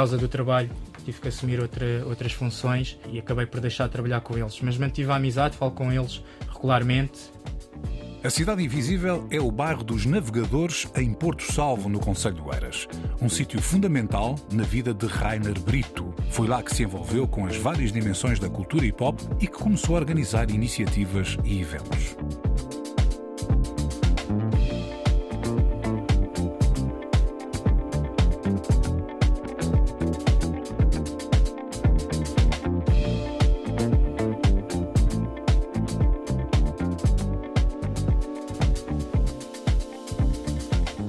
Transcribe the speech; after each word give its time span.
Causa 0.00 0.16
do 0.16 0.28
trabalho, 0.28 0.70
tive 1.04 1.20
que 1.20 1.28
assumir 1.28 1.60
outra, 1.60 1.84
outras 2.06 2.32
funções 2.32 2.98
e 3.12 3.18
acabei 3.18 3.44
por 3.44 3.60
deixar 3.60 3.84
de 3.84 3.92
trabalhar 3.92 4.22
com 4.22 4.38
eles. 4.38 4.58
Mas 4.62 4.78
mantive 4.78 5.10
a 5.12 5.16
amizade, 5.16 5.58
falo 5.58 5.72
com 5.72 5.92
eles 5.92 6.24
regularmente. 6.50 7.30
A 8.24 8.30
Cidade 8.30 8.64
Invisível 8.64 9.26
é 9.30 9.38
o 9.38 9.50
bairro 9.50 9.84
dos 9.84 10.06
navegadores 10.06 10.88
em 10.96 11.12
Porto 11.12 11.52
Salvo, 11.52 11.90
no 11.90 12.00
Conselho 12.00 12.36
de 12.36 12.40
Oeiras. 12.40 12.88
Um 13.20 13.28
sítio 13.28 13.60
fundamental 13.60 14.36
na 14.50 14.62
vida 14.62 14.94
de 14.94 15.04
Rainer 15.04 15.60
Brito. 15.60 16.14
Foi 16.30 16.48
lá 16.48 16.62
que 16.62 16.74
se 16.74 16.82
envolveu 16.82 17.28
com 17.28 17.44
as 17.44 17.58
várias 17.58 17.92
dimensões 17.92 18.38
da 18.38 18.48
cultura 18.48 18.86
hip 18.86 19.04
hop 19.04 19.20
e 19.38 19.46
que 19.46 19.52
começou 19.52 19.96
a 19.96 19.98
organizar 19.98 20.50
iniciativas 20.50 21.36
e 21.44 21.60
eventos. 21.60 22.16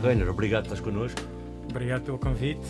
Rainer, 0.01 0.29
obrigado 0.29 0.63
por 0.67 0.73
estás 0.73 0.79
connosco. 0.81 1.21
Obrigado 1.69 2.03
pelo 2.03 2.17
convite. 2.17 2.61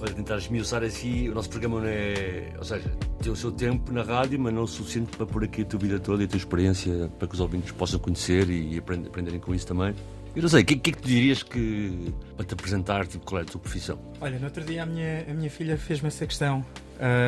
Olha, 0.00 0.12
tentar 0.12 0.36
esmiuçar 0.38 0.82
assim, 0.82 1.28
o 1.28 1.34
nosso 1.34 1.48
programa 1.48 1.80
não 1.80 1.86
é. 1.86 2.52
Ou 2.58 2.64
seja, 2.64 2.90
tem 3.22 3.30
o 3.32 3.36
seu 3.36 3.52
tempo 3.52 3.92
na 3.92 4.02
rádio, 4.02 4.38
mas 4.40 4.52
não 4.52 4.62
o 4.62 4.66
suficiente 4.68 5.16
para 5.16 5.24
pôr 5.26 5.44
aqui 5.44 5.62
a 5.62 5.64
tua 5.64 5.78
vida 5.78 5.98
toda 6.00 6.22
e 6.22 6.26
a 6.26 6.28
tua 6.28 6.38
experiência 6.38 7.08
para 7.18 7.28
que 7.28 7.34
os 7.34 7.40
ouvintes 7.40 7.70
possam 7.72 8.00
conhecer 8.00 8.50
e 8.50 8.78
aprend- 8.78 9.06
aprenderem 9.06 9.38
com 9.38 9.54
isso 9.54 9.66
também. 9.66 9.94
Eu 10.34 10.42
não 10.42 10.48
sei, 10.48 10.62
o 10.62 10.64
que, 10.64 10.76
que 10.76 10.90
é 10.90 10.92
que 10.94 11.02
tu 11.02 11.06
dirias 11.08 11.42
que. 11.42 12.12
para 12.36 12.44
te 12.46 12.54
apresentar, 12.54 13.06
tipo, 13.06 13.24
qual 13.24 13.40
é 13.40 13.42
a 13.42 13.46
tua 13.46 13.60
profissão? 13.60 13.98
Olha, 14.20 14.38
no 14.38 14.46
outro 14.46 14.64
dia 14.64 14.82
a 14.82 14.86
minha, 14.86 15.26
a 15.30 15.34
minha 15.34 15.50
filha 15.50 15.76
fez-me 15.76 16.08
essa 16.08 16.26
questão. 16.26 16.64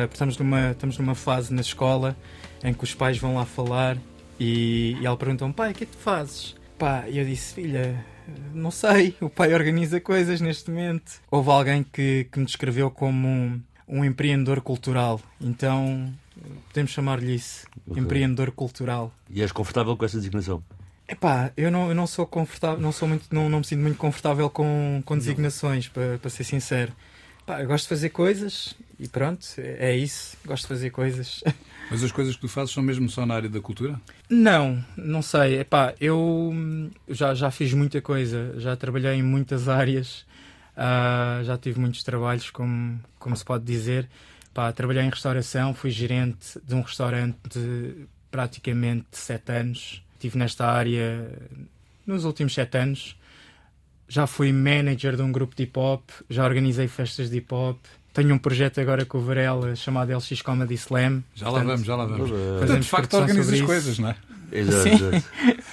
Porque 0.01 0.13
estamos 0.13 0.37
numa, 0.37 0.71
estamos 0.71 0.97
numa 0.97 1.15
fase 1.15 1.53
na 1.53 1.61
escola 1.61 2.15
em 2.63 2.73
que 2.73 2.83
os 2.83 2.93
pais 2.95 3.17
vão 3.17 3.35
lá 3.35 3.45
falar 3.45 3.97
e, 4.39 4.97
e 5.01 5.05
ela 5.05 5.17
perguntou-me, 5.17 5.53
pai, 5.53 5.71
o 5.71 5.73
que 5.73 5.83
é 5.83 5.87
que 5.87 5.91
tu 5.95 6.01
fazes? 6.01 6.55
Pá, 6.79 7.05
e 7.09 7.17
eu 7.19 7.25
disse, 7.25 7.53
filha, 7.55 8.03
não 8.53 8.71
sei, 8.71 9.15
o 9.21 9.29
pai 9.29 9.53
organiza 9.53 9.99
coisas 9.99 10.41
neste 10.41 10.69
momento. 10.69 11.13
Houve 11.29 11.49
alguém 11.49 11.83
que, 11.83 12.27
que 12.31 12.39
me 12.39 12.45
descreveu 12.45 12.89
como 12.91 13.27
um, 13.27 13.61
um 13.87 14.05
empreendedor 14.05 14.61
cultural, 14.61 15.21
então 15.39 16.13
podemos 16.67 16.91
chamar-lhe 16.91 17.35
isso, 17.35 17.67
Ok. 17.89 18.01
empreendedor 18.01 18.51
cultural. 18.51 19.13
E 19.29 19.41
és 19.41 19.51
confortável 19.51 19.95
com 19.95 20.05
essa 20.05 20.17
designação? 20.17 20.63
Epá, 21.07 21.51
eu 21.55 21.69
não, 21.69 21.89
eu 21.89 21.95
não 21.95 22.07
sou 22.07 22.25
confortável, 22.25 22.79
não 22.81 22.91
sou 22.91 23.07
muito, 23.07 23.27
não, 23.33 23.47
não 23.47 23.59
me 23.59 23.65
sinto 23.65 23.81
muito 23.81 23.97
confortável 23.97 24.49
com, 24.49 25.01
com 25.05 25.15
designações, 25.17 25.87
para, 25.87 26.17
para 26.17 26.29
ser 26.31 26.43
sincero. 26.43 26.91
Pá, 27.45 27.61
eu 27.61 27.67
gosto 27.67 27.83
de 27.83 27.89
fazer 27.89 28.09
coisas 28.09 28.75
e 28.99 29.07
pronto, 29.07 29.45
é 29.57 29.95
isso, 29.95 30.35
gosto 30.43 30.63
de 30.63 30.67
fazer 30.69 30.89
coisas. 30.89 31.43
Mas 31.89 32.03
as 32.03 32.11
coisas 32.11 32.35
que 32.35 32.41
tu 32.41 32.47
fazes 32.47 32.73
são 32.73 32.81
mesmo 32.81 33.09
só 33.09 33.25
na 33.25 33.35
área 33.35 33.49
da 33.49 33.61
cultura? 33.61 33.99
Não, 34.29 34.83
não 34.97 35.21
sei. 35.21 35.59
Epá, 35.59 35.93
eu 35.99 36.19
hum, 36.51 36.89
já, 37.07 37.33
já 37.33 37.51
fiz 37.51 37.73
muita 37.73 38.01
coisa, 38.01 38.53
já 38.57 38.75
trabalhei 38.75 39.13
em 39.13 39.23
muitas 39.23 39.69
áreas, 39.69 40.25
ah, 40.75 41.41
já 41.43 41.57
tive 41.57 41.79
muitos 41.79 42.03
trabalhos, 42.03 42.49
como, 42.49 42.99
como 43.19 43.35
se 43.35 43.45
pode 43.45 43.63
dizer. 43.63 44.09
Pá, 44.53 44.71
trabalhei 44.71 45.03
em 45.03 45.09
restauração, 45.09 45.73
fui 45.73 45.91
gerente 45.91 46.59
de 46.65 46.73
um 46.73 46.81
restaurante 46.81 47.37
de 47.49 48.07
praticamente 48.31 49.07
sete 49.11 49.51
anos. 49.51 50.03
Estive 50.13 50.37
nesta 50.37 50.65
área 50.65 51.29
nos 52.05 52.25
últimos 52.25 52.53
sete 52.53 52.77
anos. 52.77 53.17
Já 54.07 54.27
fui 54.27 54.51
manager 54.51 55.15
de 55.15 55.21
um 55.21 55.31
grupo 55.31 55.55
de 55.55 55.63
hip 55.63 55.77
hop, 55.77 56.09
já 56.29 56.45
organizei 56.45 56.87
festas 56.87 57.29
de 57.29 57.37
hip 57.37 57.53
hop. 57.53 57.79
Tenho 58.15 58.33
um 58.33 58.37
projeto 58.37 58.79
agora 58.79 59.05
com 59.05 59.17
o 59.17 59.21
Varela 59.21 59.75
chamado 59.75 60.15
LX 60.15 60.41
Comedy 60.41 60.75
Slam. 60.75 61.21
Já 61.35 61.49
lá 61.49 61.61
vamos, 61.61 61.85
já 61.85 61.97
lá 61.97 62.05
vamos. 62.05 62.31
Portanto, 62.31 62.79
de 62.79 62.87
facto, 62.87 63.13
organizas 63.15 63.61
coisas, 63.61 63.99
não 63.99 64.09
é? 64.09 64.15
Exato, 64.53 64.83
Sim. 64.83 64.93
exato. 64.93 65.25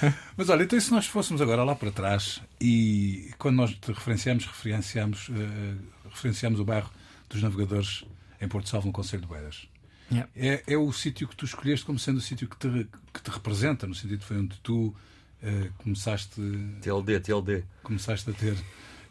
Mas 0.35 0.49
olha, 0.49 0.63
então 0.63 0.77
e 0.77 0.81
se 0.81 0.91
nós 0.91 1.07
fôssemos 1.07 1.41
agora 1.41 1.63
lá 1.63 1.73
para 1.73 1.89
trás 1.89 2.41
e 2.59 3.31
quando 3.37 3.55
nós 3.55 3.71
te 3.71 3.93
referenciamos, 3.93 4.45
referenciamos, 4.45 5.29
eh, 5.31 5.75
referenciamos 6.11 6.59
o 6.59 6.65
bairro 6.65 6.91
dos 7.29 7.41
navegadores 7.41 8.03
em 8.41 8.47
Porto 8.49 8.67
Salvo, 8.67 8.87
no 8.87 8.93
Conselho 8.93 9.25
de 9.25 9.31
Oeiras. 9.31 9.67
Yeah. 10.11 10.29
É, 10.35 10.63
é 10.67 10.77
o 10.77 10.91
sítio 10.91 11.29
que 11.29 11.37
tu 11.37 11.45
escolheste 11.45 11.85
como 11.85 11.97
sendo 11.97 12.17
o 12.17 12.21
sítio 12.21 12.49
que 12.49 12.57
te, 12.57 12.87
que 13.13 13.21
te 13.21 13.31
representa, 13.31 13.87
no 13.87 13.95
sentido 13.95 14.19
que 14.19 14.25
foi 14.25 14.37
onde 14.37 14.57
tu 14.57 14.93
eh, 15.41 15.69
começaste, 15.77 16.41
TLD, 16.81 17.21
TLD. 17.21 17.63
começaste 17.83 18.29
a 18.29 18.33
ter, 18.33 18.57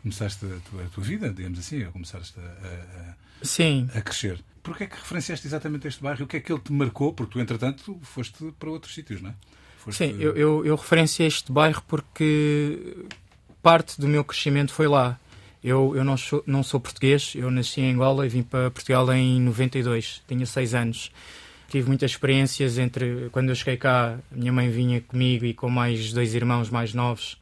começaste 0.02 0.44
a 0.44 0.70
tua, 0.70 0.82
a 0.84 0.88
tua 0.88 1.04
vida, 1.04 1.30
digamos 1.32 1.58
assim, 1.58 1.82
a 1.82 1.90
começaste 1.90 2.34
a, 2.38 3.14
Sim, 3.42 3.88
a, 3.94 3.98
a 3.98 4.02
crescer. 4.02 4.38
Porquê 4.62 4.84
é 4.84 4.86
que 4.86 4.96
referenciaste 4.96 5.46
exatamente 5.46 5.88
este 5.88 6.02
bairro 6.02 6.24
o 6.24 6.26
que 6.26 6.36
é 6.36 6.40
que 6.40 6.52
ele 6.52 6.60
te 6.60 6.72
marcou? 6.72 7.12
Porque 7.12 7.32
tu, 7.32 7.40
entretanto, 7.40 7.98
foste 8.02 8.52
para 8.58 8.70
outros 8.70 8.94
sítios, 8.94 9.20
não 9.20 9.30
é? 9.30 9.34
Foste- 9.78 9.98
Sim, 9.98 10.16
eu, 10.20 10.36
eu, 10.36 10.64
eu 10.64 10.76
referenciei 10.76 11.26
este 11.26 11.50
bairro 11.50 11.82
porque 11.88 12.96
parte 13.62 14.00
do 14.00 14.06
meu 14.06 14.24
crescimento 14.24 14.72
foi 14.72 14.86
lá. 14.86 15.18
Eu, 15.62 15.94
eu 15.96 16.04
não, 16.04 16.16
sou, 16.16 16.42
não 16.46 16.62
sou 16.62 16.80
português, 16.80 17.32
eu 17.36 17.50
nasci 17.50 17.80
em 17.80 17.92
Angola 17.92 18.26
e 18.26 18.28
vim 18.28 18.42
para 18.42 18.70
Portugal 18.70 19.12
em 19.12 19.40
92, 19.40 20.22
tinha 20.26 20.44
6 20.46 20.74
anos. 20.74 21.12
Tive 21.68 21.88
muitas 21.88 22.10
experiências 22.10 22.78
entre 22.78 23.28
quando 23.32 23.48
eu 23.48 23.54
cheguei 23.54 23.76
cá, 23.76 24.18
a 24.30 24.36
minha 24.36 24.52
mãe 24.52 24.70
vinha 24.70 25.00
comigo 25.00 25.44
e 25.44 25.54
com 25.54 25.68
mais 25.70 26.12
dois 26.12 26.34
irmãos 26.34 26.68
mais 26.68 26.92
novos 26.94 27.38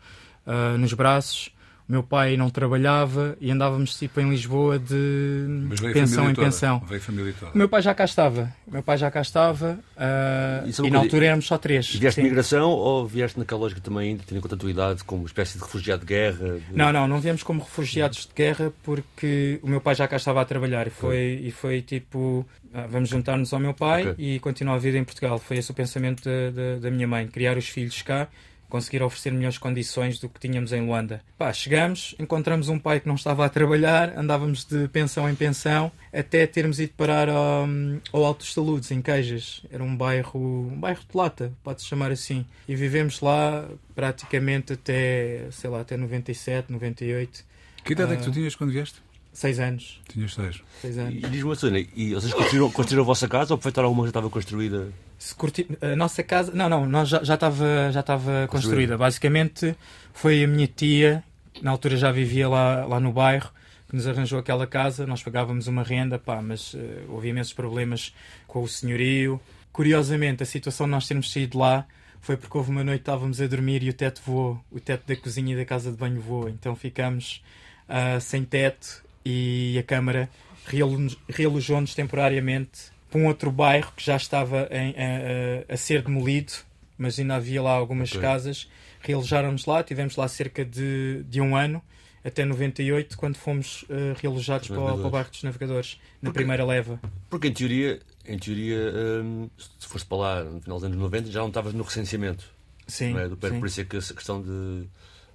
ah, 0.47 0.77
nos 0.79 0.93
braços. 0.93 1.51
O 1.91 1.93
meu 1.93 2.05
pai 2.05 2.37
não 2.37 2.49
trabalhava 2.49 3.37
e 3.41 3.51
andávamos 3.51 3.99
tipo 3.99 4.21
em 4.21 4.31
Lisboa 4.31 4.79
de 4.79 5.45
pensão 5.93 6.31
em 6.31 6.35
toda. 6.35 6.47
pensão. 6.47 6.79
Veio 6.89 7.01
família 7.01 7.35
toda. 7.37 7.51
O 7.53 7.59
meu 7.59 7.69
pai 7.69 7.83
já 7.83 7.93
cá 7.93 8.05
estava. 8.05 8.55
Meu 8.71 8.81
pai 8.81 8.97
já 8.97 9.11
cá 9.11 9.21
estava 9.21 9.77
ah, 9.97 10.63
Isso 10.69 10.83
é 10.83 10.85
uma 10.85 10.89
e 10.89 10.91
na 10.93 10.99
coisa- 10.99 11.07
altura 11.09 11.27
éramos 11.27 11.47
só 11.47 11.59
três. 11.59 11.93
E 11.93 11.99
vieste 11.99 12.21
de 12.23 12.29
migração 12.29 12.71
ou 12.71 13.05
vieste 13.09 13.37
naquela 13.41 13.63
lógica 13.63 13.81
também, 13.81 14.11
ainda 14.11 14.23
tendo 14.25 14.39
em 14.39 14.41
conta 14.41 14.55
a 14.55 14.59
tua 14.59 14.71
idade, 14.71 15.03
como 15.03 15.23
uma 15.23 15.27
espécie 15.27 15.59
de 15.59 15.65
refugiado 15.65 16.03
de 16.03 16.07
guerra? 16.07 16.59
de- 16.61 16.77
Não, 16.77 16.93
não, 16.93 17.09
não 17.09 17.21
viemos 17.21 17.43
como 17.43 17.61
refugiados 17.61 18.19
de 18.25 18.33
guerra 18.37 18.73
porque 18.85 19.59
o 19.61 19.69
meu 19.69 19.81
pai 19.81 19.97
já 19.97 20.07
cá 20.07 20.17
estava 20.17 20.41
a 20.41 20.45
trabalhar 20.45 20.87
e 20.87 20.91
foi, 20.91 21.41
e 21.43 21.51
foi 21.51 21.83
tipo, 21.83 22.47
ah, 22.73 22.87
vamos 22.89 23.09
juntar-nos 23.09 23.53
ao 23.53 23.59
meu 23.59 23.75
pai 23.75 24.11
Ok. 24.11 24.15
e 24.25 24.39
continuar 24.39 24.77
a 24.77 24.79
vida 24.79 24.97
em 24.97 25.03
Portugal. 25.03 25.41
Foi 25.41 25.57
esse 25.57 25.73
o 25.73 25.75
pensamento 25.75 26.23
da, 26.23 26.51
da, 26.51 26.79
da 26.83 26.91
minha 26.93 27.09
mãe, 27.09 27.27
criar 27.27 27.57
os 27.59 27.69
filhos 27.69 28.01
cá, 28.03 28.29
conseguir 28.71 29.03
oferecer 29.03 29.31
melhores 29.33 29.59
condições 29.59 30.19
do 30.19 30.29
que 30.29 30.41
tínhamos 30.41 30.73
em 30.73 30.81
Luanda. 30.87 31.21
Pá, 31.37 31.53
chegamos, 31.53 32.15
encontramos 32.19 32.69
um 32.71 32.79
pai 32.79 33.01
que 33.01 33.07
não 33.09 33.17
estava 33.17 33.45
a 33.45 33.49
trabalhar, 33.51 34.17
andávamos 34.17 34.65
de 34.65 34.89
pensão 34.89 35.29
em 35.29 35.35
pensão, 35.35 35.93
até 36.13 36.47
termos 36.47 36.81
ido 36.81 36.93
parar 36.97 37.29
ao, 37.29 37.67
ao 38.13 38.25
Alto 38.25 38.39
dos 38.39 38.55
Saludos, 38.55 38.91
em 38.91 39.03
Queijas. 39.03 39.61
Era 39.71 39.85
um 39.85 39.95
bairro, 39.95 40.41
um 40.73 40.81
bairro 40.81 41.01
de 41.01 41.17
lata, 41.17 41.53
pode-se 41.63 41.87
chamar 41.87 42.11
assim. 42.11 42.47
E 42.67 42.75
vivemos 42.75 43.21
lá 43.21 43.69
praticamente 43.95 44.73
até, 44.73 45.49
sei 45.51 45.69
lá, 45.69 45.81
até 45.81 45.97
97, 45.97 46.73
98. 46.73 47.45
Que 47.85 47.93
idade 47.93 48.13
é 48.13 48.17
que 48.17 48.23
tu 48.23 48.31
Ah. 48.31 48.33
tinhas 48.33 48.55
quando 48.55 48.71
vieste? 48.73 49.03
Seis 49.33 49.61
anos. 49.61 50.01
Tinhas 50.09 50.35
seis. 50.35 50.61
Seis 50.81 50.97
E, 50.97 51.01
anos. 51.01 51.15
e 51.15 51.21
diz-me 51.21 51.43
uma 51.45 51.57
coisa, 51.57 51.79
e 51.79 52.15
vocês 52.15 52.33
construíram, 52.35 52.71
construíram 52.71 53.03
a 53.05 53.07
vossa 53.07 53.29
casa 53.29 53.53
ou 53.53 53.57
aproveitaram 53.57 53.91
uma 53.93 54.03
que 54.03 54.07
já 54.07 54.11
estava 54.11 54.29
construída? 54.31 54.89
Curti... 55.37 55.67
A 55.81 55.95
nossa 55.97 56.23
casa. 56.23 56.53
Não, 56.55 56.69
não, 56.69 56.87
nós 56.87 57.09
já 57.09 57.35
estava 57.35 57.91
já 57.93 58.01
estava 58.01 58.49
construída. 58.49 58.97
Basicamente 58.97 59.77
foi 60.13 60.45
a 60.45 60.49
minha 60.49 60.67
tia, 60.67 61.23
na 61.63 61.71
altura 61.71 61.97
já 61.97 62.11
vivia 62.11 62.49
lá, 62.49 62.85
lá 62.87 62.99
no 62.99 63.13
bairro, 63.13 63.51
que 63.89 63.95
nos 63.97 64.07
arranjou 64.07 64.39
aquela 64.39 64.67
casa. 64.67 65.07
Nós 65.07 65.23
pagávamos 65.23 65.67
uma 65.67 65.83
renda, 65.83 66.19
pá, 66.19 66.41
mas 66.41 66.75
eh, 66.75 67.05
houve 67.09 67.29
imensos 67.29 67.53
problemas 67.53 68.15
com 68.47 68.63
o 68.63 68.69
senhorio. 68.69 69.41
Curiosamente, 69.73 70.43
a 70.43 70.47
situação 70.47 70.87
de 70.87 70.93
nós 70.93 71.07
termos 71.07 71.31
saído 71.31 71.59
lá 71.59 71.87
foi 72.21 72.37
porque 72.37 72.57
houve 72.57 72.71
uma 72.71 72.85
noite 72.85 72.99
que 72.99 73.03
estávamos 73.03 73.41
a 73.41 73.47
dormir 73.47 73.83
e 73.83 73.91
o 73.91 73.93
teto 73.93 74.21
voou. 74.25 74.59
O 74.71 74.81
teto 74.81 75.07
da 75.07 75.17
cozinha 75.17 75.55
e 75.55 75.57
da 75.57 75.65
casa 75.65 75.91
de 75.91 75.97
banho 75.97 76.21
voou. 76.21 76.49
Então 76.49 76.75
ficámos 76.75 77.43
ah, 77.89 78.19
sem 78.21 78.45
teto 78.45 79.03
e 79.25 79.77
a 79.79 79.83
Câmara 79.83 80.29
realo- 80.67 81.17
realojou-nos 81.29 81.95
temporariamente 81.95 82.90
para 83.11 83.21
um 83.21 83.27
outro 83.27 83.51
bairro 83.51 83.93
que 83.97 84.05
já 84.05 84.17
estava 84.17 84.69
em- 84.71 84.95
a, 84.97 85.71
a- 85.71 85.75
a 85.75 85.77
ser 85.77 86.03
demolido, 86.03 86.53
mas 86.97 87.19
ainda 87.19 87.35
havia 87.37 87.61
lá 87.63 87.73
algumas 87.73 88.11
Ok. 88.11 88.21
casas 88.21 88.69
realojaram-nos 89.01 89.65
lá, 89.67 89.83
tivemos 89.83 90.15
lá 90.17 90.29
cerca 90.29 90.65
de, 90.65 91.25
de 91.29 91.41
um 91.41 91.57
ano, 91.57 91.83
até 92.23 92.45
98, 92.45 93.17
quando 93.17 93.37
fomos 93.37 93.83
uh, 93.85 94.15
realojados 94.21 94.69
para, 94.69 94.79
o- 94.79 94.99
para 94.99 95.07
o 95.07 95.11
bairro 95.11 95.31
dos 95.31 95.43
Navegadores, 95.43 95.99
na 96.21 96.29
Porque- 96.29 96.39
primeira 96.41 96.65
leva. 96.67 97.01
Porque 97.31 97.49
em 97.49 97.53
teoria, 97.53 97.99
em 98.27 98.39
teoria 98.39 98.79
hum, 99.25 99.49
se 99.57 99.87
foste 99.89 100.07
para 100.07 100.19
lá 100.19 100.45
no 100.45 100.61
final 100.61 100.77
dos 100.79 100.85
anos 100.85 100.99
90, 100.99 101.31
já 101.31 101.41
não 101.41 101.49
estavas 101.49 101.73
no 101.73 101.83
recenseamento. 101.83 102.45
Sim, 102.87 103.17
é? 103.19 103.27
Do 103.29 103.39
sim. 103.49 103.59
por 103.59 103.67
isso 103.67 103.81
é 103.81 103.85
que 103.85 103.97
essa 103.97 104.13
questão 104.13 104.43
de, 104.43 104.87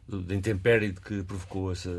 de, 0.08 0.36
intempérie 0.36 0.94
que 0.94 1.24
provocou 1.24 1.72
essa, 1.72 1.90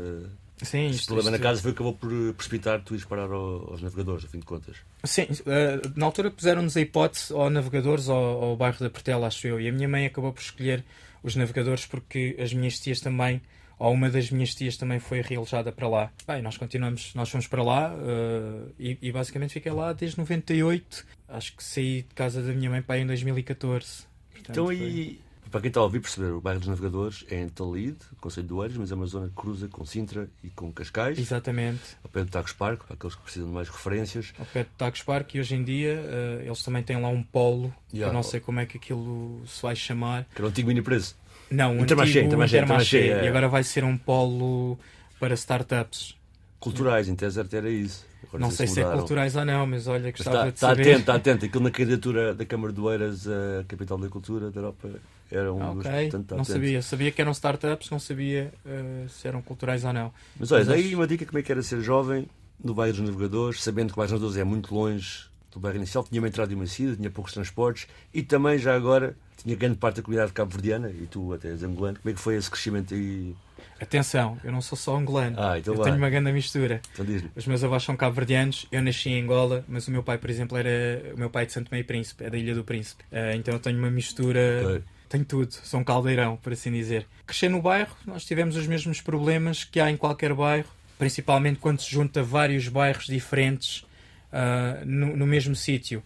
Sim, 0.61 0.87
isto- 0.87 1.07
problema 1.07 1.29
na 1.31 1.37
isto- 1.37 1.43
casa 1.43 1.61
foi 1.61 1.71
que 1.71 1.75
acabou 1.75 1.93
por 1.93 2.09
precipitar 2.33 2.81
tu 2.81 2.93
ires 2.95 3.05
parar 3.05 3.29
ao- 3.31 3.71
aos 3.71 3.81
navegadores, 3.81 4.25
a 4.25 4.27
fim 4.27 4.39
de 4.39 4.45
contas. 4.45 4.75
Sim, 5.03 5.27
eh, 5.45 5.79
na 5.95 6.05
altura 6.05 6.31
puseram-nos 6.31 6.75
a 6.75 6.81
hipótese 6.81 7.31
ao 7.33 7.49
Navegadores 7.49 8.07
ou 8.09 8.15
ao 8.43 8.57
bairro 8.57 8.79
da 8.79 8.89
Portela, 8.89 9.27
acho 9.27 9.45
eu. 9.47 9.59
E 9.61 9.67
a 9.67 9.71
minha 9.71 9.87
mãe 9.87 10.05
acabou 10.05 10.33
por 10.33 10.41
escolher 10.41 10.83
os 11.23 11.35
Navegadores 11.35 11.85
porque 11.85 12.35
as 12.39 12.53
minhas 12.53 12.79
tias 12.79 12.99
também, 12.99 13.41
ou 13.79 13.93
uma 13.93 14.09
das 14.09 14.31
minhas 14.31 14.55
tias 14.55 14.75
também 14.77 14.99
foi 14.99 15.21
realojada 15.21 15.71
para 15.71 15.87
lá. 15.87 16.11
Bem, 16.27 16.41
nós 16.41 16.57
continuamos, 16.57 17.13
nós 17.13 17.29
fomos 17.29 17.45
para 17.45 17.61
lá 17.61 17.93
eh, 17.95 18.71
e, 18.79 18.97
e 19.03 19.11
basicamente 19.11 19.53
fiquei 19.53 19.71
lá 19.71 19.93
desde 19.93 20.17
98. 20.17 21.05
Acho 21.29 21.55
que 21.55 21.63
saí 21.63 22.01
de 22.01 22.15
casa 22.15 22.41
da 22.41 22.51
minha 22.53 22.69
mãe 22.71 22.81
para 22.81 22.95
aí 22.95 23.01
em 23.01 23.07
2014. 23.07 24.05
Portanto, 24.31 24.49
Então, 24.51 24.65
foi- 24.65 24.75
e 24.75 25.21
para 25.49 25.61
quem 25.61 25.67
está 25.69 25.79
a 25.79 25.83
ouvir 25.83 25.99
perceber, 25.99 26.31
o 26.31 26.41
bairro 26.41 26.59
dos 26.59 26.69
Navegadores 26.69 27.25
é 27.29 27.41
em 27.41 27.49
Talide, 27.49 27.97
Conselho 28.19 28.47
de 28.47 28.53
Oeiras, 28.53 28.77
mas 28.77 28.91
é 28.91 28.95
uma 28.95 29.05
zona 29.05 29.27
que 29.27 29.33
cruza 29.35 29.67
com 29.67 29.85
Sintra 29.85 30.29
e 30.43 30.49
com 30.49 30.71
Cascais, 30.71 31.17
Exatamente. 31.17 31.81
ao 32.03 32.09
pé 32.09 32.23
do 32.23 32.29
Tacos 32.31 32.53
Parque, 32.53 32.83
para 32.85 32.95
aqueles 32.95 33.15
que 33.15 33.21
precisam 33.21 33.47
de 33.47 33.53
mais 33.53 33.69
referências. 33.69 34.33
Ao 34.37 34.45
pé 34.45 34.63
do 34.63 34.69
Tacos 34.77 35.01
Park 35.03 35.35
e 35.35 35.39
hoje 35.39 35.55
em 35.55 35.63
dia 35.63 35.93
eh, 36.05 36.43
eles 36.45 36.61
também 36.63 36.83
têm 36.83 37.01
lá 37.01 37.09
um 37.09 37.23
polo, 37.23 37.73
Yeah. 37.93 38.11
eu 38.11 38.13
não 38.13 38.21
sei 38.23 38.39
como 38.41 38.59
é 38.59 38.65
que 38.65 38.77
aquilo 38.77 39.41
se 39.47 39.61
vai 39.61 39.73
chamar. 39.75 40.25
Que 40.35 40.41
era 40.41 40.45
o 40.45 40.49
antigo 40.49 40.67
mini 40.67 40.81
preço. 40.81 41.15
Não, 41.49 41.77
o 41.77 41.81
Intermarché, 41.81 42.19
antigo 42.19 42.25
Intermarché, 42.27 42.57
Intermarché, 42.57 42.97
Intermarché, 42.97 43.21
é. 43.21 43.25
E 43.25 43.27
agora 43.29 43.47
vai 43.47 43.63
ser 43.63 43.85
um 43.85 43.97
polo 43.97 44.77
para 45.19 45.33
startups. 45.35 46.16
Culturais, 46.59 47.07
em 47.07 47.15
tese 47.15 47.39
era 47.39 47.69
isso. 47.69 48.05
Agora 48.27 48.41
não 48.41 48.51
sei 48.51 48.67
se 48.67 48.79
é 48.79 48.83
mudaram. 48.83 48.99
culturais 48.99 49.35
ou 49.35 49.45
não, 49.45 49.67
mas 49.67 49.87
olha, 49.87 50.03
Mas 50.03 50.11
gostava 50.11 50.37
Está, 50.37 50.49
de 50.49 50.55
está 50.55 50.67
saber. 50.69 50.81
atento, 50.81 50.99
está 51.01 51.15
atento. 51.15 51.45
Aquilo 51.45 51.63
na 51.63 51.71
candidatura 51.71 52.33
da 52.33 52.45
Câmara 52.45 52.73
de 52.73 52.81
Oeiras, 52.81 53.27
a 53.27 53.63
capital 53.67 53.97
da 53.97 54.09
cultura 54.09 54.49
da 54.51 54.59
Europa, 54.59 54.89
era 55.31 55.53
um 55.53 55.61
Ah, 55.61 55.73
dos. 55.73 55.85
ok, 55.85 55.91
Portanto, 55.91 56.23
está 56.23 56.35
não 56.35 56.41
atento. 56.41 56.53
sabia. 56.53 56.81
Sabia 56.81 57.11
que 57.11 57.21
eram 57.21 57.31
startups, 57.31 57.89
não 57.89 57.99
sabia 57.99 58.51
eh, 58.65 59.05
se 59.07 59.27
eram 59.27 59.41
culturais 59.41 59.83
ou 59.85 59.93
não. 59.93 60.11
Mas 60.39 60.51
olha, 60.51 60.59
Mas 60.61 60.67
daí 60.67 60.87
acho- 60.87 60.95
uma 60.95 61.07
dica 61.07 61.25
como 61.25 61.37
é 61.37 61.41
que 61.43 61.51
era 61.51 61.61
ser 61.61 61.81
jovem 61.81 62.27
no 62.63 62.73
bairro 62.73 62.97
dos 62.97 63.05
Navegadores, 63.05 63.61
sabendo 63.63 63.87
que 63.89 63.93
o 63.93 63.97
bairro 63.97 64.11
dos 64.13 64.21
Navegadores 64.21 64.37
é 64.41 64.43
muito 64.43 64.73
longe 64.73 65.25
do 65.53 65.59
bairro 65.59 65.77
inicial, 65.77 66.03
tinha 66.03 66.19
uma 66.19 66.27
entrada 66.27 66.51
e 66.51 66.55
uma 66.55 66.65
saída, 66.67 66.95
tinha 66.95 67.09
poucos 67.11 67.33
transportes 67.33 67.87
e 68.13 68.23
também 68.23 68.57
já 68.57 68.75
agora 68.75 69.15
tinha 69.37 69.55
grande 69.55 69.77
parte 69.77 69.97
da 69.97 70.01
comunidade 70.01 70.33
cabo-verdiana 70.33 70.89
e 70.89 71.05
tu 71.07 71.33
até 71.33 71.49
és 71.49 71.63
angolano. 71.63 71.97
Como 71.99 72.09
é 72.11 72.13
que 72.15 72.19
foi 72.19 72.35
esse 72.35 72.49
crescimento 72.49 72.93
aí? 72.95 73.35
Atenção, 73.79 74.37
eu 74.43 74.51
não 74.51 74.61
sou 74.61 74.77
só 74.77 74.95
angolano. 74.97 75.35
Ah, 75.39 75.57
então 75.59 75.73
eu 75.73 75.77
vai. 75.77 75.85
tenho 75.85 75.97
uma 75.97 76.09
grande 76.09 76.31
mistura. 76.31 76.81
Então. 76.93 77.05
Os 77.35 77.45
meus 77.45 77.63
avós 77.63 77.83
são 77.83 77.95
cabo-verdianos, 77.95 78.65
eu 78.71 78.81
nasci 78.81 79.09
em 79.09 79.21
Angola, 79.21 79.63
mas 79.67 79.87
o 79.87 79.91
meu 79.91 80.01
pai, 80.03 80.17
por 80.17 80.29
exemplo, 80.29 80.57
era 80.57 81.13
o 81.13 81.17
meu 81.17 81.29
pai 81.29 81.43
é 81.43 81.45
de 81.45 81.53
Santo 81.53 81.69
Meio 81.71 81.85
Príncipe, 81.85 82.23
é 82.23 82.29
da 82.29 82.37
Ilha 82.37 82.55
do 82.55 82.63
Príncipe. 82.63 83.03
Eh, 83.11 83.35
então 83.35 83.53
eu 83.53 83.59
tenho 83.59 83.77
uma 83.77 83.91
mistura, 83.91 84.39
Ok. 84.65 84.83
tenho 85.09 85.25
tudo, 85.25 85.53
sou 85.53 85.79
um 85.79 85.83
caldeirão, 85.83 86.37
por 86.37 86.53
assim 86.53 86.71
dizer. 86.71 87.05
Crescer 87.25 87.49
no 87.49 87.61
bairro, 87.61 87.95
nós 88.05 88.25
tivemos 88.25 88.55
os 88.55 88.65
mesmos 88.65 88.99
problemas 89.01 89.63
que 89.63 89.79
há 89.79 89.91
em 89.91 89.97
qualquer 89.97 90.33
bairro, 90.33 90.67
principalmente 90.97 91.59
quando 91.59 91.79
se 91.81 91.91
junta 91.91 92.23
vários 92.23 92.67
bairros 92.67 93.05
diferentes 93.05 93.85
ah, 94.33 94.81
no, 94.85 95.15
no 95.15 95.27
mesmo 95.27 95.55
sítio. 95.55 96.01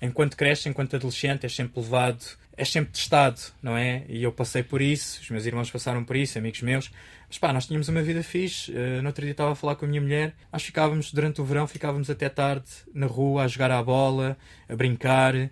Enquanto 0.00 0.36
cresce, 0.36 0.68
enquanto 0.68 0.94
adolescente, 0.94 1.46
é 1.46 1.48
sempre 1.48 1.80
levado, 1.80 2.22
é 2.56 2.64
sempre 2.64 2.92
testado, 2.92 3.40
não 3.62 3.76
é? 3.76 4.04
E 4.08 4.22
eu 4.22 4.32
passei 4.32 4.62
por 4.62 4.80
isso, 4.80 5.20
os 5.20 5.30
meus 5.30 5.44
irmãos 5.44 5.70
passaram 5.70 6.02
por 6.04 6.16
isso, 6.16 6.38
amigos 6.38 6.62
meus. 6.62 6.90
Mas 7.28 7.38
pá, 7.38 7.52
nós 7.52 7.66
tínhamos 7.66 7.88
uma 7.88 8.02
vida 8.02 8.22
fixe. 8.22 8.72
Uh, 8.72 9.02
no 9.02 9.08
outro 9.08 9.22
dia 9.22 9.32
estava 9.32 9.52
a 9.52 9.54
falar 9.54 9.76
com 9.76 9.84
a 9.84 9.88
minha 9.88 10.00
mulher. 10.00 10.34
Nós 10.52 10.62
ficávamos, 10.62 11.12
durante 11.12 11.40
o 11.40 11.44
verão, 11.44 11.66
ficávamos 11.66 12.08
até 12.08 12.28
tarde 12.28 12.66
na 12.94 13.06
rua 13.06 13.44
a 13.44 13.48
jogar 13.48 13.70
à 13.70 13.82
bola, 13.82 14.38
a 14.68 14.76
brincar. 14.76 15.34
Uh, 15.34 15.50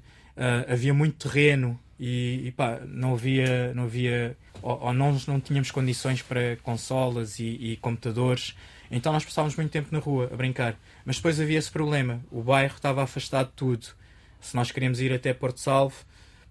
havia 0.69 0.95
muito 0.95 1.29
terreno 1.29 1.79
e, 1.99 2.43
e 2.47 2.53
pá, 2.53 2.81
não 2.87 3.13
havia, 3.15 3.75
não 3.75 3.85
havia 3.85 4.37
ou, 4.63 4.81
ou 4.81 4.95
nós 4.95 5.27
não 5.27 5.39
tínhamos 5.39 5.71
condições 5.71 6.23
para 6.23 6.57
consolas 6.63 7.39
e, 7.39 7.45
e 7.45 7.77
computadores. 7.77 8.57
Então 8.91 9.13
nós 9.13 9.25
passávamos 9.25 9.57
muito 9.57 9.71
tempo 9.71 9.89
na 9.91 9.99
rua 9.99 10.31
a 10.33 10.37
brincar. 10.37 10.79
Mas 11.05 11.17
depois 11.17 11.41
havia 11.41 11.59
esse 11.59 11.71
problema. 11.71 12.25
O 12.31 12.43
bairro 12.43 12.75
estava 12.75 13.03
afastado 13.03 13.49
de 13.49 13.55
tudo. 13.55 13.87
Se 14.41 14.55
nós 14.55 14.71
queríamos 14.71 15.01
ir 15.01 15.13
até 15.13 15.35
Porto 15.35 15.61
Salvo, 15.61 15.97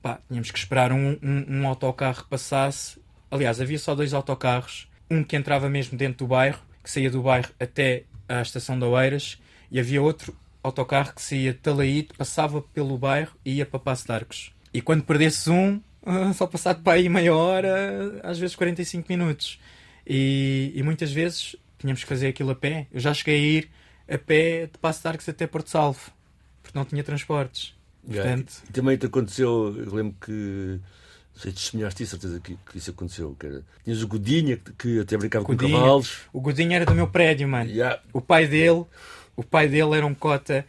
pá, 0.03 0.19
tínhamos 0.27 0.51
que 0.51 0.59
esperar 0.59 0.91
um, 0.91 1.17
um, 1.23 1.45
um 1.47 1.67
autocarro 1.67 2.25
passasse. 2.29 2.99
Aliás, 3.31 3.61
havia 3.61 3.79
só 3.79 3.95
dois 3.95 4.13
autocarros. 4.13 4.89
Um 5.09 5.23
que 5.23 5.35
entrava 5.35 5.69
mesmo 5.69 5.97
dentro 5.97 6.19
do 6.19 6.27
bairro, 6.27 6.59
que 6.83 6.91
saía 6.91 7.09
do 7.09 7.21
bairro 7.21 7.49
até 7.59 8.03
à 8.27 8.41
estação 8.41 8.77
de 8.77 8.85
Oeiras, 8.85 9.41
e 9.71 9.79
havia 9.79 10.01
outro 10.01 10.35
autocarro 10.61 11.13
que 11.13 11.21
saía 11.21 11.53
de 11.53 11.59
Talaíde, 11.59 12.09
passava 12.17 12.61
pelo 12.61 12.97
bairro 12.97 13.33
e 13.45 13.53
ia 13.55 13.65
para 13.65 13.79
Passo 13.79 14.05
de 14.05 14.11
Arcos. 14.11 14.53
E 14.73 14.81
quando 14.81 15.03
perdesses 15.03 15.47
um, 15.47 15.79
ah, 16.05 16.33
só 16.33 16.45
passado 16.45 16.83
para 16.83 16.93
aí 16.93 17.07
meia 17.07 17.33
hora, 17.33 18.19
às 18.23 18.37
vezes 18.37 18.55
45 18.55 19.07
minutos. 19.09 19.59
E, 20.05 20.71
e 20.75 20.83
muitas 20.83 21.11
vezes 21.11 21.55
tínhamos 21.79 22.03
que 22.03 22.09
fazer 22.09 22.27
aquilo 22.27 22.51
a 22.51 22.55
pé. 22.55 22.87
Eu 22.91 22.99
já 22.99 23.13
cheguei 23.13 23.35
a 23.35 23.59
ir 23.59 23.69
a 24.15 24.17
pé 24.17 24.65
de 24.67 24.77
Passo 24.79 25.01
de 25.01 25.07
Arcos 25.07 25.29
até 25.29 25.47
Porto 25.47 25.69
Salvo, 25.69 26.11
porque 26.61 26.77
não 26.77 26.83
tinha 26.85 27.03
transportes. 27.03 27.73
Portanto, 28.05 28.53
E 28.69 28.71
também 28.73 28.97
te 28.97 29.05
aconteceu, 29.05 29.75
eu 29.77 29.93
lembro 29.95 30.15
que. 30.19 30.79
Sei, 31.35 31.51
testemunhaste 31.51 32.03
isso, 32.03 32.11
certeza 32.11 32.39
que, 32.39 32.55
que 32.69 32.77
isso 32.77 32.91
aconteceu. 32.91 33.35
Que 33.39 33.47
era, 33.47 33.63
tinhas 33.83 34.03
o 34.03 34.07
Godinha, 34.07 34.55
que, 34.57 34.71
que 34.73 34.99
até 34.99 35.17
brincava 35.17 35.43
Godinho. 35.45 35.71
com 35.71 35.77
cavalos. 35.79 36.17
o 36.31 36.39
Godinho 36.39 36.73
era 36.73 36.85
do 36.85 36.93
meu 36.93 37.07
prédio, 37.07 37.47
mano. 37.47 37.69
Yeah. 37.71 37.99
O 38.13 38.21
pai 38.21 38.45
dele, 38.47 38.85
o 39.35 39.43
pai 39.43 39.67
dele 39.67 39.95
era 39.95 40.05
um 40.05 40.13
cota, 40.13 40.63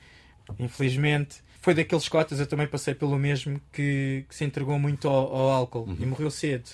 infelizmente. 0.58 1.42
Foi 1.60 1.74
daqueles 1.74 2.08
cotas, 2.08 2.40
eu 2.40 2.46
também 2.46 2.66
passei 2.66 2.94
pelo 2.94 3.18
mesmo, 3.18 3.60
que, 3.72 4.24
que 4.28 4.34
se 4.34 4.44
entregou 4.44 4.78
muito 4.78 5.08
ao, 5.08 5.34
ao 5.34 5.50
álcool 5.50 5.84
Uhum. 5.86 5.96
e 5.98 6.06
morreu 6.06 6.30
cedo. 6.30 6.68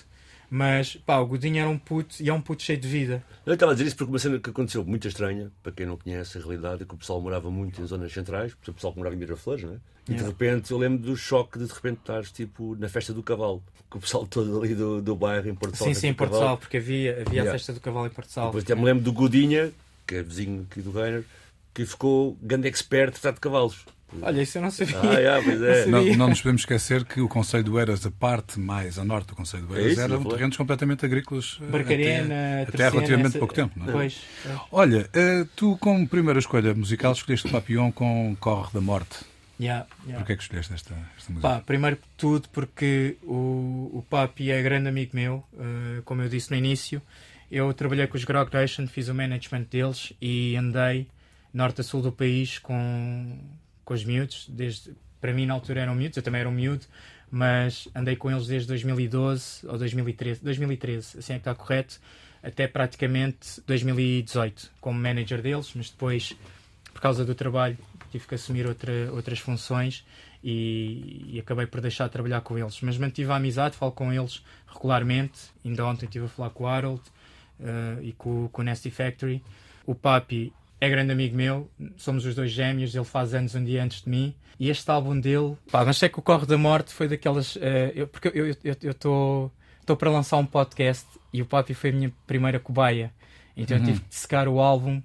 Mas, 0.53 0.97
pá, 0.97 1.17
o 1.17 1.25
Godinho 1.25 1.59
era 1.59 1.69
um 1.69 1.77
puto 1.77 2.21
e 2.21 2.27
é 2.27 2.33
um 2.33 2.41
puto 2.41 2.61
cheio 2.61 2.77
de 2.77 2.85
vida. 2.85 3.23
Eu 3.45 3.53
estava 3.53 3.71
a 3.71 3.73
dizer 3.75 3.87
isso 3.87 3.95
porque 3.95 4.11
uma 4.11 4.19
cena 4.19 4.37
que 4.37 4.49
aconteceu 4.49 4.83
muito 4.83 5.07
estranha, 5.07 5.49
para 5.63 5.71
quem 5.71 5.85
não 5.85 5.95
conhece 5.95 6.37
a 6.37 6.41
realidade, 6.41 6.83
é 6.83 6.85
que 6.85 6.93
o 6.93 6.97
pessoal 6.97 7.21
morava 7.21 7.49
muito 7.49 7.81
em 7.81 7.85
zonas 7.85 8.11
centrais, 8.11 8.51
o 8.67 8.73
pessoal 8.73 8.91
que 8.91 8.99
morava 8.99 9.15
em 9.15 9.19
Miraflores, 9.19 9.63
não 9.63 9.73
é? 9.75 9.77
E 10.09 10.13
de 10.13 10.23
repente 10.23 10.69
eu 10.71 10.77
lembro 10.77 10.97
do 10.99 11.15
choque 11.15 11.57
de 11.57 11.65
de 11.67 11.73
repente 11.73 11.99
estares 11.99 12.31
tipo 12.33 12.75
na 12.75 12.89
festa 12.89 13.13
do 13.13 13.23
cavalo, 13.23 13.63
com 13.89 13.97
o 13.97 14.01
pessoal 14.01 14.27
todo 14.27 14.59
ali 14.61 14.75
do, 14.75 15.01
do 15.01 15.15
bairro 15.15 15.47
em 15.47 15.55
Porto 15.55 15.77
Salvo. 15.77 15.93
sim, 15.93 15.99
sim, 16.01 16.07
em 16.07 16.13
Porto 16.13 16.35
Salvo, 16.37 16.57
porque 16.57 16.75
havia, 16.77 17.11
havia 17.21 17.31
Yeah. 17.31 17.49
a 17.49 17.53
festa 17.53 17.71
do 17.71 17.79
cavalo 17.79 18.07
em 18.07 18.09
Porto 18.09 18.29
Salvo. 18.29 18.49
Depois 18.49 18.63
até 18.65 18.75
me 18.75 18.83
lembro 18.83 19.03
do 19.05 19.13
Godinha, 19.13 19.71
que 20.05 20.15
é 20.15 20.21
vizinho 20.23 20.67
aqui 20.69 20.81
do 20.81 20.91
Reiner, 20.91 21.23
que 21.73 21.85
ficou 21.85 22.37
grande 22.41 22.67
expert 22.67 23.13
tratar 23.13 23.31
de 23.35 23.39
cavalos. 23.39 23.85
Olha, 24.21 24.41
isso 24.41 24.57
eu 24.57 24.61
não 24.61 24.71
sabia. 24.71 24.99
Ah, 24.99 25.13
yeah, 25.19 25.43
pois 25.43 25.61
é. 25.61 25.85
Não 25.85 25.91
Não, 25.91 25.99
sabia. 25.99 26.17
não 26.17 26.27
nos 26.29 26.41
podemos 26.41 26.61
esquecer 26.61 27.05
que 27.05 27.21
o 27.21 27.27
Conselho 27.29 27.63
de 27.63 27.69
Oeiras, 27.69 28.05
a 28.05 28.11
parte 28.11 28.59
mais 28.59 28.97
a 28.99 29.05
norte 29.05 29.27
do 29.27 29.35
Conselho 29.35 29.65
de 29.67 29.73
É 29.73 29.75
Oeiras, 29.75 29.91
isso, 29.93 30.07
não 30.07 30.15
eram 30.17 30.23
terrenos 30.29 30.57
completamente 30.57 31.05
agrícolas. 31.05 31.59
eh, 31.61 31.65
Barcarena, 31.65 32.23
até, 32.23 32.61
até 32.63 32.65
Terceira, 32.71 32.91
relativamente 32.91 33.27
essa- 33.29 33.39
pouco 33.39 33.53
tempo. 33.53 33.73
Não 33.79 33.89
é? 33.89 33.91
Pois. 33.91 34.21
pois. 34.43 34.59
Olha, 34.71 35.09
eh, 35.13 35.45
tu 35.55 35.77
como 35.77 36.07
primeira 36.07 36.39
escolha 36.39 36.73
musical 36.73 37.13
escolheste 37.13 37.47
o 37.47 37.51
Papillon 37.51 37.91
com 37.91 38.35
Corre 38.39 38.69
da 38.73 38.81
Morte. 38.81 39.19
Yeah, 39.59 39.85
yeah. 40.05 40.17
Porquê 40.17 40.33
é 40.33 40.35
que 40.37 40.41
escolheste 40.41 40.73
esta, 40.73 40.93
esta 41.17 41.31
música? 41.31 41.47
Pá, 41.47 41.59
primeiro 41.63 41.95
de 41.97 42.01
tudo 42.17 42.49
porque 42.49 43.15
o, 43.21 43.91
o 43.93 44.05
Papi 44.09 44.49
é 44.49 44.59
grande 44.63 44.89
amigo 44.89 45.11
meu, 45.13 45.43
eh, 45.59 46.01
como 46.03 46.21
eu 46.23 46.27
disse 46.29 46.49
no 46.49 46.57
início. 46.57 46.99
Eu 47.51 47.71
trabalhei 47.73 48.07
com 48.07 48.17
os 48.17 48.23
Grog 48.23 48.51
Nation, 48.51 48.87
fiz 48.87 49.07
o 49.07 49.13
management 49.13 49.67
deles 49.69 50.13
e 50.21 50.55
andei 50.55 51.05
norte 51.53 51.81
a 51.81 51.83
sul 51.83 52.01
do 52.01 52.11
país 52.11 52.57
com, 52.57 53.37
com 53.91 53.95
os 53.95 54.05
miúdos. 54.05 54.45
Desde, 54.47 54.93
para 55.19 55.33
mim, 55.33 55.45
na 55.45 55.53
altura 55.53 55.81
eram 55.81 55.93
miúdos, 55.93 56.15
eu 56.15 56.23
também 56.23 56.39
era 56.39 56.49
um 56.49 56.53
miúdo, 56.53 56.85
mas 57.29 57.89
andei 57.93 58.15
com 58.15 58.31
eles 58.31 58.47
desde 58.47 58.69
2012 58.69 59.67
ou 59.67 59.77
2013, 59.77 60.41
2013, 60.41 61.19
assim 61.19 61.33
é 61.33 61.35
que 61.35 61.41
está 61.41 61.53
correto, 61.53 61.99
até 62.41 62.67
praticamente 62.67 63.61
2018 63.67 64.71
como 64.79 64.97
manager 64.97 65.41
deles, 65.41 65.73
mas 65.75 65.89
depois, 65.89 66.33
por 66.93 67.01
causa 67.01 67.25
do 67.25 67.35
trabalho, 67.35 67.77
tive 68.11 68.25
que 68.25 68.35
assumir 68.35 68.65
outra, 68.65 69.11
outras 69.11 69.39
funções 69.39 70.05
e, 70.41 71.33
e 71.33 71.39
acabei 71.39 71.67
por 71.67 71.81
deixar 71.81 72.05
de 72.05 72.13
trabalhar 72.13 72.39
com 72.39 72.57
eles. 72.57 72.79
Mas 72.81 72.97
mantive 72.97 73.29
a 73.31 73.35
amizade, 73.35 73.75
falo 73.75 73.91
com 73.91 74.13
eles 74.13 74.41
regularmente. 74.67 75.51
Ainda 75.65 75.85
ontem 75.85 76.05
estive 76.05 76.25
a 76.25 76.29
falar 76.29 76.49
com 76.51 76.63
o 76.63 76.67
Harold 76.67 77.01
eh, 77.59 77.97
e 78.03 78.13
com, 78.13 78.47
com 78.47 78.61
o 78.61 78.65
Nasty 78.65 78.89
Factory. 78.89 79.43
O 79.85 79.93
Papi 79.93 80.53
é 80.81 80.89
grande 80.89 81.11
amigo 81.13 81.35
meu, 81.35 81.69
somos 81.95 82.25
os 82.25 82.35
dois 82.35 82.51
gêmeos, 82.51 82.93
ele 82.93 83.05
faz 83.05 83.33
anos 83.33 83.55
um 83.55 83.63
dia 83.63 83.83
antes 83.83 84.01
de 84.01 84.09
mim. 84.09 84.35
E 84.59 84.69
este 84.69 84.89
álbum 84.91 85.17
dele, 85.19 85.55
pá, 85.71 85.85
mas 85.85 85.97
sei 85.97 86.09
que 86.09 86.19
o 86.19 86.21
Corre 86.21 86.45
da 86.45 86.57
Morte 86.57 86.91
foi 86.93 87.07
daquelas. 87.07 87.57
eh, 87.61 87.93
eu- 87.95 88.07
porque 88.07 88.27
eu 88.33 88.91
estou 88.91 89.51
estou 89.79 89.95
para 89.97 90.11
lançar 90.11 90.37
um 90.37 90.45
podcast 90.45 91.07
e 91.33 91.41
o 91.41 91.45
Papi 91.45 91.73
foi 91.73 91.89
a 91.89 91.93
minha 91.93 92.11
primeira 92.27 92.59
cobaia. 92.59 93.11
Então 93.57 93.77
eu 93.77 93.83
tive 93.83 93.99
que 94.01 94.15
secar 94.15 94.47
o 94.47 94.59
álbum 94.59 95.01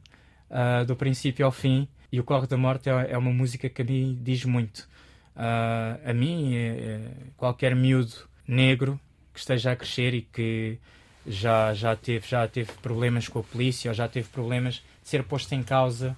ah, 0.51 0.85
do 0.85 0.95
princípio 0.97 1.45
ao 1.47 1.53
fim. 1.53 1.89
E 2.13 2.21
o 2.21 2.25
Corre 2.25 2.47
da 2.47 2.57
Morte 2.57 2.89
é, 2.89 3.13
é 3.13 3.19
uma 3.19 3.33
música 3.33 3.69
que 3.69 3.83
a 3.83 3.85
mim 3.85 4.19
diz 4.23 4.45
muito. 4.45 4.87
Ah, 5.35 5.99
a 6.05 6.13
mim, 6.13 6.55
é- 6.55 6.59
é 6.69 7.01
qualquer 7.37 7.75
miúdo 7.75 8.15
negro 8.47 8.99
que 9.33 9.41
esteja 9.41 9.73
a 9.73 9.77
crescer 9.77 10.15
e 10.15 10.23
que 10.23 10.79
já, 11.27 11.75
já, 11.75 11.97
teve, 11.97 12.27
já 12.29 12.47
teve 12.47 12.71
problemas 12.81 13.27
com 13.29 13.41
a 13.41 13.43
polícia 13.43 13.91
ou 13.91 13.95
já 13.95 14.07
teve 14.07 14.29
problemas 14.29 14.83
ser 15.07 15.23
posto 15.23 15.55
em 15.55 15.63
causa 15.63 16.17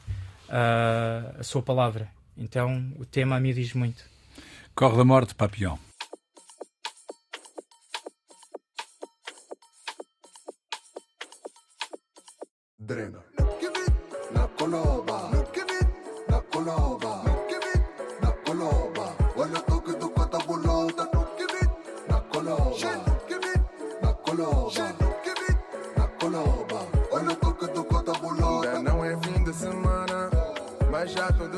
uh, 0.49 1.41
a 1.41 1.43
sua 1.43 1.63
palavra. 1.63 2.11
Então 2.37 2.91
o 2.99 3.05
tema 3.05 3.37
a 3.37 3.41
mim 3.41 3.53
diz 3.53 3.75
muito. 3.75 4.03
Corre 4.75 4.97
da 4.97 5.05
Morte, 5.05 5.35
Papillon. 5.35 5.77
Drena. 12.79 13.23
Na 14.33 14.49
já 31.09 31.33
tô 31.33 31.49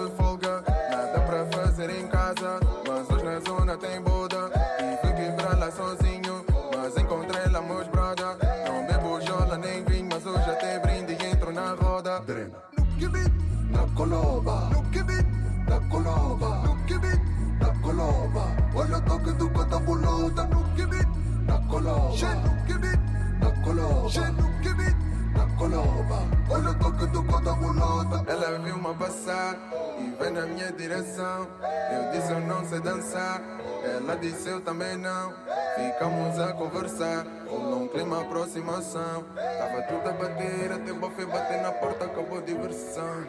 dançar, 32.81 33.41
ela 33.85 34.17
disse 34.17 34.49
eu 34.49 34.61
também 34.61 34.97
não. 34.97 35.33
Ficamos 35.77 36.39
a 36.39 36.53
conversar, 36.53 37.27
rolou 37.49 37.83
um 37.83 37.89
clima 37.89 38.21
aproximação. 38.23 39.25
Tava 39.35 39.83
tudo 39.83 40.09
a 40.09 40.13
bater, 40.13 40.73
até 40.73 40.93
o 40.93 40.97
bofe 40.97 41.25
bater 41.25 41.63
na 41.63 41.73
porta, 41.73 42.05
acabou 42.05 42.39
a 42.39 42.43
diversão. 42.43 43.27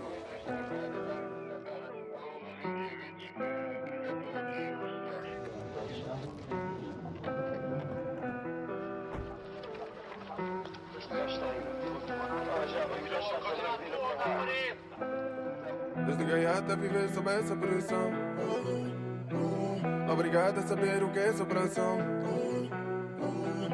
Desde 16.06 16.24
gaiata 16.26 16.76
viver 16.76 17.10
sob 17.10 17.30
essa 17.30 17.56
pressão. 17.56 18.91
Obrigado 20.12 20.60
a 20.60 20.62
saber 20.64 21.02
o 21.04 21.10
que 21.10 21.20
é 21.20 21.32
superação. 21.32 21.98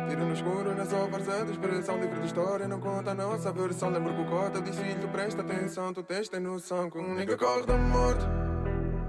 Tiro 0.07 0.23
no 0.23 0.33
escuro, 0.33 0.75
na 0.75 0.85
sua 0.85 1.07
farsa 1.09 1.43
de 1.45 1.51
expressão. 1.51 1.99
Livro 1.99 2.19
de 2.21 2.27
história, 2.27 2.67
não 2.67 2.79
conta 2.79 3.11
a 3.11 3.15
nossa 3.15 3.51
versão. 3.51 3.89
Lembro 3.89 4.13
que 4.13 4.21
o 4.21 4.25
cota 4.25 4.61
diz 4.61 4.77
filho, 4.77 5.07
presta 5.09 5.41
atenção. 5.41 5.91
Tu 5.93 6.03
tens 6.03 6.29
tem 6.29 6.39
noção 6.39 6.91
que 6.91 6.99
um 6.99 7.15
nigga 7.15 7.35
corre 7.35 7.65
da 7.65 7.77
morte. 7.77 8.23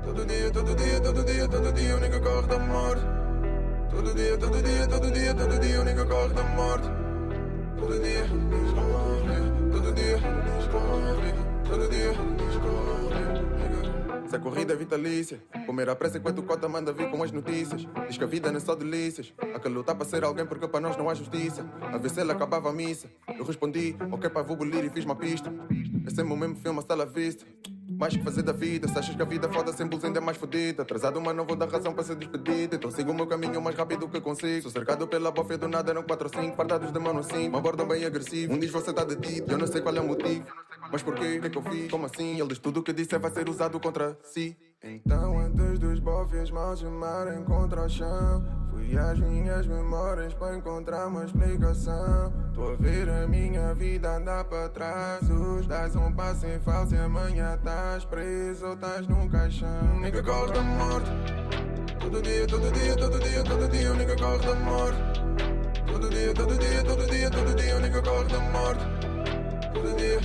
Todo 0.03 0.25
dia, 0.25 0.51
todo 0.51 0.75
dia, 0.75 1.01
todo 1.01 1.25
dia, 1.25 1.49
todo 1.49 1.73
dia, 1.73 1.97
o 1.97 2.01
nigga 2.01 2.21
corre 2.21 2.47
da 2.47 2.59
morte. 2.59 3.03
Todo 3.91 4.15
dia, 4.15 4.39
todo 4.39 4.63
dia, 4.63 4.87
todo 4.87 5.11
dia, 5.11 5.35
todo 5.35 5.59
dia, 5.61 5.81
o 5.81 5.85
nigga 5.85 6.05
corre 6.07 6.35
da 6.35 6.43
morte. 6.45 6.89
Todo 7.79 8.01
dia, 8.01 8.27
todo 8.27 9.18
Se 14.29 14.37
a 14.37 14.39
corrida 14.39 14.75
é 14.75 14.77
vitalícia, 14.77 15.43
comer 15.65 15.89
a 15.89 15.97
pressa 15.97 16.19
enquanto 16.19 16.41
o 16.41 16.43
cota 16.43 16.69
manda 16.69 16.93
vir 16.93 17.11
com 17.11 17.23
as 17.23 17.33
notícias. 17.33 17.87
Diz 18.07 18.19
que 18.19 18.25
a 18.25 18.27
vida 18.27 18.51
não 18.51 18.59
é 18.59 18.61
só 18.61 18.75
delícias. 18.75 19.33
Há 19.55 19.59
que 19.59 19.69
lutar 19.71 19.97
para 19.97 20.05
ser 20.05 20.23
alguém 20.23 20.45
porque 20.45 20.69
para 20.69 20.81
nós 20.81 20.99
não 20.99 21.09
há 21.09 21.15
justiça. 21.15 21.65
A 21.81 21.97
ver 21.97 22.11
se 22.11 22.21
ela 22.21 22.35
acabava 22.35 22.69
a 22.69 22.73
missa. 22.73 23.11
Eu 23.27 23.43
respondi, 23.43 23.97
ok, 24.13 24.29
pai, 24.29 24.43
vou 24.45 24.55
bolir 24.55 24.85
e 24.85 24.91
fiz 24.91 25.07
uma 25.07 25.17
pista. 25.17 25.51
É 26.07 26.11
sempre 26.11 26.31
o 26.31 26.37
mesmo 26.37 26.57
filme, 26.57 26.79
hasta 26.79 26.95
la 26.95 27.07
vista. 27.07 27.47
Mais 27.99 28.17
que 28.17 28.23
fazer 28.23 28.43
da 28.43 28.53
vida, 28.53 28.87
se 28.87 28.97
achas 28.97 29.13
que 29.13 29.21
a 29.21 29.25
vida 29.25 29.49
foda 29.49 29.73
sem 29.73 29.91
ainda 30.05 30.21
é 30.21 30.23
mais 30.23 30.37
fodida. 30.37 30.83
Atrasado, 30.83 31.21
mas 31.21 31.35
não 31.35 31.45
vou 31.45 31.57
dar 31.57 31.69
razão 31.69 31.93
para 31.93 32.05
ser 32.05 32.15
despedido. 32.15 32.77
Então 32.77 32.93
sigo 32.93 33.11
o 33.11 33.15
meu 33.15 33.27
caminho 33.27 33.61
mais 33.61 33.77
rápido 33.77 34.09
que 34.09 34.21
consigo. 34.21 34.63
Sou 34.63 34.71
cercado 34.71 35.09
pela 35.09 35.33
bofia 35.33 35.59
do 35.59 35.67
nada, 35.67 35.93
não 35.93 36.05
4 36.05 36.31
ou 36.33 36.43
5. 36.45 36.57
Fardados 36.57 36.93
de 36.93 36.99
mano 37.01 37.19
assim, 37.19 37.49
uma 37.49 37.61
borda 37.61 37.85
bem 37.85 38.05
agressivo. 38.05 38.55
Um 38.55 38.59
diz 38.61 38.71
você 38.71 38.93
tá 38.93 39.03
detido, 39.03 39.51
eu 39.51 39.59
não 39.59 39.67
sei 39.67 39.81
qual 39.81 39.97
é 39.97 40.01
o 40.01 40.07
motivo. 40.07 40.47
Mas 40.93 41.03
porquê? 41.03 41.39
O 41.39 41.41
que 41.41 41.47
é 41.49 41.51
que 41.51 41.59
eu 41.59 41.63
fiz? 41.63 41.91
Como 41.91 42.07
assim? 42.07 42.39
Ele 42.39 42.49
diz 42.49 42.61
tudo 42.61 42.79
o 42.79 42.83
que 42.85 42.93
disse 42.93 43.19
vai 43.19 43.33
ser 43.33 43.49
usado 43.49 43.81
contra 43.81 44.17
si. 44.23 44.57
Então, 44.81 45.37
antes 45.41 45.81
dos 45.81 45.99
bofes 45.99 46.53
mal 46.53 46.77
chamarem 46.77 47.43
contra 47.43 47.83
o 47.85 47.89
chão, 47.89 48.45
fui 48.89 48.99
às 48.99 49.19
minhas 49.19 49.67
memórias 49.67 50.33
para 50.35 50.57
encontrar 50.57 51.07
uma 51.07 51.25
explicação. 51.25 52.33
Tô 52.55 52.73
a 52.73 52.77
ver 52.77 53.09
a 53.09 53.27
minha 53.27 53.75
vida 53.75 54.17
andar 54.17 54.45
para 54.45 54.69
trás. 54.71 55.29
Os 55.29 55.67
dás 55.67 55.95
um 55.95 56.13
passo 56.13 56.47
em 56.47 56.59
falso 56.61 56.95
e 56.95 56.99
amanhã 56.99 57.55
estás 57.55 58.05
preso 58.07 58.67
ou 58.67 58.73
estás 58.75 59.07
num 59.07 59.29
caixão. 59.29 60.01
Nigga 60.01 60.23
corre 60.23 60.53
da 60.53 60.63
morte. 60.63 61.11
Todo 62.01 62.23
dia, 62.23 62.47
todo 62.47 62.73
dia, 62.73 62.97
todo 62.97 63.19
dia, 63.19 63.45
todo 63.45 63.69
dia, 63.69 63.95
nigga 63.95 64.17
corre 64.17 64.47
da 64.47 64.55
morte. 64.55 64.99
Todo 65.87 66.09
dia, 66.09 66.35
todo 66.35 66.59
dia, 66.59 66.85
todo 66.85 67.07
dia, 67.07 67.31
todo 67.31 67.55
dia, 67.55 67.81
nigga 67.81 68.03
corre 68.03 68.29
da 68.29 68.41
morte. 68.41 68.85
Todo 69.75 69.97
dia, 69.97 70.19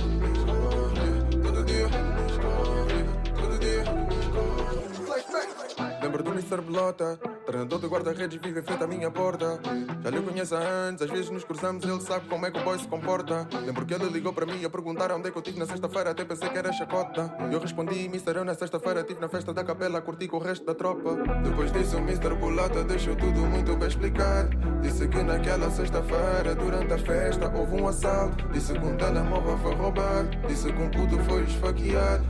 Lembro 6.14 6.30
do 6.30 6.38
Mr. 6.38 6.62
Belota, 6.62 7.18
treinador 7.44 7.80
de 7.80 7.88
guarda-redes, 7.88 8.40
vive 8.40 8.60
em 8.60 8.62
frente 8.62 8.84
à 8.84 8.86
minha 8.86 9.10
porta. 9.10 9.58
Já 10.00 10.10
lhe 10.10 10.22
conheço 10.22 10.54
anos, 10.54 11.02
às 11.02 11.10
vezes 11.10 11.28
nos 11.28 11.42
cruzamos, 11.42 11.82
ele 11.82 12.00
sabe 12.02 12.28
como 12.28 12.46
é 12.46 12.52
que 12.52 12.60
o 12.60 12.62
boy 12.62 12.78
se 12.78 12.86
comporta. 12.86 13.48
Lembro 13.66 13.84
que 13.84 13.94
ele 13.94 14.08
ligou 14.10 14.32
para 14.32 14.46
mim 14.46 14.64
a 14.64 14.70
perguntar 14.70 15.10
onde 15.10 15.26
é 15.26 15.32
que 15.32 15.36
eu 15.36 15.42
tive 15.42 15.58
na 15.58 15.66
sexta-feira, 15.66 16.10
até 16.10 16.24
pensei 16.24 16.48
que 16.48 16.56
era 16.56 16.72
chacota. 16.72 17.34
Eu 17.50 17.58
respondi, 17.58 18.04
Mr. 18.04 18.36
Eu 18.36 18.44
na 18.44 18.54
sexta-feira 18.54 19.02
tive 19.02 19.20
na 19.20 19.28
festa 19.28 19.52
da 19.52 19.64
capela, 19.64 20.00
curti 20.00 20.28
com 20.28 20.36
o 20.36 20.40
resto 20.40 20.64
da 20.64 20.72
tropa. 20.72 21.16
Depois 21.42 21.72
disso, 21.72 21.96
o 21.96 22.00
Mr. 22.00 22.32
Bolota 22.36 22.84
deixou 22.84 23.16
tudo 23.16 23.40
muito 23.40 23.74
bem 23.74 23.88
explicado. 23.88 24.50
Disse 24.82 25.08
que 25.08 25.20
naquela 25.20 25.68
sexta-feira, 25.68 26.54
durante 26.54 26.92
a 26.92 26.98
festa, 26.98 27.52
houve 27.52 27.82
um 27.82 27.88
assalto. 27.88 28.46
Disse 28.50 28.72
que 28.72 28.86
um 28.86 28.96
telemóvel 28.96 29.58
foi 29.58 29.74
roubado. 29.74 30.30
Disse 30.46 30.72
que 30.72 30.80
um 30.80 30.90
puto 30.90 31.18
foi 31.24 31.42
esfaqueado. 31.42 32.24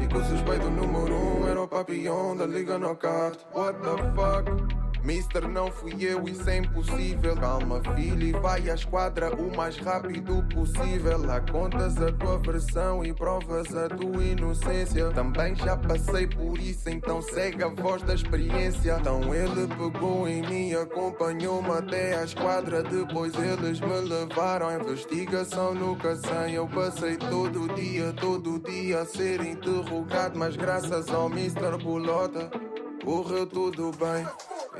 E 0.00 0.06
que 0.08 0.16
o 0.16 0.24
suspeito 0.24 0.68
número 0.70 1.17
um 1.68 1.74
era 1.74 1.82
o 1.82 1.84
papião 1.84 2.36
da 2.36 2.46
Liga 2.46 2.78
Knockout. 2.78 3.38
What 3.52 3.78
the 3.82 3.96
fuck? 4.14 4.87
Mister, 5.08 5.48
não 5.48 5.72
fui 5.72 6.04
eu, 6.04 6.28
isso 6.28 6.50
é 6.50 6.58
impossível. 6.58 7.34
Calma, 7.34 7.80
filho, 7.96 8.26
e 8.26 8.32
vai 8.32 8.68
à 8.68 8.74
esquadra 8.74 9.34
o 9.34 9.56
mais 9.56 9.78
rápido 9.78 10.44
possível. 10.54 11.16
Lá 11.24 11.40
contas 11.40 11.96
a 11.96 12.12
tua 12.12 12.36
versão 12.36 13.02
e 13.02 13.14
provas 13.14 13.74
a 13.74 13.88
tua 13.88 14.22
inocência. 14.22 15.08
Também 15.12 15.56
já 15.56 15.78
passei 15.78 16.26
por 16.26 16.58
isso, 16.58 16.90
então 16.90 17.22
segue 17.22 17.64
a 17.64 17.68
voz 17.68 18.02
da 18.02 18.12
experiência. 18.12 18.98
Então 19.00 19.34
ele 19.34 19.66
pegou 19.68 20.28
em 20.28 20.42
mim, 20.42 20.74
acompanhou-me 20.74 21.70
até 21.70 22.14
à 22.18 22.24
esquadra. 22.24 22.82
Depois 22.82 23.32
eles 23.34 23.80
me 23.80 24.00
levaram 24.00 24.68
à 24.68 24.74
investigação 24.74 25.72
no 25.72 25.96
Cacém. 25.96 26.52
Eu 26.52 26.68
passei 26.68 27.16
todo 27.16 27.74
dia, 27.74 28.12
todo 28.12 28.58
dia 28.58 29.00
a 29.00 29.06
ser 29.06 29.40
interrogado. 29.40 30.38
Mas 30.38 30.54
graças 30.54 31.08
ao 31.08 31.30
Mr. 31.30 31.82
Bolota, 31.82 32.50
correu 33.08 33.46
tudo 33.46 33.90
bem. 33.92 34.26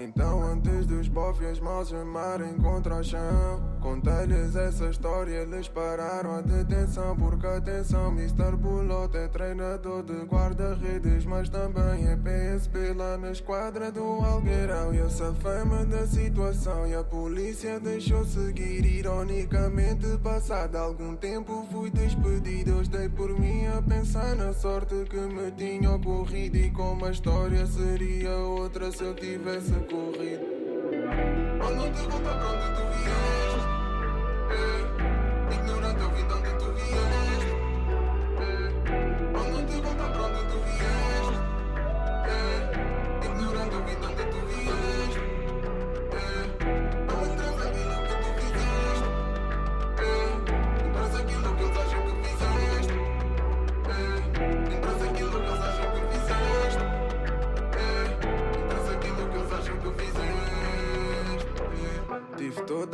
Então 0.05 0.43
antes 0.43 0.87
dos 0.87 1.09
bofes 1.09 1.59
mal 1.61 1.83
chamarem 1.87 2.59
contra 2.59 2.97
o 2.97 3.03
chão 3.03 3.78
Contei-lhes 3.81 4.57
essa 4.57 4.87
história, 4.87 5.43
eles 5.43 5.69
pararam. 5.69 6.37
A 6.37 6.41
detenção 6.41 7.17
Porque 7.17 7.47
atenção, 7.47 8.13
Mr. 8.13 8.57
Bulota 8.57 9.19
é 9.19 9.29
treinador 9.29 10.03
de 10.03 10.25
guarda-redes 10.25 11.25
Mas 11.25 11.49
também 11.49 12.09
é 12.09 12.17
PSP 12.17 12.93
lá 12.95 13.17
na 13.17 13.31
esquadra 13.31 13.91
do 13.91 14.03
Algueirão. 14.03 14.93
E 14.95 14.99
eu 14.99 15.11
safei-me 15.11 15.85
da 15.87 16.07
situação 16.07 16.87
e 16.87 16.95
a 16.95 17.03
polícia 17.03 17.81
deixou 17.81 18.25
seguir 18.25 18.85
Ironicamente, 18.85 20.19
passado 20.23 20.77
algum 20.77 21.15
tempo 21.17 21.67
fui 21.71 21.91
despedido. 21.91 22.71
Eu 22.71 22.83
estou 22.83 23.09
por 23.11 23.39
mim 23.39 23.67
a 23.67 23.83
pensar 23.83 24.35
na 24.37 24.53
sorte 24.53 24.95
que 25.09 25.17
me 25.17 25.51
tinha 25.53 25.93
ocorrido. 25.93 26.57
E 26.57 26.71
como 26.71 27.05
a 27.05 27.11
história 27.11 27.67
seria 27.67 28.37
outra 28.37 28.91
se 28.91 29.03
eu 29.03 29.15
tivesse 29.15 29.73
corrido? 29.73 30.45
Oh, 31.61 31.71
não 31.71 31.93
te 31.93 32.03
volta 32.03 32.35
pra 32.35 32.51
onde 32.51 32.75
tu 32.75 32.83
vieste 32.99 33.38
eh. 34.51 34.78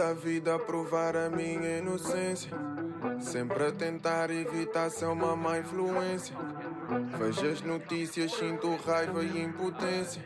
Toda 0.05 0.11
a 0.11 0.15
vida 0.15 0.59
provar 0.59 1.17
a 1.17 1.31
minha 1.31 1.79
inocência. 1.79 2.51
Sempre 3.21 3.67
a 3.67 3.73
tentar 3.73 4.31
evitar 4.31 4.91
ser 4.91 5.07
uma 5.07 5.35
má 5.35 5.59
influência. 5.59 6.37
Vejo 7.19 7.47
as 7.47 7.63
notícias, 7.63 8.33
sinto 8.33 8.75
raiva 8.77 9.23
e 9.23 9.43
impotência. 9.43 10.23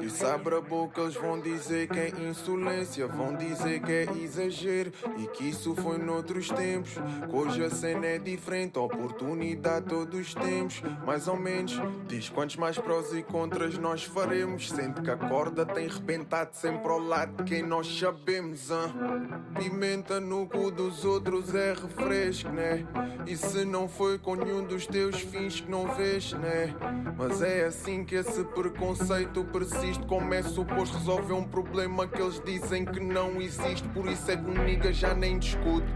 E 0.00 0.24
abre 0.24 0.56
a 0.56 0.60
boca, 0.60 1.00
eles 1.02 1.14
vão 1.14 1.40
dizer 1.40 1.88
que 1.88 1.98
é 1.98 2.08
insolência. 2.28 3.06
Vão 3.06 3.34
dizer 3.34 3.80
que 3.80 3.92
é 3.92 4.06
exagero 4.22 4.92
e 5.18 5.26
que 5.26 5.48
isso 5.48 5.74
foi 5.74 5.98
noutros 5.98 6.48
tempos. 6.50 6.94
Que 6.94 7.36
hoje 7.36 7.64
a 7.64 7.70
cena 7.70 8.06
é 8.06 8.18
diferente, 8.18 8.78
oportunidade 8.78 9.86
todos 9.86 10.34
temos. 10.34 10.82
Mais 11.04 11.26
ou 11.28 11.36
menos, 11.36 11.80
diz 12.06 12.28
quantos 12.28 12.56
mais 12.56 12.78
prós 12.78 13.12
e 13.12 13.22
contras 13.22 13.76
nós 13.78 14.04
faremos. 14.04 14.68
Sente 14.70 15.00
que 15.00 15.10
a 15.10 15.16
corda 15.16 15.64
tem 15.66 15.88
rebentado 15.88 16.54
sempre 16.54 16.90
ao 16.90 16.98
lado 16.98 17.42
de 17.42 17.44
quem 17.44 17.62
nós 17.62 17.86
sabemos. 17.98 18.70
ah. 18.70 18.90
Pimenta 19.58 20.20
no 20.20 20.46
cu 20.46 20.70
dos 20.70 21.04
outros 21.04 21.54
é 21.54 21.72
refresco, 21.72 22.50
né? 22.50 22.86
E 23.26 23.36
se 23.36 23.64
não 23.64 23.88
foi 23.88 24.18
com 24.18 24.34
nenhum 24.34 24.64
dos 24.64 24.86
teus 24.86 25.20
fins 25.20 25.60
que 25.70 25.76
não 25.76 25.86
vês, 25.94 26.32
né? 26.32 26.74
Mas 27.16 27.40
é 27.40 27.66
assim 27.66 28.04
que 28.04 28.16
esse 28.16 28.42
preconceito 28.42 29.44
persiste. 29.44 30.04
Como 30.06 30.34
é 30.34 30.42
suposto 30.42 30.98
resolver 30.98 31.32
um 31.34 31.44
problema 31.44 32.08
que 32.08 32.20
eles 32.20 32.42
dizem 32.44 32.84
que 32.84 32.98
não 32.98 33.40
existe. 33.40 33.86
Por 33.90 34.06
isso 34.06 34.28
é 34.30 34.36
que 34.36 34.50
um 34.50 34.64
nigga 34.64 34.92
já 34.92 35.14
nem 35.14 35.38
discute. 35.38 35.86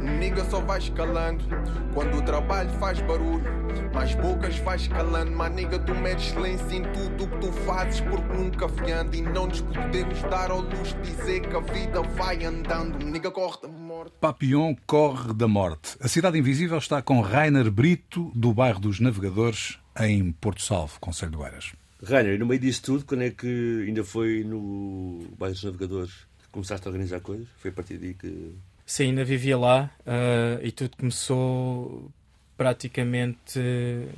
Um 0.00 0.18
nigga 0.18 0.44
só 0.46 0.60
vai 0.60 0.78
escalando 0.78 1.44
quando 1.92 2.16
o 2.16 2.22
trabalho 2.22 2.70
faz 2.78 3.00
barulho. 3.02 3.58
Mais 3.92 4.14
bocas 4.14 4.58
vai 4.60 4.76
escalando, 4.76 5.32
mas 5.32 5.52
nigga, 5.52 5.78
tu 5.78 5.94
metes 5.94 6.30
silêncio 6.30 6.72
em 6.72 6.82
tudo 6.92 7.24
o 7.24 7.28
que 7.28 7.38
tu 7.38 7.52
fazes 7.52 8.00
porque 8.00 8.36
nunca 8.36 8.68
fiando. 8.68 9.14
E 9.14 9.22
não 9.22 9.46
nos 9.46 9.60
podemos 9.60 10.22
dar 10.22 10.50
ao 10.50 10.60
luxo 10.60 10.96
de 11.02 11.10
dizer 11.14 11.40
que 11.40 11.56
a 11.56 11.60
vida 11.60 12.00
vai 12.02 12.44
andando. 12.44 13.04
Um 13.04 13.10
nigga 13.10 13.30
corre 13.30 13.58
da 13.62 13.68
morte. 13.98 14.12
Papillon 14.20 14.76
corre 14.86 15.34
da 15.34 15.48
morte. 15.48 15.96
A 16.00 16.06
Cidade 16.06 16.38
Invisível 16.38 16.78
está 16.78 17.02
com 17.02 17.20
Rainer 17.20 17.70
Brito, 17.70 18.30
do 18.34 18.54
bairro 18.54 18.78
dos 18.78 19.00
Navegadores, 19.00 19.78
em 20.00 20.30
Porto 20.32 20.62
Salvo, 20.62 21.00
Conselho 21.00 21.32
de 21.32 21.38
Oeiras. 21.38 21.72
Rainer, 22.02 22.34
e 22.34 22.38
no 22.38 22.46
meio 22.46 22.60
disso 22.60 22.82
tudo, 22.82 23.04
quando 23.04 23.22
é 23.22 23.30
que 23.30 23.84
ainda 23.86 24.04
foi 24.04 24.44
no 24.44 25.26
bairro 25.36 25.54
dos 25.54 25.64
Navegadores 25.64 26.12
que 26.12 26.48
começaste 26.52 26.86
a 26.86 26.90
organizar 26.90 27.20
coisas? 27.20 27.48
Foi 27.58 27.70
a 27.70 27.74
partir 27.74 27.98
daí 27.98 28.14
que. 28.14 28.54
Sim, 28.86 29.06
ainda 29.06 29.24
vivia 29.24 29.58
lá 29.58 29.90
ah, 30.06 30.60
e 30.62 30.70
tudo 30.70 30.96
começou 30.96 32.10
praticamente 32.56 33.60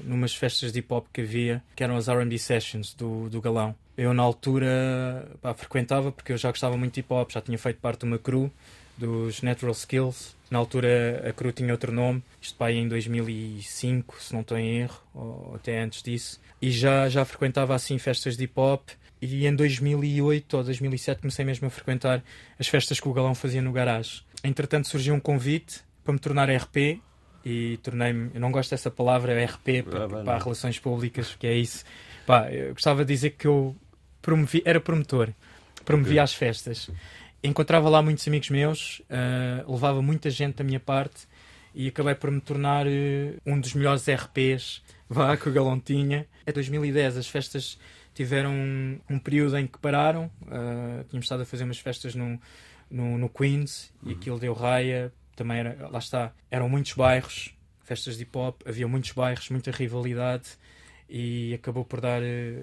numas 0.05 0.35
festas 0.35 0.73
de 0.73 0.79
hip 0.79 0.93
hop 0.93 1.07
que 1.13 1.23
havia, 1.23 1.63
que 1.75 1.83
eram 1.83 1.97
as 1.97 2.09
RB 2.09 2.39
Sessions 2.39 2.95
do, 2.95 3.29
do 3.29 3.41
Galão. 3.41 3.75
Eu, 3.97 4.15
na 4.15 4.23
altura, 4.23 5.29
pá, 5.43 5.53
frequentava 5.53 6.13
porque 6.13 6.33
eu 6.33 6.39
já 6.39 6.51
gostava 6.51 6.77
muito 6.77 6.95
de 6.95 7.01
hip 7.01 7.13
hop, 7.13 7.31
já 7.31 7.41
tinha 7.41 7.59
feito 7.59 7.79
parte 7.81 8.01
de 8.01 8.07
uma 8.07 8.19
crew 8.19 8.51
dos 9.01 9.41
Natural 9.43 9.73
Skills. 9.73 10.37
Na 10.51 10.59
altura 10.59 11.25
a 11.29 11.33
crew 11.33 11.53
tinha 11.53 11.73
outro 11.73 11.93
nome, 11.93 12.23
isto 12.41 12.57
pá, 12.57 12.67
aí 12.67 12.77
em 12.77 12.89
2005, 12.89 14.21
se 14.21 14.33
não 14.33 14.41
estou 14.41 14.59
em 14.59 14.81
erro, 14.81 15.01
ou 15.15 15.53
até 15.55 15.81
antes 15.81 16.03
disso. 16.03 16.41
E 16.61 16.71
já, 16.71 17.09
já 17.09 17.25
frequentava 17.25 17.75
assim 17.75 17.99
festas 17.99 18.37
de 18.37 18.45
hip 18.45 18.53
hop. 18.57 18.89
E 19.23 19.47
em 19.47 19.55
2008 19.55 20.57
ou 20.57 20.65
2007 20.65 21.21
comecei 21.21 21.45
mesmo 21.45 21.67
a 21.67 21.71
frequentar 21.71 22.23
as 22.59 22.67
festas 22.67 22.99
que 22.99 23.07
o 23.07 23.13
Galão 23.13 23.35
fazia 23.35 23.61
no 23.61 23.71
garagem. 23.71 24.23
Entretanto 24.43 24.89
surgiu 24.89 25.15
um 25.15 25.21
convite 25.21 25.81
para 26.03 26.15
me 26.15 26.19
tornar 26.19 26.49
RP 26.51 27.01
e 27.45 27.79
tornei-me, 27.83 28.31
eu 28.35 28.41
não 28.41 28.51
gosto 28.51 28.71
dessa 28.71 28.91
palavra 28.91 29.45
RP 29.45 29.83
para, 29.89 30.09
para 30.09 30.39
relações 30.39 30.79
públicas, 30.79 31.37
que 31.39 31.47
é 31.47 31.55
isso. 31.55 31.85
Pá, 32.27 32.51
eu 32.51 32.73
gostava 32.73 33.05
de 33.05 33.13
dizer 33.13 33.31
que 33.31 33.47
eu 33.47 33.77
promovi, 34.23 34.63
era 34.65 34.81
promotor, 34.81 35.29
promovia 35.85 36.23
as 36.23 36.33
festas. 36.33 36.91
Encontrava 37.43 37.89
lá 37.89 38.03
muitos 38.03 38.27
amigos 38.29 38.51
meus, 38.51 39.01
ah, 39.09 39.65
levava 39.67 40.03
muita 40.03 40.29
gente 40.29 40.57
da 40.57 40.65
minha 40.65 40.81
parte 40.81 41.27
e 41.75 41.89
acabei 41.89 42.15
por 42.15 42.31
me 42.31 42.41
tornar 42.41 42.87
eh, 42.87 43.35
um 43.47 43.59
dos 43.59 43.73
melhores 43.73 44.07
RPs 44.07 44.83
vá, 45.09 45.37
que 45.37 45.49
o 45.49 45.53
Galão 45.53 45.81
tinha. 45.81 46.27
Em 46.47 46.53
2010 46.53 47.17
as 47.17 47.29
festas 47.29 47.79
tiveram 48.15 48.53
um, 48.53 49.01
um 49.09 49.19
período 49.19 49.57
em 49.57 49.67
que 49.67 49.79
pararam, 49.79 50.31
ah, 50.49 51.03
tínhamos 51.09 51.25
estado 51.25 51.43
a 51.43 51.47
fazer 51.47 51.65
umas 51.65 51.79
festas 51.79 52.15
no, 52.15 52.39
no, 52.91 53.17
no 53.17 53.29
Queens 53.31 53.91
e 54.05 54.13
aquilo 54.13 54.39
deu 54.39 54.53
raia, 54.53 55.11
também 55.35 55.61
era, 55.61 55.89
lá 55.89 55.99
está, 55.99 56.33
eram 56.51 56.69
muitos 56.69 56.93
bairros, 56.93 57.55
festas 57.85 58.19
de 58.19 58.25
hip 58.25 58.37
hop, 58.37 58.61
havia 58.67 58.87
muitos 58.87 59.13
bairros, 59.13 59.49
muita 59.49 59.71
rivalidade 59.71 60.59
e 61.09 61.55
acabou 61.55 61.87
por 61.87 62.03
dar, 62.03 62.21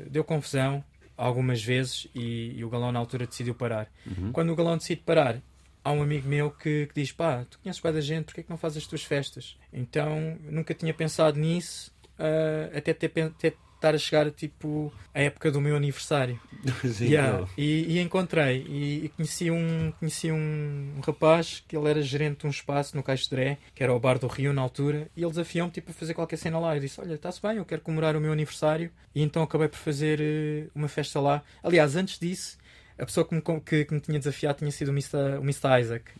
deu 0.08 0.24
confusão 0.24 0.84
algumas 1.18 1.64
vezes 1.64 2.08
e, 2.14 2.54
e 2.56 2.64
o 2.64 2.70
Galão 2.70 2.92
na 2.92 3.00
altura 3.00 3.26
decidiu 3.26 3.56
parar. 3.56 3.92
Quando 4.32 4.52
o 4.52 4.56
Galão 4.56 4.78
decide 4.78 5.02
parar, 5.02 5.42
há 5.84 5.92
um 5.92 6.02
amigo 6.02 6.28
meu 6.28 6.52
que, 6.52 6.88
que 6.88 6.94
diz: 6.94 7.12
pá, 7.12 7.46
tu 7.50 7.60
conheces 7.60 7.82
bem 7.82 7.94
da 7.94 8.02
gente, 8.02 8.26
porque 8.26 8.42
é 8.42 8.44
que 8.44 8.50
não 8.50 8.58
fazes 8.58 8.84
as 8.84 8.88
tuas 8.88 9.04
festas? 9.04 9.58
Então 9.74 10.38
nunca 10.44 10.74
tinha 10.74 10.94
pensado 10.94 11.40
nisso, 11.40 11.92
ah, 12.20 12.70
até 12.78 12.94
ter, 12.94 13.12
até 13.22 13.54
estar 13.78 13.96
a 13.96 13.98
chegar 13.98 14.30
tipo 14.32 14.92
a 15.14 15.22
época 15.22 15.52
do 15.52 15.62
meu 15.62 15.76
aniversário. 15.76 16.40
Sim, 16.84 17.08
Yeah. 17.08 17.48
E, 17.58 17.98
e 17.98 18.00
encontrei 18.00 18.66
e, 18.68 19.06
e 19.06 19.10
conheci, 19.10 19.50
um, 19.50 19.92
conheci 20.00 20.32
um 20.32 21.00
rapaz 21.06 21.64
que 21.68 21.78
ele 21.78 21.90
era 21.90 22.02
gerente 22.02 22.42
de 22.42 22.48
um 22.48 22.50
espaço 22.50 22.96
no 22.96 23.04
Caixo 23.04 23.26
de 23.26 23.30
Dré, 23.30 23.58
que 23.74 23.84
era 23.84 23.94
o 23.94 24.00
Bar 24.00 24.20
do 24.20 24.28
Rio 24.28 24.52
na 24.52 24.62
altura, 24.62 25.08
e 25.16 25.22
ele 25.22 25.30
desafiou-me 25.30 25.72
tipo, 25.72 25.92
a 25.92 25.94
fazer 25.94 26.14
qualquer 26.14 26.38
cena 26.38 26.60
lá. 26.60 26.76
Eu 26.76 26.82
disse: 26.82 27.00
Olha, 27.00 27.14
está-se 27.14 27.42
bem, 27.42 27.58
eu 27.58 27.66
quero 27.66 27.82
comemorar 27.82 28.16
o 28.16 28.22
meu 28.22 28.32
aniversário. 28.32 28.92
E 29.16 29.22
então 29.22 29.42
acabei 29.42 29.68
por 29.68 29.78
fazer 29.78 30.20
eh, 30.22 30.68
uma 30.76 30.88
festa 30.88 31.20
lá. 31.20 31.42
Aliás, 31.64 31.96
antes 31.96 32.20
disso, 32.20 32.58
a 32.98 33.06
pessoa 33.06 33.26
que 33.26 33.36
me, 33.36 33.42
que, 33.42 33.86
que 33.86 33.94
me 33.94 34.00
tinha 34.00 34.18
desafiado 34.18 34.60
tinha 34.60 34.72
sido 34.72 34.90
o 34.90 34.92
Mr. 34.92 35.38
O 35.40 35.44
Mr. 35.44 35.80
Isaac. 35.80 36.12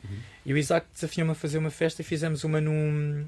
E 0.46 0.54
o 0.54 0.58
Isaac 0.58 0.88
desafiou-me 0.94 1.32
a 1.32 1.36
fazer 1.36 1.58
uma 1.58 1.72
festa 1.72 2.02
e 2.02 2.06
fizemos 2.06 2.44
uma 2.44 2.62
num, 2.62 3.28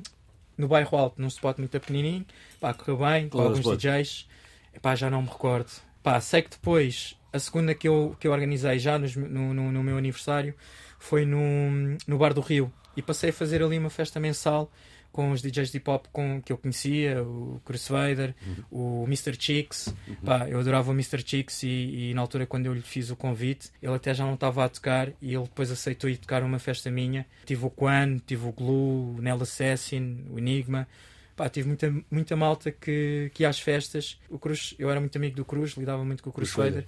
no 0.60 0.67
bairro 0.67 0.95
alto, 0.98 1.19
num 1.22 1.28
spot 1.28 1.58
muito 1.58 1.72
pequenininho. 1.80 2.26
Pá, 2.60 2.74
correu 2.74 2.98
bem, 2.98 3.30
com 3.30 3.38
alguns? 3.41 3.65
DJs. 3.78 4.28
Epá, 4.76 4.93
já 4.95 5.10
não 5.10 5.22
me 5.24 5.28
recordo. 5.30 5.72
Pá, 6.04 6.19
sei 6.22 6.41
que 6.41 6.52
depois, 6.52 7.15
a 7.34 7.39
segunda 7.39 7.74
que 7.74 7.88
eu, 7.88 8.15
que 8.19 8.28
eu 8.28 8.32
organizei 8.32 8.78
já 8.78 9.00
nos- 9.00 9.15
no, 9.15 9.54
no, 9.54 9.72
no 9.72 9.84
meu 9.84 9.98
aniversário 9.98 10.54
foi 11.00 11.26
no, 11.26 11.98
no 12.08 12.17
Bar 12.17 12.34
do 12.34 12.41
Rio. 12.41 12.72
E 12.95 13.02
passei 13.02 13.30
a 13.30 13.34
fazer 13.34 13.63
ali 13.63 13.78
uma 13.78 13.89
festa 13.89 14.19
mensal 14.19 14.72
com 15.12 15.32
os 15.32 15.41
DJs 15.41 15.72
de 15.72 15.78
hip 15.78 15.89
hop 15.89 16.06
com, 16.12 16.41
que 16.41 16.52
eu 16.52 16.58
conhecia, 16.58 17.24
o 17.24 17.62
Crusader, 17.65 18.36
o 18.72 19.04
Mr. 19.06 19.36
Chicks. 19.39 19.93
Pá, 20.24 20.48
eu 20.48 20.60
adorava 20.60 20.91
o 20.91 20.93
Mr. 20.93 21.24
Chicks 21.26 21.63
e, 21.63 21.67
e 22.10 22.13
na 22.13 22.22
altura 22.22 22.45
quando 22.45 22.67
eu 22.67 22.74
lhe 22.74 22.82
fiz 22.82 23.10
o 23.10 23.15
convite, 23.15 23.72
ele 23.82 23.93
até 23.93 24.13
já 24.13 24.26
não 24.26 24.36
estava 24.36 24.63
a 24.63 24.69
tocar 24.69 25.10
e 25.22 25.34
ele 25.34 25.43
depois 25.43 25.72
aceitou 25.72 26.10
ir 26.10 26.17
tocar 26.17 26.43
uma 26.43 26.60
festa 26.60 26.89
minha. 26.91 27.26
Tive 27.45 27.65
o 27.65 27.69
Quan, 27.69 28.17
tive 28.26 28.48
o 28.48 28.52
Glue, 28.52 29.17
o 29.17 29.22
Nell 29.22 29.41
Assassin, 29.41 30.26
o 30.30 30.38
Enigma. 30.38 30.88
Pá, 31.36 31.48
tive 31.48 31.69
muita, 31.69 31.93
muita 32.12 32.36
malta 32.36 32.69
que, 32.69 33.32
que 33.34 33.43
ia 33.43 33.50
às 33.50 33.60
festas. 33.60 34.19
O 34.30 34.38
Cruz, 34.38 34.76
eu 34.78 34.89
era 34.91 35.00
muito 35.00 35.17
amigo 35.17 35.38
do 35.38 35.45
Cruz, 35.45 35.72
lidava 35.72 36.04
muito 36.04 36.22
com 36.22 36.30
o 36.30 36.34
Cruz 36.34 36.52
Crusader. 36.52 36.86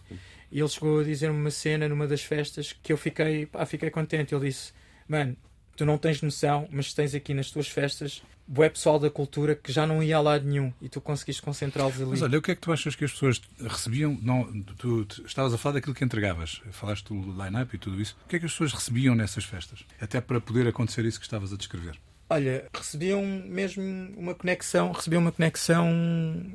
E 0.52 0.60
ele 0.60 0.68
chegou 0.68 1.00
a 1.00 1.04
dizer-me 1.04 1.38
uma 1.38 1.52
cena 1.52 1.88
numa 1.88 2.06
das 2.06 2.22
festas 2.22 2.76
que 2.84 2.92
eu 2.92 2.98
fiquei, 2.98 3.46
pá, 3.46 3.66
fiquei 3.66 3.90
contente. 3.90 4.36
Ele 4.36 4.48
disse: 4.48 4.74
Mano, 5.08 5.38
tu 5.82 5.86
não 5.86 5.98
tens 5.98 6.22
noção, 6.22 6.68
mas 6.70 6.94
tens 6.94 7.16
aqui 7.16 7.34
nas 7.34 7.50
tuas 7.50 7.68
festas 7.68 8.22
bué 8.48 8.70
pessoal 8.70 9.00
da 9.00 9.10
cultura 9.10 9.56
que 9.56 9.72
já 9.72 9.88
não 9.88 10.04
ia 10.04 10.16
a 10.16 10.22
lado 10.22 10.46
nenhum 10.46 10.72
e 10.80 10.88
tu 10.88 11.02
conseguiste 11.02 11.42
concentrá-los 11.42 11.96
ali. 11.96 12.12
Mas 12.12 12.22
olha, 12.22 12.38
o 12.38 12.42
que 12.42 12.52
é 12.52 12.56
que 12.56 12.62
tu 12.62 12.72
achas 12.72 12.96
que 12.96 13.04
as 13.04 13.12
pessoas 13.12 13.42
recebiam? 13.60 14.16
Não, 14.22 14.62
tu, 14.78 15.06
tu 15.06 15.26
estavas 15.26 15.52
a 15.56 15.58
falar 15.58 15.76
daquilo 15.76 15.96
que 15.96 16.04
entregavas, 16.04 16.62
falaste 16.72 17.08
do 17.08 17.16
line-up 17.16 17.76
e 17.76 17.80
tudo 17.80 18.00
isso. 18.00 18.16
O 18.26 18.30
que 18.30 18.36
é 18.36 18.40
que 18.40 18.46
as 18.46 18.52
pessoas 18.52 18.74
recebiam 18.74 19.16
nessas 19.16 19.44
festas? 19.44 19.84
Até 20.00 20.22
para 20.22 20.40
poder 20.40 20.68
acontecer 20.68 21.04
isso 21.04 21.20
que 21.20 21.26
estavas 21.26 21.52
a 21.52 21.58
descrever. 21.58 21.98
Olha, 22.30 22.68
recebiam 22.72 23.26
mesmo 23.26 23.84
uma 24.16 24.36
conexão, 24.36 24.92
recebiam 24.92 25.22
uma 25.22 25.32
conexão 25.32 25.90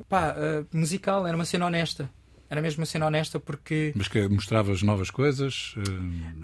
pá, 0.07 0.33
eh, 0.37 0.63
musical, 0.71 1.27
era 1.27 1.35
uma 1.35 1.45
cena 1.45 1.65
honesta. 1.65 2.09
Era 2.49 2.61
mesmo 2.61 2.79
uma 2.81 2.85
cena 2.85 3.05
honesta 3.07 3.39
porque 3.39 3.91
Mas 3.95 4.07
que 4.07 4.27
mostravas 4.27 4.81
novas 4.81 5.11
coisas? 5.11 5.75
eh, 5.77 5.89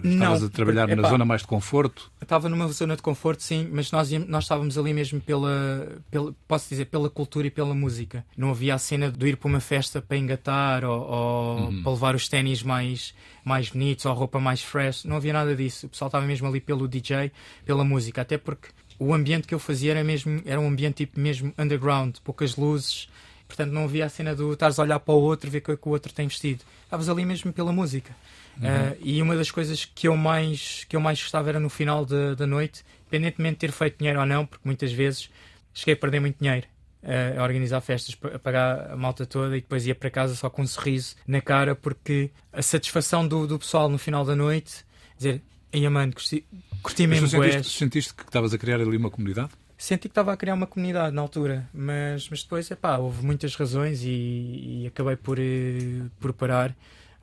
Não, 0.02 0.10
Estavas 0.10 0.42
a 0.44 0.48
trabalhar 0.50 0.82
porque, 0.82 0.94
na 0.96 1.02
epá, 1.02 1.10
zona 1.10 1.24
mais 1.24 1.40
de 1.42 1.46
conforto? 1.48 2.10
estava 2.20 2.48
numa 2.48 2.68
zona 2.68 2.96
de 2.96 3.02
conforto, 3.02 3.42
sim, 3.42 3.68
mas 3.72 3.90
nós, 3.90 4.10
nós 4.26 4.44
estávamos 4.44 4.76
ali 4.76 4.92
mesmo 4.92 5.20
pela, 5.20 6.02
pela, 6.10 6.34
posso 6.46 6.68
dizer, 6.68 6.86
pela 6.86 7.08
cultura 7.08 7.46
e 7.46 7.50
pela 7.50 7.74
música. 7.74 8.24
Não 8.36 8.50
havia 8.50 8.74
a 8.74 8.78
cena 8.78 9.10
de 9.10 9.26
ir 9.28 9.36
para 9.36 9.48
uma 9.48 9.60
festa 9.60 10.02
para 10.02 10.16
engatar 10.16 10.84
ou, 10.84 11.00
ou 11.00 11.72
para 11.82 11.92
levar 11.92 12.14
os 12.14 12.28
ténis 12.28 12.62
mais, 12.62 13.14
mais 13.44 13.70
bonitos 13.70 14.04
ou 14.04 14.12
a 14.12 14.14
roupa 14.14 14.38
mais 14.38 14.62
fresh. 14.62 15.04
Não 15.04 15.16
havia 15.16 15.32
nada 15.32 15.54
disso. 15.56 15.86
O 15.86 15.88
pessoal 15.88 16.08
estava 16.08 16.26
mesmo 16.26 16.46
ali 16.46 16.60
pelo 16.60 16.86
DJ, 16.88 17.30
pela 17.64 17.84
música. 17.84 18.22
Até 18.22 18.36
porque 18.38 18.68
o 18.98 19.12
ambiente 19.12 19.46
que 19.46 19.54
eu 19.54 19.58
fazia 19.58 19.90
era, 19.92 20.04
mesmo, 20.04 20.40
era 20.44 20.60
um 20.60 20.68
ambiente 20.68 20.96
tipo 20.98 21.18
mesmo 21.18 21.52
underground, 21.58 22.16
poucas 22.22 22.56
luzes. 22.56 23.08
Portanto, 23.46 23.70
não 23.70 23.84
havia 23.84 24.06
a 24.06 24.08
cena 24.08 24.34
do 24.34 24.52
estares 24.52 24.78
a 24.78 24.82
olhar 24.82 24.98
para 24.98 25.14
o 25.14 25.20
outro, 25.20 25.50
ver 25.50 25.58
o 25.58 25.62
que 25.62 25.70
é 25.72 25.76
que 25.76 25.88
o 25.88 25.90
outro 25.90 26.12
tem 26.12 26.26
vestido. 26.26 26.62
Estavas 26.84 27.08
ali 27.08 27.24
mesmo 27.24 27.52
pela 27.52 27.72
música. 27.72 28.14
Uh, 28.56 28.96
e 29.00 29.20
uma 29.20 29.34
das 29.34 29.50
coisas 29.50 29.84
que 29.84 30.06
eu 30.06 30.16
mais, 30.16 30.84
que 30.88 30.94
eu 30.94 31.00
mais 31.00 31.20
gostava 31.20 31.48
era 31.48 31.58
no 31.58 31.68
final 31.68 32.06
da 32.06 32.34
da 32.34 32.46
noite, 32.46 32.84
independentemente 33.02 33.54
de 33.54 33.60
ter 33.60 33.72
feito 33.72 33.98
dinheiro 33.98 34.20
ou 34.20 34.26
não, 34.26 34.46
porque 34.46 34.62
muitas 34.64 34.92
vezes 34.92 35.28
cheguei 35.72 35.94
a 35.94 35.96
perder 35.96 36.20
muito 36.20 36.38
dinheiro 36.38 36.66
uh, 37.02 37.40
a 37.40 37.42
organizar 37.42 37.80
festas, 37.80 38.16
a 38.32 38.38
pagar 38.38 38.92
a 38.92 38.96
malta 38.96 39.26
toda 39.26 39.56
e 39.56 39.60
depois 39.60 39.84
ia 39.86 39.94
para 39.94 40.08
casa 40.08 40.36
só 40.36 40.48
com 40.48 40.62
um 40.62 40.66
sorriso 40.68 41.16
na 41.26 41.40
cara, 41.40 41.74
porque 41.74 42.30
a 42.52 42.62
satisfação 42.62 43.26
do, 43.26 43.44
do 43.44 43.58
pessoal 43.58 43.88
no 43.88 43.98
final 43.98 44.24
da 44.24 44.36
noite, 44.36 44.84
dizer, 45.18 45.42
Aí, 45.74 45.88
mano, 45.88 46.12
curti, 46.12 46.46
curti 46.80 47.04
Mas 47.04 47.20
mesmo 47.20 47.28
tu 47.28 47.42
sentiste, 47.42 47.78
sentiste 47.78 48.14
que 48.14 48.22
estavas 48.22 48.54
a 48.54 48.58
criar 48.58 48.80
ali 48.80 48.96
uma 48.96 49.10
comunidade? 49.10 49.50
Senti 49.76 50.02
que 50.08 50.12
estava 50.12 50.32
a 50.32 50.36
criar 50.36 50.54
uma 50.54 50.66
comunidade 50.66 51.14
na 51.14 51.20
altura, 51.20 51.68
mas, 51.74 52.28
mas 52.30 52.42
depois, 52.42 52.70
epá, 52.70 52.96
houve 52.96 53.24
muitas 53.24 53.54
razões 53.56 54.02
e, 54.02 54.08
e 54.08 54.86
acabei 54.86 55.16
por, 55.16 55.38
eh, 55.38 56.02
por 56.20 56.32
parar 56.32 56.74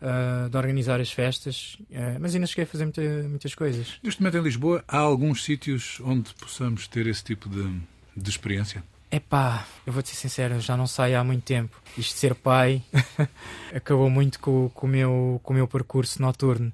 ah, 0.02 0.48
de 0.50 0.58
organizar 0.58 1.00
as 1.00 1.12
festas, 1.12 1.78
eh, 1.92 2.18
mas 2.20 2.36
ainda 2.36 2.46
cheguei 2.48 2.66
a 2.66 2.68
fazer 2.68 2.84
muita- 2.86 3.02
muitas 3.30 3.56
coisas. 3.56 4.00
Neste 4.04 4.22
momento 4.22 4.38
em 4.38 4.42
Lisboa, 4.42 4.84
há 4.88 4.98
alguns 4.98 5.44
sítios 5.44 6.00
onde 6.04 6.34
possamos 6.36 6.88
ter 6.88 7.08
esse 7.08 7.24
tipo 7.24 7.48
de, 7.50 7.80
de 8.18 8.30
experiência? 8.30 8.84
Epá, 9.10 9.66
eu 9.86 9.92
vou-te 9.94 10.10
ser 10.10 10.16
sincero, 10.16 10.60
já 10.60 10.76
não 10.78 10.88
saio 10.88 11.20
há 11.20 11.24
muito 11.24 11.44
tempo. 11.44 11.76
Isto 11.98 12.14
de 12.14 12.20
ser 12.20 12.36
pai 12.36 12.82
acabou 13.76 14.10
muito 14.10 14.40
com, 14.40 14.70
com, 14.70 14.88
o 14.88 14.90
meu, 14.90 15.40
com 15.44 15.54
o 15.54 15.56
meu 15.56 15.68
percurso 15.68 16.22
noturno. 16.22 16.72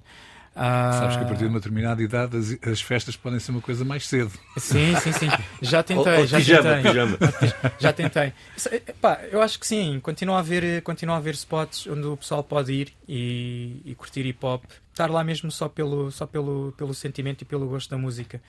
Ah, 0.59 0.91
Sabes 1.01 1.17
que 1.17 1.23
a 1.23 1.27
partir 1.27 1.43
de 1.43 1.49
uma 1.49 1.59
determinada 1.59 2.01
idade 2.01 2.35
as, 2.35 2.57
as 2.67 2.81
festas 2.81 3.15
podem 3.15 3.39
ser 3.39 3.51
uma 3.51 3.61
coisa 3.61 3.85
mais 3.85 4.07
cedo. 4.07 4.31
Sim, 4.57 4.95
sim, 5.01 5.11
sim. 5.11 5.27
Já 5.61 5.83
tentei, 5.83 6.13
Ou- 6.13 6.19
ou 6.21 6.25
já 6.27 6.37
pijama, 6.37 6.63
tentei. 6.63 6.91
pijama. 6.91 7.17
Já 7.79 7.93
tentei. 7.93 8.33
Isso, 8.55 8.69
eh, 8.69 8.79
pá, 8.99 9.19
eu 9.31 9.41
acho 9.41 9.59
que 9.59 9.67
sim. 9.67 9.99
Continua 10.01 10.37
a 10.37 10.39
haver, 10.39 10.81
continua 10.81 11.15
a 11.15 11.17
haver 11.19 11.35
spots 11.35 11.85
onde 11.87 12.07
o 12.07 12.17
pessoal 12.17 12.43
pode 12.43 12.73
ir 12.73 12.91
e, 13.07 13.81
e 13.85 13.93
curtir 13.95 14.25
hip 14.25 14.43
hop. 14.43 14.63
Estar 14.91 15.09
lá 15.11 15.23
mesmo 15.23 15.51
só 15.51 15.69
pelo, 15.69 16.09
só 16.11 16.25
pelo, 16.25 16.73
pelo 16.75 16.93
sentimento 16.93 17.43
e 17.43 17.45
pelo 17.45 17.67
gosto 17.67 17.89
da 17.91 17.97
música. 17.97 18.41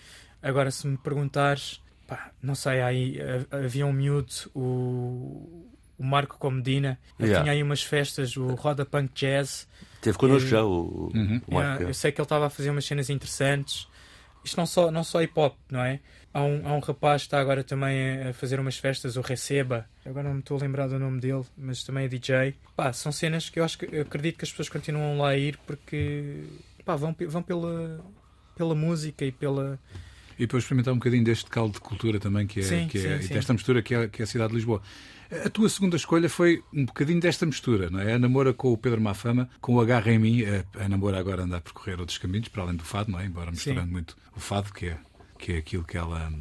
Agora, 0.43 0.71
se 0.71 0.87
me 0.87 0.97
perguntares, 0.97 1.79
pá, 2.07 2.31
não 2.43 2.55
sei, 2.55 2.81
aí 2.81 3.19
eh, 3.21 3.45
havia 3.51 3.85
um 3.85 3.93
miúdo, 3.93 4.33
o, 4.55 5.67
o 5.99 6.05
Marco 6.05 6.39
Comedina, 6.39 6.99
ele 7.19 7.29
Yeah. 7.29 7.43
tinha 7.45 7.53
aí 7.53 7.63
umas 7.63 7.83
festas, 7.83 8.37
o 8.37 8.49
Roda 8.55 8.87
Punk 8.87 9.11
Jazz. 9.15 9.67
Teve 10.01 10.17
connosco 10.17 10.47
E- 10.47 10.51
já 10.51 10.65
o, 10.65 11.11
Uhum. 11.15 11.41
o 11.47 11.55
Marco. 11.55 11.71
Yeah, 11.73 11.83
eu 11.85 11.95
sei 11.95 12.13
que 12.13 12.21
ele 12.21 12.25
estava 12.25 12.47
a 12.47 12.51
fazer 12.51 12.71
umas 12.71 12.85
cenas 12.85 13.11
interessantes. 13.11 13.89
Isto 14.45 14.57
não 14.57 14.67
só, 14.67 14.91
não 14.91 15.03
só 15.03 15.21
hip 15.21 15.33
hop, 15.39 15.57
não 15.71 15.81
é? 15.83 16.01
Há 16.33 16.43
um, 16.43 16.63
há 16.69 16.73
um 16.75 16.79
rapaz 16.79 17.23
que 17.23 17.27
está 17.27 17.41
agora 17.41 17.65
também 17.65 18.23
a 18.29 18.33
fazer 18.33 18.61
umas 18.61 18.77
festas, 18.79 19.17
o 19.17 19.21
Receba. 19.21 19.87
Agora 20.07 20.29
não 20.29 20.35
me 20.35 20.41
estou 20.41 20.57
a 20.57 20.61
lembrar 20.61 20.87
do 20.87 20.99
nome 20.99 21.21
dele, 21.21 21.43
mas 21.57 21.83
também 21.83 22.05
é 22.05 22.09
DJ. 22.09 22.55
Pá, 22.77 22.93
são 22.93 23.11
cenas 23.11 23.51
que 23.51 23.59
eu 23.59 23.65
acho 23.65 23.77
que 23.77 23.89
eu 23.91 24.03
acredito 24.03 24.39
que 24.39 24.45
as 24.45 24.51
pessoas 24.51 24.69
continuam 24.69 25.19
lá 25.19 25.31
a 25.31 25.37
ir 25.37 25.59
porque 25.67 26.45
pá, 26.85 26.95
vão, 26.95 27.15
vão 27.27 27.43
pela, 27.43 28.05
pela 28.55 28.75
música 28.75 29.25
e 29.25 29.33
pela. 29.33 29.79
E 30.39 30.43
depois 30.43 30.63
experimentar 30.63 30.95
um 30.95 30.99
bocadinho 30.99 31.25
deste 31.25 31.51
caldo 31.51 31.73
de 31.75 31.81
cultura 31.81 32.21
também, 32.21 32.47
que 32.47 32.61
é, 32.61 32.63
Sim, 32.63 32.87
que 32.89 32.99
é 32.99 33.01
sim, 33.01 33.09
e 33.19 33.23
sim. 33.25 33.35
desta 33.35 33.53
mistura 33.53 33.83
que 33.83 33.93
é, 33.95 34.07
que 34.09 34.23
é 34.23 34.25
a 34.25 34.27
cidade 34.27 34.51
de 34.51 34.57
Lisboa. 34.57 34.81
A 35.31 35.51
tua 35.51 35.69
segunda 35.69 35.97
escolha 35.97 36.29
foi 36.29 36.63
um 36.73 36.87
bocadinho 36.87 37.21
desta 37.21 37.45
mistura, 37.45 37.91
não 37.91 38.01
é? 38.01 38.15
A 38.15 38.19
namora 38.19 38.55
com 38.55 38.73
o 38.73 38.79
Pedro 38.79 39.01
Mafama, 39.01 39.49
com 39.61 39.75
o 39.75 39.81
Agarra 39.81 40.11
em 40.11 40.19
mim. 40.19 40.43
A, 40.45 40.85
a 40.85 40.89
namora 40.89 41.19
agora 41.19 41.43
anda 41.43 41.59
a 41.59 41.61
percorrer 41.61 42.01
outros 42.01 42.17
caminhos, 42.17 42.49
para 42.49 42.63
além 42.63 42.77
do 42.77 42.85
fado, 42.85 43.11
não 43.13 43.21
é? 43.21 43.27
Embora 43.27 43.51
misturando 43.51 43.93
muito 43.93 44.17
o 44.35 44.41
fado, 44.41 44.73
que 44.73 44.87
é, 44.87 44.99
que 45.39 45.53
é 45.53 45.59
aquilo 45.59 45.85
que 45.85 45.99
ela, 45.99 46.33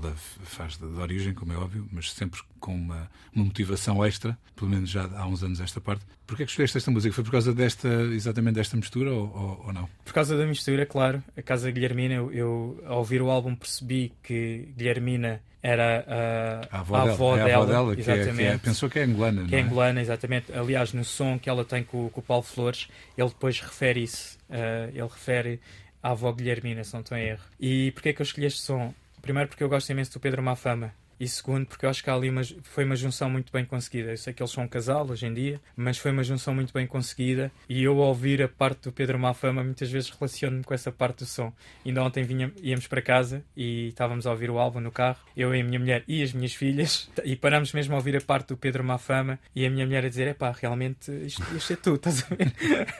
que 0.00 0.06
ela 0.06 0.14
faz 0.16 0.76
de, 0.78 0.86
de 0.88 0.98
origem, 1.00 1.34
como 1.34 1.52
é 1.52 1.56
óbvio, 1.56 1.86
mas 1.92 2.12
sempre 2.12 2.40
com 2.58 2.74
uma, 2.74 3.10
uma 3.34 3.44
motivação 3.44 4.04
extra, 4.04 4.38
pelo 4.56 4.70
menos 4.70 4.88
já 4.88 5.04
há 5.04 5.26
uns 5.26 5.42
anos 5.42 5.60
esta 5.60 5.80
parte. 5.80 6.04
Porquê 6.26 6.44
é 6.44 6.46
que 6.46 6.52
escolheste 6.52 6.78
esta 6.78 6.90
música? 6.90 7.14
Foi 7.14 7.22
por 7.24 7.30
causa 7.32 7.52
desta, 7.54 7.88
exatamente 7.88 8.54
desta 8.54 8.76
mistura 8.76 9.10
ou, 9.12 9.24
ou, 9.34 9.64
ou 9.66 9.72
não? 9.72 9.88
Por 10.04 10.12
causa 10.14 10.36
da 10.36 10.46
mistura, 10.46 10.86
claro. 10.86 11.22
A 11.36 11.42
Casa 11.42 11.70
Guilhermina, 11.70 12.14
eu, 12.14 12.32
eu 12.32 12.82
ao 12.86 12.98
ouvir 12.98 13.20
o 13.20 13.30
álbum 13.30 13.54
percebi 13.54 14.12
que 14.22 14.68
Guilhermina 14.76 15.40
era 15.62 16.60
a, 16.70 16.76
A 16.76 16.80
avó, 16.80 17.04
dela, 17.36 17.48
é 17.48 17.52
a 17.52 17.56
avó 17.56 17.66
dela, 17.66 17.94
que, 17.96 18.10
é, 18.10 18.32
que 18.32 18.42
é- 18.42 18.58
pensou 18.58 18.88
que 18.88 18.98
é 18.98 19.04
angolana, 19.04 19.44
que 19.46 19.54
é 19.54 19.58
é? 19.60 19.62
angolana, 19.62 20.00
exatamente. 20.00 20.52
Aliás, 20.52 20.92
no 20.92 21.04
som 21.04 21.38
que 21.38 21.48
ela 21.50 21.64
tem 21.64 21.84
com, 21.84 22.08
com 22.08 22.20
o 22.20 22.22
Paulo 22.22 22.42
Flores, 22.42 22.88
ele 23.16 23.28
depois 23.28 23.60
refere 23.60 24.02
isso. 24.02 24.38
eh, 24.50 24.90
ele 24.94 25.02
refere 25.08 25.60
à 26.02 26.10
avó 26.10 26.32
Guilhermina, 26.32 26.82
se 26.82 26.92
não 26.94 27.00
estou 27.00 27.16
em 27.16 27.26
erro. 27.28 27.42
E 27.60 27.92
porquê 27.92 28.08
é 28.08 28.12
que 28.12 28.22
eu 28.22 28.24
escolhi 28.24 28.46
este 28.46 28.60
som? 28.62 28.92
Primeiro 29.22 29.48
porque 29.48 29.62
eu 29.62 29.68
gosto 29.68 29.88
imenso 29.90 30.12
do 30.12 30.20
Pedro 30.20 30.42
Mafama. 30.42 30.92
E 31.22 31.28
segundo, 31.28 31.66
porque 31.66 31.86
eu 31.86 31.90
acho 31.90 32.02
que 32.02 32.10
ali 32.10 32.28
uma, 32.28 32.42
foi 32.64 32.84
uma 32.84 32.96
junção 32.96 33.30
muito 33.30 33.52
bem 33.52 33.64
conseguida. 33.64 34.10
Eu 34.10 34.16
sei 34.16 34.32
que 34.32 34.42
eles 34.42 34.50
são 34.50 34.64
um 34.64 34.66
casal 34.66 35.08
hoje 35.08 35.24
em 35.24 35.32
dia, 35.32 35.60
mas 35.76 35.96
foi 35.96 36.10
uma 36.10 36.24
junção 36.24 36.52
muito 36.52 36.72
bem 36.72 36.84
conseguida. 36.84 37.52
E 37.68 37.80
eu, 37.80 37.92
ao 38.02 38.08
ouvir 38.08 38.42
a 38.42 38.48
parte 38.48 38.82
do 38.82 38.92
Pedro 38.92 39.20
Mafama, 39.20 39.62
muitas 39.62 39.88
vezes 39.88 40.10
relaciono-me 40.10 40.64
com 40.64 40.74
essa 40.74 40.90
parte 40.90 41.18
do 41.18 41.26
som. 41.26 41.52
Ainda 41.86 42.02
ontem 42.02 42.24
vinha, 42.24 42.52
íamos 42.60 42.88
para 42.88 43.00
casa 43.00 43.44
e 43.56 43.86
estávamos 43.90 44.26
a 44.26 44.32
ouvir 44.32 44.50
o 44.50 44.58
álbum 44.58 44.80
no 44.80 44.90
carro, 44.90 45.20
eu 45.36 45.54
e 45.54 45.60
a 45.60 45.64
minha 45.64 45.78
mulher 45.78 46.02
e 46.08 46.24
as 46.24 46.32
minhas 46.32 46.54
filhas, 46.54 47.08
e 47.24 47.36
paramos 47.36 47.72
mesmo 47.72 47.94
a 47.94 47.98
ouvir 47.98 48.16
a 48.16 48.20
parte 48.20 48.48
do 48.48 48.56
Pedro 48.56 48.82
Mafama. 48.82 49.38
E 49.54 49.64
a 49.64 49.70
minha 49.70 49.86
mulher 49.86 50.04
a 50.04 50.08
dizer: 50.08 50.26
é 50.26 50.34
pá, 50.34 50.50
realmente 50.50 51.12
isto, 51.24 51.44
isto 51.56 51.72
é 51.72 51.76
tu, 51.76 51.94
estás 52.02 52.24
a 52.24 52.34
ver? 52.34 52.52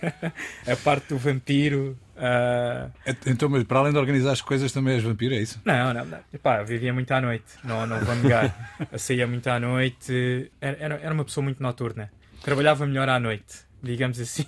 a 0.73 0.77
parte 0.77 1.09
do 1.09 1.19
vampiro. 1.19 1.99
Ah, 2.17 2.89
Então, 3.27 3.49
mas 3.49 3.65
para 3.65 3.79
além 3.81 3.93
de 3.93 3.99
organizar 3.99 4.33
as 4.33 4.41
coisas, 4.41 4.73
também 4.73 4.95
és 4.95 5.03
vampiro, 5.03 5.35
é 5.35 5.39
isso? 5.39 5.61
não, 5.65 5.93
não, 5.95 6.05
não. 6.05 6.19
Epá, 6.33 6.63
vivia 6.63 6.93
muito 6.93 7.11
à 7.13 7.21
noite, 7.21 7.45
não, 7.65 7.87
não 7.87 7.99
vou 8.01 8.15
negar. 8.17 8.77
Eu 8.91 8.99
saía 8.99 9.27
muito 9.27 9.47
à 9.49 9.59
noite, 9.59 10.51
era, 10.61 10.77
era, 10.79 10.95
era 11.03 11.15
uma 11.15 11.25
pessoa 11.25 11.45
muito 11.45 11.63
noturna. 11.63 12.11
Trabalhava 12.43 12.87
melhor 12.87 13.09
à 13.09 13.19
noite, 13.21 13.59
digamos 13.83 14.19
assim. 14.21 14.47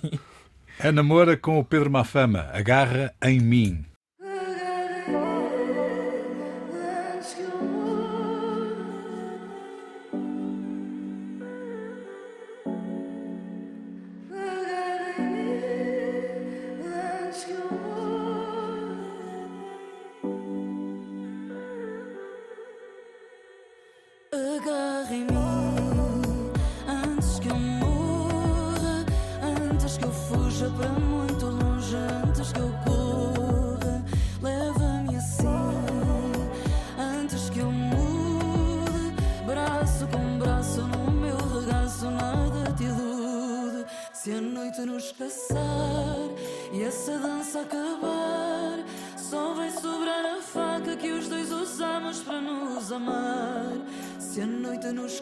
A 0.79 0.91
namora 0.91 1.37
com 1.37 1.57
o 1.57 1.63
Pedro 1.63 1.89
Mafama, 1.89 2.49
agarra 2.51 3.13
em 3.23 3.39
mim. 3.39 3.85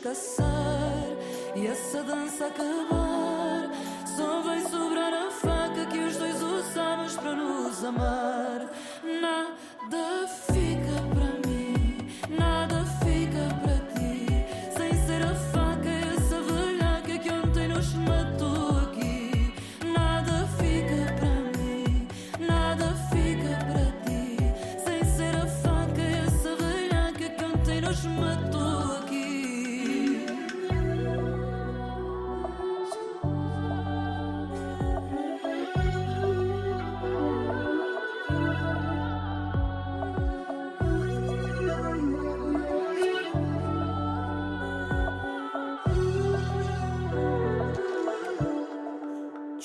Caçar 0.04 1.08
e 1.56 1.66
essa 1.66 2.04
dança 2.04 2.48
acabar, 2.48 3.70
só 4.18 4.42
vai 4.42 4.60
sobrar 4.64 5.14
a 5.14 5.32
faca 5.32 5.86
que 5.86 5.98
os 5.98 6.18
dois 6.18 6.42
usamos 6.42 7.16
para 7.16 7.36
nos 7.36 7.86
amar. 7.86 8.23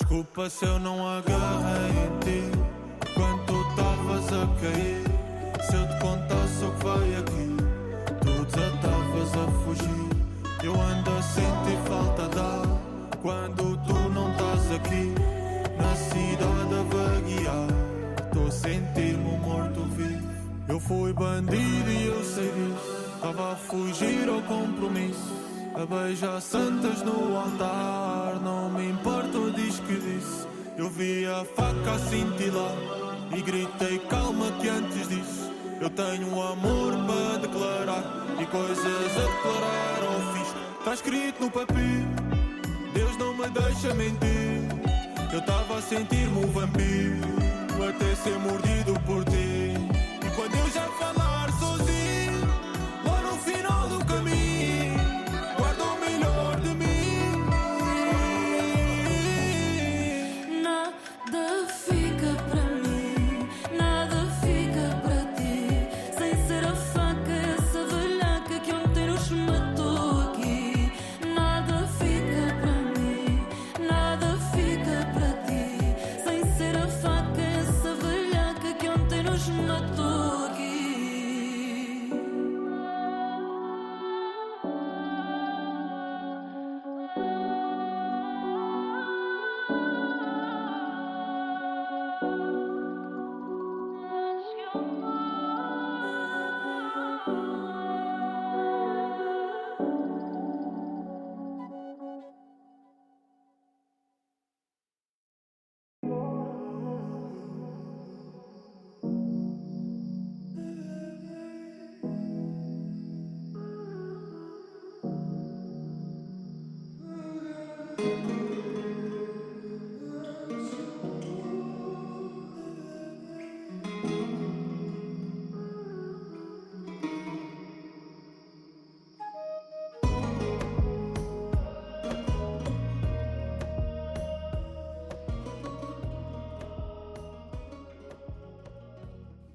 Desculpa 0.09 0.49
se 0.49 0.65
eu 0.65 0.79
não 0.79 1.07
agarrei 1.07 1.91
em 1.91 2.19
ti. 2.21 2.51
Quando 3.13 3.45
tu 3.45 3.61
estavas 3.69 4.25
a 4.33 4.47
cair 4.59 5.03
Se 5.61 5.75
eu 5.75 5.87
te 5.87 5.99
contasse 5.99 6.65
o 6.65 6.71
que 6.71 6.83
vai 6.83 7.15
aqui 7.15 7.57
Tu 8.19 8.45
desatavas 8.45 9.33
a 9.35 9.51
fugir. 9.61 10.63
Eu 10.63 10.81
ando 10.81 11.11
a 11.11 11.21
sentir 11.21 11.77
falta 11.87 12.27
de 12.27 12.39
ar 12.39 12.65
Quando 13.21 13.77
tu 13.85 14.09
não 14.09 14.31
estás 14.31 14.71
aqui. 14.71 15.13
Na 15.77 15.95
cidade 15.95 16.73
a 16.73 16.83
vaguear 16.89 17.67
Estou 18.25 18.47
a 18.47 18.51
sentir-me 18.51 19.29
um 19.29 19.37
morto-vivo 19.37 20.27
Eu 20.67 20.79
fui 20.79 21.13
bandido 21.13 21.91
e 21.91 22.07
eu 22.07 22.23
sei 22.23 22.51
disso. 22.51 23.13
Estava 23.13 23.51
a 23.51 23.55
fugir 23.55 24.27
ao 24.27 24.41
compromisso 24.41 25.49
a 25.75 25.85
beijar 25.85 26.41
santas 26.41 27.03
no 27.03 27.37
altar. 27.37 28.41
Não 28.43 28.69
me 28.69 28.89
importa 28.89 29.38
que 29.81 29.95
disse 29.95 30.47
Eu 30.77 30.89
vi 30.89 31.25
a 31.25 31.45
faca 31.55 31.97
cintilar 32.09 32.75
E 33.35 33.41
gritei 33.41 33.99
calma 34.09 34.51
que 34.61 34.67
antes 34.67 35.07
disso 35.07 35.51
Eu 35.79 35.89
tenho 35.89 36.27
um 36.33 36.41
amor 36.41 36.93
para 37.05 37.37
declarar 37.39 38.03
E 38.39 38.45
coisas 38.45 39.17
a 39.17 39.21
declarar 39.21 39.99
ao 40.03 40.33
fiz 40.33 40.55
Está 40.79 40.93
escrito 40.93 41.43
no 41.43 41.51
papel 41.51 42.05
Deus 42.93 43.17
não 43.17 43.33
me 43.33 43.47
deixa 43.49 43.93
mentir 43.93 44.67
Eu 45.33 45.41
tava 45.41 45.77
a 45.77 45.81
sentir-me 45.81 46.45
um 46.45 46.47
vampiro 46.47 47.27
Até 47.87 48.15
ser 48.15 48.37
mordido 48.39 48.99
por 49.05 49.23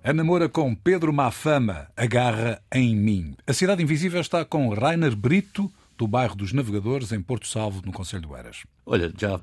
A 0.07 0.12
namora 0.12 0.51
com 0.51 0.75
Pedro 0.75 1.14
Mafama 1.14 1.88
agarra 1.97 2.61
em 2.71 2.95
mim. 2.95 3.35
A 3.47 3.55
Cidade 3.55 3.83
Invisível 3.83 4.21
está 4.21 4.45
com 4.45 4.69
Rainer 4.69 5.17
Brito, 5.17 5.73
do 5.97 6.07
bairro 6.07 6.37
dos 6.37 6.53
Navegadores, 6.53 7.11
em 7.11 7.23
Porto 7.23 7.49
Salvo, 7.49 7.81
no 7.87 7.90
Conselho 7.90 8.29
do 8.29 8.37
Eiras. 8.37 8.64
Olha, 8.85 9.11
já, 9.17 9.40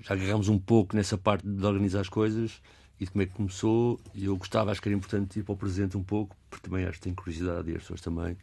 já 0.00 0.14
agarramos 0.14 0.48
um 0.48 0.58
pouco 0.58 0.96
nessa 0.96 1.18
parte 1.18 1.46
de 1.46 1.66
organizar 1.66 2.00
as 2.00 2.08
coisas 2.08 2.62
e 2.98 3.04
de 3.04 3.10
como 3.10 3.24
é 3.24 3.26
que 3.26 3.34
começou. 3.34 4.00
E 4.14 4.24
eu 4.24 4.38
gostava, 4.38 4.70
acho 4.70 4.80
que 4.80 4.88
era 4.88 4.96
importante 4.96 5.38
ir 5.38 5.42
para 5.42 5.52
o 5.52 5.56
presente 5.58 5.98
um 5.98 6.02
pouco, 6.02 6.34
porque 6.48 6.66
também 6.66 6.86
acho 6.86 6.94
que 6.94 7.02
tenho 7.02 7.14
curiosidade 7.14 7.70
e 7.70 7.76
as 7.76 7.82
pessoas 7.82 8.00
também, 8.00 8.38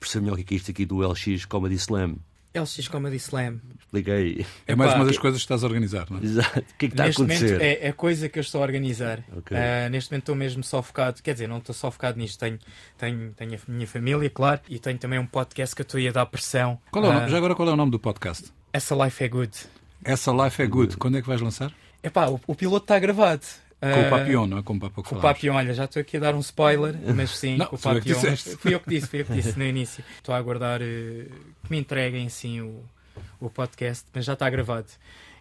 perceber 0.00 0.24
melhor 0.24 0.38
o 0.38 0.40
é 0.40 0.42
que 0.42 0.54
é 0.54 0.56
isto 0.56 0.72
aqui 0.72 0.84
do 0.84 1.06
LX 1.06 1.44
Comedy 1.44 1.76
Slam. 1.76 2.16
LX 2.54 2.88
Comedy 2.88 3.16
Slam. 3.16 3.60
Liguei. 3.92 4.44
É 4.66 4.74
mais 4.74 4.90
Epá, 4.90 5.00
uma 5.00 5.06
das 5.06 5.18
coisas 5.18 5.40
que 5.40 5.44
estás 5.44 5.62
a 5.62 5.66
organizar, 5.66 6.06
não 6.10 6.18
é? 6.18 6.24
Exato. 6.24 6.58
O 6.60 6.62
que 6.78 6.86
é 6.86 6.88
que 6.88 6.94
está 6.94 7.02
a 7.04 7.06
neste 7.06 7.22
momento 7.22 7.44
acontecer? 7.44 7.62
é, 7.62 7.88
é 7.88 7.92
coisa 7.92 8.28
que 8.28 8.38
eu 8.38 8.40
estou 8.40 8.60
a 8.60 8.64
organizar. 8.64 9.22
Ok. 9.36 9.56
Ah, 9.56 9.88
neste 9.88 10.10
momento 10.10 10.22
estou 10.22 10.34
mesmo 10.34 10.64
só 10.64 10.82
focado, 10.82 11.22
quer 11.22 11.32
dizer, 11.32 11.48
não 11.48 11.58
estou 11.58 11.74
só 11.74 11.90
focado 11.90 12.18
nisto. 12.18 12.38
Tenho, 12.38 12.58
tenho, 12.98 13.32
tenho 13.32 13.54
a 13.54 13.70
minha 13.72 13.86
família, 13.86 14.28
claro, 14.30 14.60
e 14.68 14.78
tenho 14.78 14.98
também 14.98 15.18
um 15.18 15.26
podcast 15.26 15.74
que 15.74 15.82
eu 15.82 15.84
estou 15.84 16.00
a 16.08 16.12
dar 16.12 16.26
pressão. 16.26 16.78
Qual 16.90 17.04
é 17.04 17.08
o 17.08 17.10
Ah, 17.10 17.14
nome- 17.14 17.28
Já 17.30 17.36
agora, 17.36 17.54
qual 17.54 17.68
é 17.68 17.72
o 17.72 17.76
nome 17.76 17.92
do 17.92 17.98
podcast? 18.00 18.52
Essa 18.72 18.94
Life 18.94 19.22
é 19.24 19.28
Good. 19.28 19.52
Essa 20.04 20.32
Life 20.32 20.62
é 20.62 20.66
Good. 20.66 20.96
Quando 20.96 21.18
é 21.18 21.22
que 21.22 21.28
vais 21.28 21.40
lançar? 21.40 21.72
Epá, 22.02 22.28
o, 22.28 22.40
o 22.46 22.54
piloto 22.54 22.84
está 22.84 22.98
gravado. 22.98 23.42
Com 23.80 23.86
Ah, 23.86 24.06
o 24.06 24.10
Papillon, 24.10 24.46
não 24.46 24.58
é? 24.58 24.62
Com 24.62 24.74
o 24.76 24.80
que 24.80 24.90
Com 25.02 25.16
o. 25.16 25.20
Papillon, 25.20 25.54
olha, 25.54 25.72
já 25.72 25.84
estou 25.86 26.00
aqui 26.00 26.16
a 26.18 26.20
dar 26.20 26.34
um 26.34 26.40
spoiler, 26.40 26.94
mas 27.16 27.30
sim, 27.38 27.56
Não, 27.56 27.66
com 27.66 27.76
o 27.76 27.78
foi 27.78 27.92
eu 27.96 28.02
que 28.02 28.12
Papillon. 28.12 28.32
disseste. 28.34 28.56
Fui 28.58 28.74
eu 28.74 28.80
que 28.80 28.90
disse, 28.90 29.06
fui 29.06 29.20
eu 29.22 29.24
que 29.24 29.32
disse 29.32 29.58
no 29.58 29.64
início. 29.64 30.04
Estou 30.18 30.34
a 30.34 30.38
aguardar 30.38 30.80
eh, 30.82 31.26
que 31.64 31.70
me 31.70 31.78
entreguem 31.78 32.26
assim 32.26 32.60
o, 32.60 32.84
o 33.40 33.48
podcast, 33.48 34.04
mas 34.14 34.24
já 34.26 34.34
está 34.34 34.48
gravado. 34.50 34.86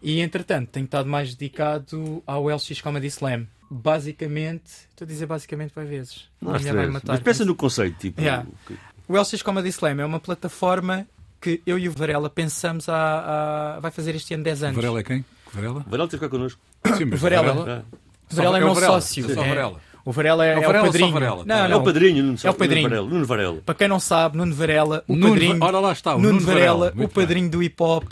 E 0.01 0.21
entretanto, 0.21 0.69
tenho 0.69 0.85
estado 0.85 1.09
mais 1.09 1.35
dedicado 1.35 2.23
ao 2.25 2.47
LX 2.47 2.79
Comedy 2.81 3.07
Slam. 3.07 3.45
Basicamente, 3.69 4.71
estou 4.89 5.05
a 5.05 5.07
dizer 5.07 5.25
basicamente 5.25 5.71
para 5.73 5.83
vezes. 5.83 6.29
Não 6.41 6.55
A 6.55 6.59
mulher 6.59 6.73
vai 6.75 6.87
matar. 6.87 7.13
Mas 7.13 7.19
pensa 7.21 7.43
no 7.43 7.53
conceito, 7.55 7.97
tipo. 7.99 8.21
Yeah. 8.21 8.45
que- 8.65 8.77
O 9.07 9.17
LX 9.19 9.41
Comedy 9.41 9.67
Slam 9.69 9.99
é 9.99 10.05
uma 10.05 10.19
plataforma 10.19 11.05
que 11.41 11.61
eu 11.65 11.77
e 11.77 11.89
o 11.89 11.91
Varela 11.91 12.29
pensamos 12.29 12.87
a, 12.87 13.75
a- 13.75 13.79
vai 13.81 13.91
fazer 13.91 14.15
este 14.15 14.33
ano 14.33 14.43
10 14.43 14.63
anos. 14.63 14.75
Varela 14.75 14.99
é 14.99 15.03
quem? 15.03 15.21
Que 15.49 15.55
Varela? 15.55 15.85
Varela 15.87 16.07
teve 16.07 16.21
cá 16.21 16.29
connosco. 16.29 16.61
Sim, 16.97 17.05
mas 17.05 17.19
Varela. 17.19 17.83
Ah. 17.85 17.97
O 18.31 18.35
Varela 18.35 18.57
é 18.57 18.59
meu 18.61 18.69
o 18.71 18.73
Varela. 18.75 18.93
sócio. 19.01 19.31
É 19.31 19.33
só 19.33 19.43
É- 19.43 19.47
Varela. 19.49 19.79
O 20.05 20.11
Varela 20.11 20.45
é, 20.45 20.49
É 20.53 20.55
o 20.57 20.63
é 20.63 20.65
Varela 20.65 20.83
o 20.83 20.87
ou 20.87 20.91
só 20.93 20.97
padrinho. 20.99 21.13
Varela? 21.13 21.43
Não, 21.45 21.55
É 21.55 21.67
não. 21.67 21.77
o 21.79 21.83
padrinho, 21.83 22.23
Nuno, 22.23 22.37
É 22.43 22.49
o 22.49 22.53
padrinho. 22.53 22.81
Nuno 22.83 22.89
Varela. 22.95 23.09
Nuno 23.09 23.25
Varela. 23.25 23.61
Para 23.65 23.75
quem 23.75 23.87
não 23.87 23.99
sabe, 23.99 24.37
Nuno 24.37 24.55
Varela, 24.55 25.03
o 25.07 25.15
Nuno 25.15 25.29
padrinho. 25.33 25.57
Ora 25.61 25.79
lá 25.79 25.91
está, 25.91 26.15
o 26.15 26.17
Nuno 26.19 26.33
Nuno 26.33 26.45
Varela. 26.45 26.63
Varela, 26.65 26.91
o 26.93 26.97
Muito 26.97 27.15
bem. 27.15 27.25
padrinho 27.25 27.49
do 27.49 27.61
hip 27.63 27.75
hop 27.83 28.03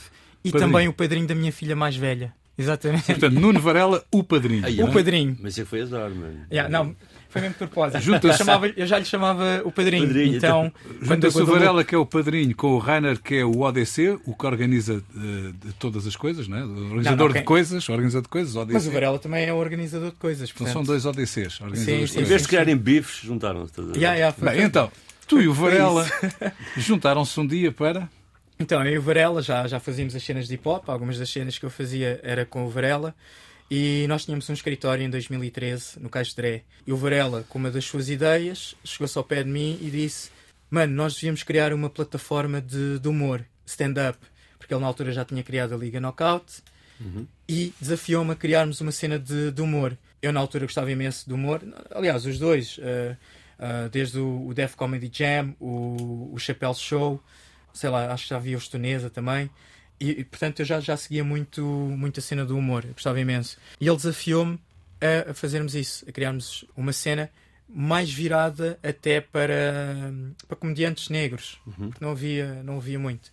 e 0.44 0.52
Padrinho. 0.52 0.72
também 0.72 0.88
o 0.88 0.94
padrinho 0.94 1.28
da 1.28 1.34
minha 1.36 1.52
filha 1.52 1.76
mais 1.76 1.96
velha. 1.96 2.34
Exatamente. 2.58 3.04
Portanto, 3.06 3.34
Nuno 3.34 3.60
Varela, 3.60 4.04
o 4.12 4.24
padrinho. 4.24 4.64
Ai, 4.66 4.74
não 4.74 4.86
o 4.86 4.90
é? 4.90 4.94
padrinho. 4.94 5.38
Mas 5.40 5.58
isso 5.58 5.66
foi 5.68 5.82
azar, 5.82 6.10
mano. 6.10 6.40
Yeah, 6.52 6.70
não, 6.70 6.96
foi 7.30 7.42
mesmo 7.42 7.54
de 7.54 7.58
propósito. 7.60 8.02
Junta-se- 8.02 8.28
Eu, 8.28 8.34
chamava- 8.38 8.68
eu 8.68 8.86
já 8.88 8.98
lhe 9.00 9.06
chamava 9.06 9.62
o 9.66 9.72
padrinho. 9.72 10.06
Padrinho, 10.08 10.38
então, 10.38 10.72
quando, 11.00 11.06
Junta-se 11.24 11.42
o 11.42 11.46
Varela, 11.46 11.84
que 11.84 11.94
é 11.94 11.98
o 11.98 12.06
padrinho, 12.06 12.56
com 12.56 12.68
o 12.74 12.78
Rainer, 12.80 13.22
que 13.22 13.36
é 13.36 13.46
o 13.46 13.60
ODC, 13.60 14.20
o 14.26 14.34
que 14.36 14.46
organiza 14.46 15.04
eh, 15.16 15.52
de 15.66 15.74
todas 15.74 16.08
as 16.08 16.16
coisas, 16.16 16.48
não 16.48 16.58
é? 16.58 16.64
O 16.64 16.86
organizador 16.86 17.18
não, 17.18 17.28
de 17.28 17.34
quem- 17.34 17.44
coisas, 17.44 17.90
organizador 17.90 18.24
de 18.24 18.30
coisas, 18.30 18.56
ODC. 18.56 18.74
Mas 18.74 18.88
o 18.88 18.92
Varela 18.92 19.20
também 19.20 19.46
é 19.46 19.54
o 19.54 19.58
organizador 19.58 20.10
de 20.12 20.16
coisas. 20.18 20.50
Então 20.50 20.58
Portanto, 20.66 20.74
são 20.74 20.84
dois 20.84 21.06
ODCs, 21.06 21.62
organizadores 21.62 22.10
Sim, 22.12 22.16
sim, 22.18 22.22
Em 22.22 22.24
vez 22.24 22.42
de 22.42 22.48
criarem 22.48 22.76
bifes, 22.78 23.22
juntaram-se. 23.24 23.72
estás 23.72 23.88
a 23.90 23.92
ver? 23.92 23.98
Yeah, 23.98 24.16
yeah, 24.18 24.36
foi- 24.38 24.50
Bem, 24.50 24.64
então, 24.64 24.92
tu 25.28 25.42
e 25.42 25.48
o 25.48 25.54
Varela 25.56 26.06
juntaram-se 26.78 27.40
um 27.40 27.46
dia 27.48 27.72
para. 27.72 28.10
Então, 28.60 28.84
eu 28.84 28.94
e 28.94 28.98
o 28.98 29.02
Varela 29.02 29.42
já, 29.42 29.68
já 29.68 29.80
fazíamos 29.80 30.16
as 30.16 30.24
cenas 30.24 30.48
de 30.48 30.56
hip 30.56 30.68
hop. 30.68 30.90
Algumas 30.90 31.20
das 31.20 31.30
cenas 31.30 31.58
que 31.60 31.66
eu 31.66 31.70
fazia 31.70 32.20
era 32.24 32.44
com 32.46 32.66
o 32.66 32.70
Varela. 32.70 33.14
E 33.70 34.06
nós 34.08 34.24
tínhamos 34.26 34.50
um 34.50 34.54
escritório 34.54 35.04
em 35.04 35.10
2013, 35.10 36.00
no 36.00 36.10
Caixo 36.10 36.32
de 36.32 36.38
Dré. 36.38 36.64
E 36.86 36.92
o 36.92 36.98
Varela, 36.98 37.44
com 37.50 37.60
uma 37.60 37.70
das 37.70 37.84
suas 37.86 38.10
ideias, 38.10 38.76
chegou-se 38.84 39.18
ao 39.18 39.24
pé 39.24 39.44
de 39.44 39.50
mim 39.50 39.78
e 39.82 39.90
disse: 39.90 40.30
Mano, 40.70 40.94
nós 40.94 41.16
devíamos 41.16 41.44
criar 41.44 41.74
uma 41.74 41.90
plataforma 41.90 42.62
de, 42.62 43.00
de 43.00 43.08
humor, 43.08 43.46
stand-up. 43.66 44.18
Porque 44.58 44.74
ele 44.74 44.82
na 44.82 44.88
altura 44.88 45.12
já 45.12 45.26
tinha 45.26 45.44
criado 45.44 45.74
a 45.74 45.78
Liga 45.78 46.00
Knockout. 46.00 46.64
E 47.48 47.74
desafiou-me 47.80 48.32
a 48.32 48.36
criarmos 48.36 48.82
uma 48.82 48.92
cena 48.92 49.20
de, 49.20 49.52
de 49.52 49.62
humor. 49.62 49.98
Eu 50.22 50.32
na 50.34 50.40
altura 50.40 50.66
gostava 50.66 50.92
imenso 50.92 51.28
de 51.28 51.34
humor. 51.34 51.62
Aliás, 51.92 52.26
os 52.26 52.40
dois. 52.40 52.80
eh, 52.82 53.16
eh, 53.60 53.90
desde 53.92 54.18
o, 54.18 54.48
o 54.48 54.54
Def 54.54 54.76
Comedy 54.76 55.12
Jam, 55.14 55.56
o, 55.60 56.32
o 56.34 56.40
Chappelle 56.40 56.74
Show 56.74 57.22
sei 57.78 57.90
lá, 57.90 58.12
acho 58.12 58.24
que 58.24 58.30
já 58.30 58.40
via 58.40 58.56
o 58.56 58.60
Estonesa 58.60 59.10
também. 59.10 59.50
E, 60.00 60.24
portanto 60.24 60.60
eu 60.60 60.66
já, 60.66 60.80
já 60.80 60.96
seguia 60.96 61.24
muito, 61.24 61.62
muito 61.64 62.20
a 62.20 62.24
cena 62.24 62.46
do 62.46 62.58
humor, 62.58 62.86
eu 62.86 62.94
gostava 62.94 63.20
imenso. 63.20 63.58
E 63.80 63.88
ele 63.88 63.96
desafiou-me 63.96 64.60
a, 65.02 65.34
fazermos 65.34 65.76
isso, 65.76 66.06
a 66.08 66.12
criarmos 66.12 66.66
uma 66.76 66.94
cena 66.94 67.30
mais 67.68 68.12
virada 68.12 68.80
até 68.82 69.20
para, 69.20 70.14
para 70.48 70.56
comediantes 70.56 71.10
negros, 71.10 71.60
porque 71.64 72.04
não 72.04 72.12
havia, 72.12 72.64
não 72.64 72.78
havia 72.78 72.98
muito. 72.98 73.32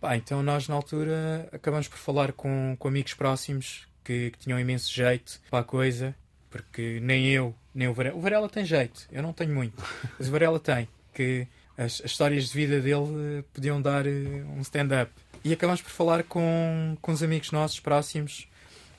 Pá, 0.00 0.16
então 0.16 0.42
nós 0.42 0.66
na 0.66 0.74
altura 0.74 1.48
acabamos 1.52 1.86
por 1.86 1.98
falar 1.98 2.32
com, 2.32 2.74
com 2.78 2.88
amigos 2.88 3.14
próximos 3.14 3.86
que, 4.02 4.30
que 4.30 4.38
tinham 4.38 4.58
imenso 4.58 4.92
jeito 4.92 5.40
para 5.50 5.60
a 5.60 5.64
coisa, 5.64 6.14
porque 6.48 6.98
nem 7.02 7.28
eu, 7.28 7.54
nem 7.74 7.86
o 7.86 7.94
Varela. 7.94 8.16
O 8.16 8.20
Varela 8.20 8.48
tem 8.48 8.64
jeito, 8.64 9.06
eu 9.12 9.22
não 9.22 9.32
tenho 9.32 9.54
muito, 9.54 9.82
mas 10.18 10.28
o 10.28 10.32
Varela 10.32 10.58
tem, 10.58 10.88
que 11.14 11.46
as, 11.76 12.00
as 12.04 12.10
histórias 12.10 12.48
de 12.48 12.54
vida 12.54 12.80
dele 12.80 13.38
eh, 13.38 13.44
podiam 13.52 13.80
dar 13.80 14.06
eh, 14.06 14.10
um 14.56 14.60
stand-up. 14.62 15.12
E 15.42 15.52
acabamos 15.52 15.80
por 15.80 15.90
falar 15.90 16.22
com, 16.24 16.96
com 17.00 17.12
os 17.12 17.22
amigos 17.22 17.50
nossos 17.50 17.80
próximos 17.80 18.46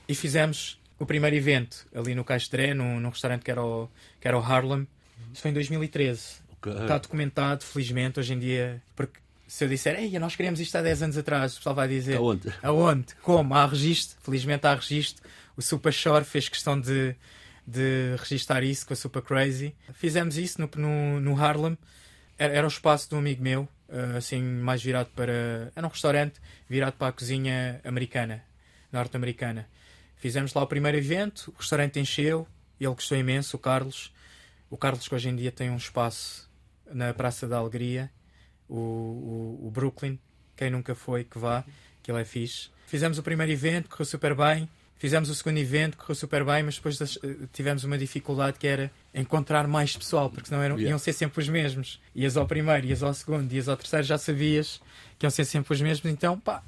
e 0.08 0.16
fizemos 0.16 0.80
o 0.98 1.06
primeiro 1.06 1.36
evento 1.36 1.86
ali 1.96 2.14
no 2.14 2.24
Castré, 2.24 2.74
num, 2.74 3.00
num 3.00 3.10
restaurante 3.10 3.44
que 3.44 3.52
era, 3.52 3.64
o, 3.64 3.90
que 4.20 4.28
era 4.28 4.38
o 4.38 4.42
Harlem. 4.42 4.88
Isso 5.34 5.42
foi 5.42 5.52
em 5.52 5.54
2013. 5.54 6.42
Ok. 6.58 6.72
Está 6.74 6.98
documentado, 6.98 7.64
felizmente, 7.64 8.20
hoje 8.20 8.34
em 8.34 8.40
dia. 8.40 8.82
Porque 8.96 9.20
se 9.48 9.66
eu 9.66 9.70
disser, 9.70 10.00
ei, 10.00 10.18
nós 10.20 10.36
queríamos 10.36 10.60
isto 10.60 10.76
há 10.76 10.82
10 10.82 11.04
anos 11.04 11.18
atrás, 11.18 11.54
o 11.54 11.58
pessoal 11.58 11.76
vai 11.76 11.88
dizer. 11.88 12.18
Aonde? 12.18 12.54
Aonde? 12.62 13.16
Como? 13.22 13.54
Há 13.54 13.66
registro. 13.66 14.18
Felizmente 14.22 14.66
há 14.68 14.76
registro. 14.76 15.24
O 15.58 15.62
Super 15.62 15.92
Shore 15.92 16.24
fez 16.24 16.48
questão 16.48 16.80
de, 16.80 17.16
de 17.66 18.16
registar 18.18 18.64
isso 18.64 18.86
com 18.86 18.94
a 18.94 18.96
Super 18.96 19.22
Crazy. 19.22 19.76
Fizemos 19.94 20.38
isso 20.38 20.62
no, 20.62 20.70
no, 20.76 21.20
no 21.20 21.44
Harlem. 21.44 21.78
Era, 22.38 22.54
era 22.54 22.66
o 22.66 22.70
espaço 22.70 23.10
de 23.10 23.16
um 23.16 23.20
amigo 23.20 23.44
meu, 23.44 23.68
assim, 24.18 24.42
mais 24.42 24.82
virado 24.82 25.10
para. 25.16 25.72
Era 25.76 25.86
um 25.86 25.90
restaurante 25.90 26.40
virado 26.70 26.94
para 26.94 27.08
a 27.08 27.12
cozinha 27.12 27.82
americana, 27.84 28.44
norte-americana. 28.92 29.68
Fizemos 30.16 30.54
lá 30.54 30.64
o 30.64 30.68
primeiro 30.68 30.98
evento, 30.98 31.52
o 31.56 31.58
restaurante 31.58 32.00
encheu, 32.00 32.48
ele 32.80 32.90
gostou 32.90 33.18
imenso, 33.18 33.58
o 33.58 33.60
Carlos. 33.60 34.14
O 34.70 34.78
Carlos, 34.78 35.08
que 35.08 35.14
hoje 35.14 35.30
em 35.30 35.36
dia 35.36 35.52
tem 35.52 35.70
um 35.70 35.78
espaço 35.78 36.50
na 36.92 37.14
Praça 37.14 37.48
da 37.48 37.58
Alegria, 37.58 38.10
o, 38.70 38.76
o, 38.76 39.68
o 39.68 39.72
Brooklyn. 39.72 40.18
Quem 40.56 40.70
nunca 40.70 40.96
foi, 40.96 41.24
que 41.24 41.38
vá, 41.38 41.64
que 42.02 42.12
ele 42.12 42.22
é 42.22 42.26
fixe. 42.26 42.70
Fizemos 42.88 43.18
o 43.18 43.24
primeiro 43.24 43.52
evento, 43.52 43.90
correu 43.90 44.06
super 44.06 44.36
bem. 44.36 44.70
Fizemos 44.98 45.30
o 45.30 45.36
segundo 45.36 45.58
evento, 45.58 45.98
correu 45.98 46.16
super 46.16 46.46
bem, 46.46 46.62
mas 46.62 46.76
depois 46.76 47.02
eh, 47.02 47.48
tivemos 47.52 47.84
uma 47.84 47.98
dificuldade 47.98 48.60
que 48.60 48.68
era 48.68 48.92
encontrar 49.14 49.68
mais 49.68 49.96
pessoal, 49.96 50.30
porque 50.30 50.48
senão 50.48 50.62
eram, 50.62 50.76
Yeah. 50.76 50.92
iam 50.92 51.00
ser 51.00 51.14
sempre 51.14 51.42
os 51.42 51.50
mesmos. 51.50 52.00
Ias 52.16 52.38
ao 52.38 52.46
primeiro, 52.48 52.88
ias 52.88 53.04
ao 53.04 53.14
segundo, 53.14 53.52
ias 53.52 53.68
ao 53.68 53.76
terceiro, 53.78 54.06
já 54.06 54.18
sabias 54.18 54.82
que 55.20 55.26
iam 55.26 55.30
ser 55.32 55.46
sempre 55.46 55.74
os 55.74 55.82
mesmos. 55.82 56.12
Então, 56.12 56.40
pá, 56.40 56.62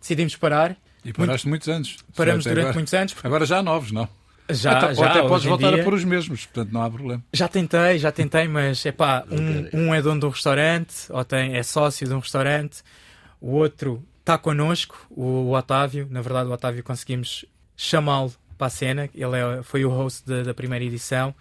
decidimos 0.00 0.34
parar. 0.36 0.76
E 1.04 1.12
paraste 1.12 1.46
muitos 1.48 1.68
anos. 1.68 1.98
Paramos 2.16 2.44
durante 2.44 2.60
agora. 2.60 2.74
muitos 2.74 2.94
anos. 2.94 3.12
porque 3.14 3.26
Agora 3.26 3.46
já 3.46 3.58
há 3.58 3.62
novos, 3.62 3.92
não? 3.92 4.08
Já, 4.50 4.76
até, 4.78 4.94
já, 4.94 5.00
ou 5.02 5.08
até 5.08 5.22
podes 5.28 5.46
voltar 5.46 5.72
dia- 5.72 5.80
a 5.80 5.84
pôr 5.84 5.94
os 5.94 6.04
mesmos, 6.04 6.44
portanto 6.44 6.70
não 6.72 6.82
há 6.82 6.90
problema. 6.90 7.24
Já 7.32 7.48
tentei, 7.48 7.98
já 7.98 8.12
tentei, 8.12 8.46
mas 8.46 8.84
é 8.84 8.92
pá, 8.92 9.24
um, 9.30 9.86
um 9.86 9.94
é 9.94 10.02
dono 10.02 10.20
de 10.20 10.26
um 10.26 10.28
restaurante, 10.28 10.94
ou 11.08 11.24
tem, 11.24 11.56
é 11.56 11.62
sócio 11.62 12.06
de 12.06 12.12
um 12.12 12.18
restaurante, 12.18 12.82
o 13.40 13.52
outro 13.52 14.02
está 14.20 14.36
connosco, 14.36 15.06
o, 15.10 15.22
o 15.22 15.52
Otávio. 15.56 16.06
Na 16.10 16.20
verdade, 16.20 16.48
o 16.50 16.52
Otávio 16.52 16.82
conseguimos 16.82 17.46
chamá-lo 17.76 18.32
para 18.58 18.66
a 18.66 18.70
cena, 18.70 19.08
ele 19.14 19.36
é- 19.38 19.62
foi 19.62 19.84
o 19.84 19.88
host 19.90 20.24
da 20.26 20.52
primeira 20.52 20.84
edição. 20.84 21.34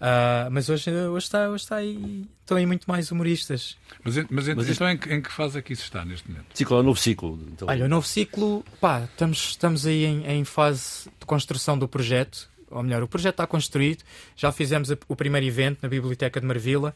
Ah, 0.00 0.48
mas 0.50 0.68
hoje, 0.68 0.90
hoje, 0.90 1.26
está, 1.26 1.48
hoje 1.48 1.64
está 1.64 1.76
aí, 1.76 2.24
estão 2.40 2.56
aí 2.56 2.64
muito 2.66 2.86
mais 2.86 3.10
humoristas. 3.10 3.76
Mas, 4.04 4.14
mas, 4.30 4.48
Mas 4.48 4.68
então 4.70 4.88
em 4.88 4.96
que, 4.96 5.12
em 5.12 5.20
que 5.20 5.30
fase 5.32 5.58
é 5.58 5.62
que 5.62 5.72
isso 5.72 5.82
está 5.82 6.04
neste 6.04 6.30
momento? 6.30 6.46
Ciclo, 6.54 6.76
é 6.76 6.80
um 6.80 6.84
novo 6.84 6.98
ciclo. 7.00 7.38
Então, 7.52 7.66
Olha, 7.68 7.84
o 7.84 7.88
novo 7.88 8.06
ciclo, 8.06 8.64
pá, 8.80 9.04
estamos, 9.04 9.38
estamos 9.50 9.86
aí 9.86 10.04
em, 10.04 10.24
em 10.26 10.44
fase 10.44 11.10
de 11.18 11.26
construção 11.26 11.76
do 11.78 11.88
projeto. 11.88 12.48
Ou 12.70 12.82
melhor, 12.82 13.02
o 13.02 13.08
projeto 13.08 13.34
está 13.34 13.46
construído. 13.46 14.04
Já 14.36 14.52
fizemos 14.52 14.90
a- 14.92 14.98
o 15.08 15.16
primeiro 15.16 15.46
evento 15.46 15.78
na 15.82 15.88
Biblioteca 15.88 16.40
de 16.40 16.46
Marvila. 16.46 16.94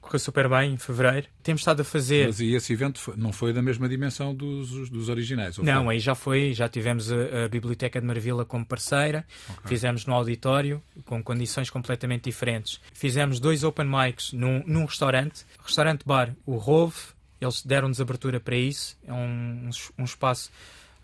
Correu 0.00 0.18
super 0.20 0.48
bem 0.48 0.72
em 0.72 0.76
fevereiro. 0.78 1.26
Temos 1.42 1.60
estado 1.60 1.80
a 1.80 1.84
fazer. 1.84 2.26
Mas 2.28 2.40
e 2.40 2.54
esse 2.54 2.72
evento 2.72 3.12
não 3.16 3.32
foi 3.32 3.52
da 3.52 3.60
mesma 3.60 3.88
dimensão 3.88 4.34
dos, 4.34 4.88
dos 4.88 5.08
originais? 5.08 5.58
Não, 5.58 5.84
foi? 5.84 5.94
aí 5.94 6.00
já 6.00 6.14
foi, 6.14 6.52
já 6.54 6.68
tivemos 6.68 7.12
a, 7.12 7.44
a 7.44 7.48
Biblioteca 7.48 8.00
de 8.00 8.06
Marvila 8.06 8.44
como 8.44 8.64
parceira, 8.64 9.26
fizemos 9.66 10.06
no 10.06 10.14
auditório, 10.14 10.82
com 11.04 11.22
condições 11.22 11.68
completamente 11.68 12.24
diferentes. 12.24 12.80
Fizemos 12.94 13.38
dois 13.40 13.64
open 13.64 13.86
mics 13.86 14.32
num, 14.32 14.62
num 14.66 14.84
restaurante, 14.84 15.44
restaurante 15.62 16.06
bar, 16.06 16.34
o 16.46 16.56
Rove, 16.56 16.96
eles 17.40 17.62
deram-nos 17.64 18.00
abertura 18.00 18.40
para 18.40 18.56
isso, 18.56 18.96
é 19.06 19.12
um, 19.12 19.64
um 19.66 19.68
es- 19.68 19.92
espaço 20.04 20.50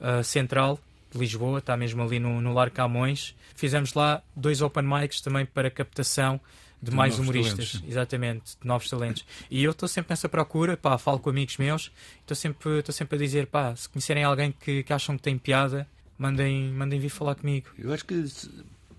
ah, 0.01 0.23
central 0.23 0.79
de 1.13 1.19
Lisboa, 1.19 1.59
está 1.59 1.77
mesmo 1.77 2.03
ali 2.03 2.19
no, 2.19 2.41
no 2.41 2.53
Lar 2.53 2.71
Camões. 2.71 3.35
Fizemos 3.55 3.93
lá 3.95 4.23
dois 4.35 4.61
open 4.63 4.83
mics 4.85 5.21
também 5.21 5.45
para 5.47 5.71
captação 5.71 6.41
de, 6.83 6.91
De 6.91 6.97
mais 6.97 7.19
humoristas, 7.19 7.73
talentos. 7.73 7.91
exatamente, 7.91 8.57
de 8.61 8.67
novos 8.67 8.89
talentos. 8.89 9.25
E 9.51 9.65
eu 9.65 9.71
estou 9.71 9.89
sempre 9.89 10.13
nessa 10.13 10.29
procura, 10.29 10.77
pá, 10.77 10.99
falo 10.99 11.19
com 11.19 11.31
amigos 11.31 11.57
meus, 11.57 11.91
estou 12.21 12.37
sempre, 12.37 12.79
estou 12.79 12.95
sempre 12.95 13.17
a 13.17 13.19
dizer, 13.19 13.47
pá, 13.47 13.75
se 13.75 13.89
conhecerem 13.89 14.25
alguém 14.25 14.53
que, 14.53 14.83
que 14.83 14.93
acham 14.93 15.17
que 15.17 15.23
tem 15.23 15.39
piada, 15.39 15.87
mandem, 16.19 16.71
mandem 16.73 17.01
vir 17.01 17.09
falar 17.09 17.35
comigo. 17.35 17.69
Eu 17.79 17.93
acho 17.93 18.05
que, 18.05 18.25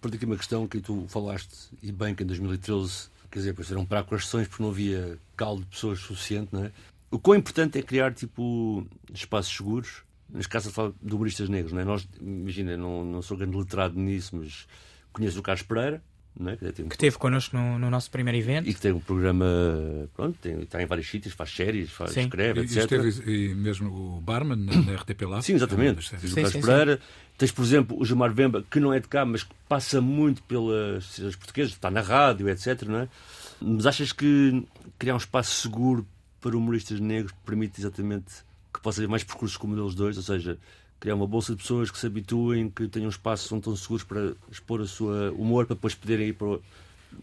por 0.01 0.13
aqui 0.13 0.25
uma 0.25 0.37
questão 0.37 0.67
que 0.67 0.79
tu 0.79 1.05
falaste, 1.07 1.69
e 1.81 1.91
bem 1.91 2.13
que 2.15 2.23
em 2.23 2.25
2013, 2.25 3.09
quer 3.31 3.39
dizer, 3.39 3.51
depois 3.51 3.71
eram 3.71 3.85
para 3.85 4.05
as 4.11 4.25
sessões 4.25 4.47
porque 4.47 4.63
não 4.63 4.69
havia 4.69 5.19
caldo 5.35 5.61
de 5.61 5.67
pessoas 5.67 5.99
suficiente, 5.99 6.49
não 6.51 6.65
é? 6.65 6.71
O 7.11 7.19
quão 7.19 7.37
importante 7.37 7.77
é 7.77 7.81
criar, 7.81 8.13
tipo, 8.13 8.85
espaços 9.13 9.55
seguros. 9.55 10.03
Eu 10.33 10.61
falo 10.71 10.93
de 11.01 11.13
humoristas 11.13 11.47
negros, 11.47 11.71
não 11.71 11.79
é? 11.79 11.85
Nós, 11.85 12.07
imagina, 12.19 12.75
não, 12.75 13.05
não 13.05 13.21
sou 13.21 13.37
grande 13.37 13.55
letrado 13.55 13.97
nisso, 13.97 14.35
mas 14.35 14.67
conheço 15.13 15.39
o 15.39 15.43
Carlos 15.43 15.61
Pereira, 15.61 16.03
é? 16.47 16.55
Que 16.57 16.71
tem 16.71 16.85
um- 16.85 16.89
Que 16.89 16.95
esteve 16.95 17.17
connosco 17.17 17.55
no, 17.55 17.79
no 17.79 17.89
nosso 17.89 18.11
primeiro 18.11 18.37
evento. 18.37 18.67
e 18.69 18.73
que 18.73 18.81
tem 18.81 18.91
um 18.91 18.99
programa, 18.99 19.45
pronto, 20.15 20.37
tem, 20.41 20.59
está 20.61 20.81
em 20.81 20.85
vários 20.85 21.09
sítios, 21.09 21.33
faz 21.33 21.49
séries, 21.51 21.89
faz, 21.91 22.11
Sim. 22.11 22.21
escreve, 22.21 22.59
E, 22.59 22.63
e 22.63 22.65
etc. 22.65 22.77
esteve 22.77 23.31
e 23.31 23.55
mesmo 23.55 23.89
o 24.17 24.21
Barman 24.21 24.57
na, 24.57 24.81
na 24.81 24.93
RTP 24.95 25.21
lá. 25.23 25.41
Sim, 25.41 25.53
exatamente. 25.53 25.99
É 26.13 26.17
Sim, 26.19 26.33
Carlos 26.35 26.51
sim. 26.51 26.61
Pereira, 26.61 26.99
tens, 27.37 27.51
por 27.51 27.63
exemplo, 27.63 27.97
o 27.99 28.05
Gilmar 28.05 28.33
Vemba, 28.33 28.63
que 28.69 28.79
não 28.79 28.93
é 28.93 28.99
de 28.99 29.07
cá, 29.07 29.23
mas 29.25 29.43
que 29.43 29.53
passa 29.69 30.01
muito 30.01 30.43
pelas 30.43 31.05
cidades 31.05 31.35
portuguesas, 31.35 31.71
está 31.73 31.89
na 31.89 32.01
rádio, 32.01 32.49
etc. 32.49 32.81
Não 32.83 32.99
é? 32.99 33.07
Mas 33.61 33.85
achas 33.85 34.11
que 34.11 34.63
criar 34.99 35.13
um 35.13 35.17
espaço 35.17 35.61
seguro 35.61 36.05
para 36.41 36.55
humoristas 36.57 36.99
negros 36.99 37.33
permite 37.45 37.79
exatamente 37.79 38.25
que 38.73 38.79
possa 38.81 38.99
haver 38.99 39.07
mais 39.09 39.23
percursos 39.23 39.55
como 39.57 39.73
o 39.73 39.75
deles 39.77 39.95
dois? 39.95 40.17
Ou 40.17 40.23
seja, 40.23 40.57
criar 40.99 41.15
uma 41.15 41.27
bolsa 41.27 41.53
de 41.53 41.61
pessoas 41.61 41.91
que 41.91 41.99
se 41.99 42.07
habituem, 42.07 42.69
que 42.69 42.87
tenham 42.87 43.09
espaços 43.09 43.51
onde 43.51 43.61
estão 43.61 43.75
seguros 43.75 44.03
para 44.03 44.33
expor 44.51 44.81
a 44.81 44.87
sua 44.87 45.31
humor, 45.31 45.65
para 45.65 45.75
depois 45.75 45.93
poderem 45.93 46.29
ir 46.29 46.33
para 46.33 46.47
o... 46.47 46.61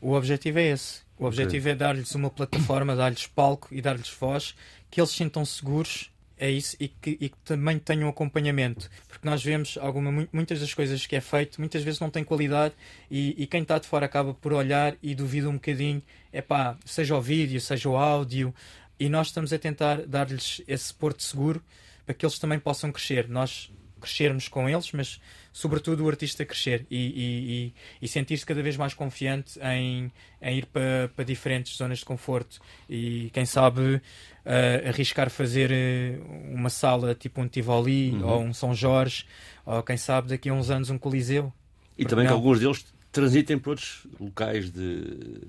O 0.00 0.12
objetivo 0.12 0.58
é 0.58 0.70
esse. 0.70 1.00
O 1.18 1.26
objetivo 1.26 1.68
é 1.68 1.74
dar-lhes 1.74 2.14
uma 2.14 2.30
plataforma, 2.30 2.96
dar-lhes 2.96 3.26
palco 3.26 3.68
e 3.70 3.80
dar-lhes 3.80 4.10
voz, 4.10 4.54
que 4.90 5.00
eles 5.00 5.10
sintam 5.10 5.44
seguros, 5.44 6.10
é 6.38 6.50
isso, 6.50 6.76
e 6.80 6.88
que, 6.88 7.10
e 7.20 7.28
que 7.28 7.36
também 7.44 7.78
tenham 7.78 8.08
acompanhamento. 8.08 8.90
Porque 9.06 9.28
nós 9.28 9.44
vemos 9.44 9.78
alguma, 9.80 10.10
mu- 10.10 10.28
muitas 10.32 10.58
das 10.60 10.74
coisas 10.74 11.06
que 11.06 11.14
é 11.14 11.20
feito, 11.20 11.60
muitas 11.60 11.82
vezes 11.84 12.00
não 12.00 12.10
tem 12.10 12.24
qualidade, 12.24 12.74
e, 13.10 13.34
e 13.40 13.46
quem 13.46 13.62
está 13.62 13.78
de 13.78 13.86
fora 13.86 14.06
acaba 14.06 14.34
por 14.34 14.52
olhar 14.52 14.96
e 15.02 15.14
duvida 15.14 15.48
um 15.48 15.54
bocadinho, 15.54 16.02
é 16.32 16.40
pá, 16.40 16.76
seja 16.84 17.16
o 17.16 17.20
vídeo, 17.20 17.60
seja 17.60 17.88
o 17.88 17.96
áudio, 17.96 18.52
e 18.98 19.08
nós 19.08 19.28
estamos 19.28 19.52
a 19.52 19.58
tentar 19.58 20.06
dar-lhes 20.06 20.62
esse 20.66 20.92
porto 20.92 21.22
seguro 21.22 21.62
para 22.12 22.14
que 22.14 22.26
eles 22.26 22.38
também 22.38 22.58
possam 22.58 22.92
crescer. 22.92 23.28
Nós 23.28 23.72
crescermos 23.98 24.48
com 24.48 24.68
eles, 24.68 24.90
mas 24.92 25.20
sobretudo 25.52 26.04
o 26.04 26.08
artista 26.08 26.44
crescer 26.44 26.84
e, 26.90 26.96
e, 26.96 27.74
e, 28.02 28.08
sentir-se 28.08 28.44
cada 28.44 28.60
vez 28.60 28.76
mais 28.76 28.94
confiante 28.94 29.60
em, 29.60 30.10
em 30.40 30.58
ir 30.58 30.66
para, 30.66 31.08
para 31.14 31.24
diferentes 31.24 31.76
zonas 31.76 32.00
de 32.00 32.04
conforto 32.04 32.60
e 32.90 33.30
quem 33.32 33.46
sabe 33.46 34.02
eh, 34.44 34.84
arriscar 34.88 35.30
fazer 35.30 35.70
eh, 35.70 36.18
uma 36.52 36.68
sala 36.68 37.14
tipo 37.14 37.40
um 37.40 37.46
Tivoli 37.46 38.10
Uhum. 38.10 38.26
ou 38.26 38.42
um 38.42 38.52
São 38.52 38.74
Jorge 38.74 39.24
ou 39.64 39.82
quem 39.84 39.96
sabe 39.96 40.30
daqui 40.30 40.48
a 40.48 40.52
uns 40.52 40.68
anos 40.68 40.90
um 40.90 40.98
Coliseu. 40.98 41.52
E 41.96 42.04
também 42.04 42.24
que 42.24 42.30
não? 42.30 42.38
alguns 42.38 42.58
deles 42.58 42.84
transitem 43.12 43.56
para 43.56 43.70
outros 43.70 44.04
locais 44.18 44.72
de... 44.72 45.42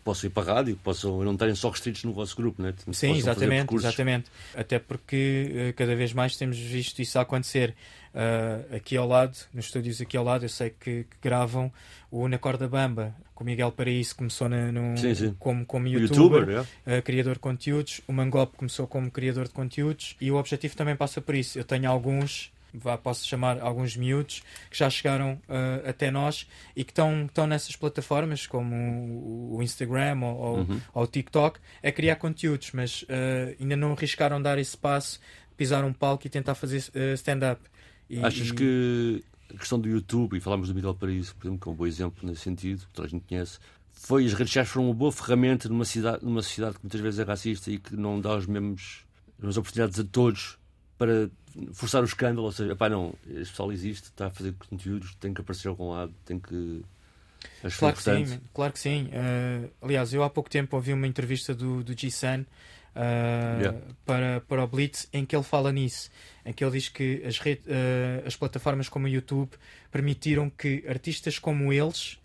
que 0.00 0.04
possam 0.04 0.28
ir 0.28 0.30
para 0.32 0.50
a 0.50 0.54
rádio, 0.56 0.76
que 0.76 0.82
possam 0.82 1.22
não 1.22 1.32
estarem 1.34 1.54
só 1.54 1.68
restritos 1.70 2.02
no 2.04 2.12
vosso 2.12 2.34
grupo, 2.34 2.62
né? 2.62 2.72
Que 2.72 2.92
Sim, 2.94 3.12
exatamente, 3.14 3.74
exatamente. 3.74 4.26
Até 4.54 4.78
porque 4.78 5.52
eh, 5.54 5.72
cada 5.74 5.94
vez 5.94 6.12
mais 6.12 6.36
temos 6.36 6.58
visto 6.58 7.00
isso 7.00 7.18
acontecer. 7.18 7.74
Ah, 8.12 8.60
aqui 8.74 8.96
ao 8.96 9.06
lado, 9.06 9.36
nos 9.54 9.66
estúdios 9.66 10.00
aqui 10.00 10.16
ao 10.16 10.24
lado, 10.24 10.44
eu 10.44 10.48
sei 10.48 10.70
que, 10.70 11.04
que 11.04 11.16
gravam 11.22 11.70
o 12.10 12.26
Na 12.26 12.38
Corda 12.38 12.66
Bamba, 12.66 13.14
com 13.36 13.44
o 13.44 13.46
Miguel 13.46 13.70
Paraíso 13.70 14.16
começou 14.16 14.48
na- 14.48 14.72
no, 14.72 14.98
Sim, 14.98 15.14
sim. 15.14 15.36
como, 15.38 15.64
como 15.64 15.86
youtuber, 15.86 16.40
youtuber, 16.40 16.66
é? 16.86 16.98
uh, 16.98 17.02
criador 17.02 17.34
de 17.34 17.38
conteúdos. 17.38 18.00
O 18.08 18.12
Mangop 18.12 18.56
começou 18.56 18.86
como 18.88 19.08
criador 19.12 19.44
de 19.46 19.54
conteúdos 19.54 20.16
e 20.20 20.28
o 20.30 20.34
objetivo 20.36 20.74
também 20.76 20.96
passa 20.96 21.20
por 21.20 21.36
isso. 21.36 21.56
Eu 21.56 21.62
tenho 21.64 21.88
alguns, 21.88 22.50
vá, 22.74 22.96
posso 22.98 23.26
chamar 23.26 23.60
alguns 23.60 23.96
miúdos, 23.96 24.42
que 24.70 24.78
já 24.78 24.88
chegaram 24.90 25.34
uh, 25.48 25.88
até 25.88 26.10
nós 26.10 26.46
e 26.76 26.84
que 26.84 26.90
estão, 26.92 27.28
nessas 27.48 27.76
plataformas 27.76 28.46
como 28.46 28.74
o, 28.74 29.56
o 29.56 29.62
Instagram 29.62 30.20
ou, 30.22 30.36
ou- 30.36 30.58
Uhum. 30.60 30.80
ou 30.94 31.02
o 31.04 31.06
TikTok 31.06 31.58
a 31.82 31.92
criar 31.92 32.16
conteúdos, 32.16 32.70
mas 32.72 33.02
uh, 33.02 33.56
ainda 33.60 33.76
não 33.76 33.92
arriscaram 33.92 34.40
dar 34.40 34.58
esse 34.58 34.76
passo, 34.76 35.20
pisar 35.56 35.84
um 35.84 35.92
palco 35.92 36.26
e 36.26 36.30
tentar 36.30 36.54
fazer 36.54 36.78
uh, 36.94 37.14
stand-up. 37.14 37.60
Achas 38.22 38.48
e- 38.48 38.54
que 38.54 39.24
a 39.54 39.58
questão 39.58 39.78
do 39.80 39.88
YouTube, 39.88 40.36
e 40.36 40.40
falámos 40.40 40.68
do 40.68 40.74
Miguel 40.74 40.94
Paraíso, 40.94 41.34
por 41.36 41.46
exemplo, 41.46 41.60
que 41.62 41.68
é 41.68 41.72
um 41.72 41.74
bom 41.74 41.86
exemplo 41.86 42.28
nesse 42.28 42.42
sentido, 42.42 42.80
que 42.80 42.92
toda 42.92 43.08
a 43.08 43.10
gente 43.10 43.24
conhece, 43.28 43.58
foi 43.92 44.24
as 44.24 44.32
redes 44.32 44.48
sociais 44.50 44.68
foram 44.68 44.86
uma 44.86 44.94
boa 44.94 45.10
ferramenta 45.12 45.68
numa, 45.68 45.84
cidade, 45.84 46.24
numa 46.24 46.40
sociedade 46.42 46.76
que 46.76 46.84
muitas 46.84 47.00
vezes 47.00 47.18
é 47.20 47.24
racista 47.24 47.70
e 47.70 47.78
que 47.78 47.96
não 47.96 48.20
dá 48.20 48.36
os 48.36 48.46
mesmos, 48.46 49.04
as 49.36 49.38
mesmas 49.40 49.56
oportunidades 49.58 49.98
a 49.98 50.04
todos 50.04 50.56
para 51.00 51.30
forçar 51.72 52.02
o 52.02 52.04
escândalo, 52.04 52.44
ou 52.46 52.52
seja, 52.52 52.76
pá, 52.76 52.90
não, 52.90 53.14
este 53.26 53.50
pessoal 53.52 53.72
existe, 53.72 54.04
está 54.04 54.26
a 54.26 54.30
fazer 54.30 54.52
conteúdos, 54.68 55.14
tem 55.18 55.32
que 55.32 55.40
aparecer 55.40 55.68
a 55.68 55.70
algum 55.70 55.90
lado, 55.90 56.12
tem 56.26 56.38
que. 56.38 56.82
Acho 57.64 57.78
Claro 57.78 57.96
que 57.96 58.02
sim, 58.02 58.40
claro 58.52 58.72
que 58.74 58.78
sim. 58.78 59.06
Uh, 59.06 59.70
aliás, 59.80 60.12
eu 60.12 60.22
há 60.22 60.28
pouco 60.28 60.50
tempo 60.50 60.76
ouvi 60.76 60.92
uma 60.92 61.06
entrevista 61.06 61.54
do, 61.54 61.82
do 61.82 61.98
G-Sun 61.98 62.42
uh, 62.42 63.60
Yeah. 63.60 63.78
para, 64.04 64.42
para 64.46 64.62
o 64.62 64.66
Blitz 64.66 65.08
em 65.10 65.24
que 65.24 65.34
ele 65.34 65.42
fala 65.42 65.72
nisso, 65.72 66.10
em 66.44 66.52
que 66.52 66.62
ele 66.62 66.72
diz 66.72 66.90
que 66.90 67.22
as, 67.24 67.38
rede- 67.38 67.62
uh, 67.66 68.26
as 68.26 68.36
plataformas 68.36 68.90
como 68.90 69.06
o 69.06 69.08
YouTube 69.08 69.50
permitiram 69.90 70.50
que 70.50 70.84
artistas 70.86 71.38
como 71.38 71.72
eles, 71.72 72.18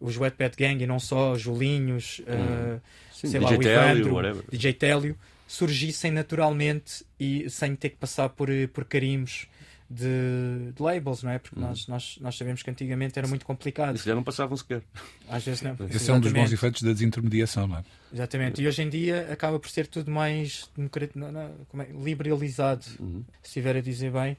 os 0.00 0.16
Wetpad 0.16 0.56
Gang 0.56 0.82
e 0.82 0.86
não 0.88 0.98
só, 0.98 1.32
os 1.32 1.40
Julinhos, 1.40 2.20
uh, 2.20 2.80
Sim, 3.12 3.28
sei 3.28 3.40
lá, 3.40 3.50
DJ 3.50 3.58
o 3.58 3.60
Télio, 3.62 3.90
Ivandro, 4.00 4.14
whatever. 4.14 4.44
DJ 4.50 4.72
Télio, 4.72 5.16
surgissem 5.48 6.12
naturalmente 6.12 7.04
e 7.18 7.48
sem 7.50 7.74
ter 7.74 7.88
que 7.88 7.96
passar 7.96 8.28
por, 8.28 8.48
eh, 8.50 8.66
por 8.68 8.84
carimbos 8.84 9.48
de, 9.90 10.72
de 10.76 10.82
labels, 10.82 11.22
não 11.22 11.30
é? 11.30 11.38
Porque 11.38 11.58
nós, 11.58 11.86
nós, 11.88 12.18
nós 12.20 12.36
sabemos 12.36 12.62
que 12.62 12.70
antigamente 12.70 13.18
era 13.18 13.26
muito 13.26 13.46
complicado. 13.46 13.94
E 13.96 13.98
se 13.98 14.04
calhar 14.04 14.16
não 14.16 14.22
passavam 14.22 14.54
sequer. 14.56 14.82
Às 15.28 15.42
vezes 15.44 15.62
não. 15.62 15.72
Esse 15.88 16.10
é 16.10 16.14
um 16.14 16.20
dos 16.20 16.30
bons 16.30 16.40
Exatamente. 16.40 16.54
efeitos 16.54 16.82
da 16.82 16.92
desintermediação, 16.92 17.66
não 17.66 17.78
é? 17.78 17.84
Exatamente. 18.12 18.62
E 18.62 18.68
hoje 18.68 18.82
em 18.82 18.90
dia 18.90 19.26
acaba 19.32 19.58
por 19.58 19.70
ser 19.70 19.86
tudo 19.86 20.10
mais 20.10 20.70
democrat... 20.76 21.10
não, 21.14 21.32
não, 21.32 21.50
como 21.68 21.82
é? 21.82 21.86
liberalizado, 21.86 22.84
Uhum. 23.00 23.24
se 23.42 23.48
estiver 23.48 23.76
a 23.76 23.80
dizer 23.80 24.12
bem. 24.12 24.36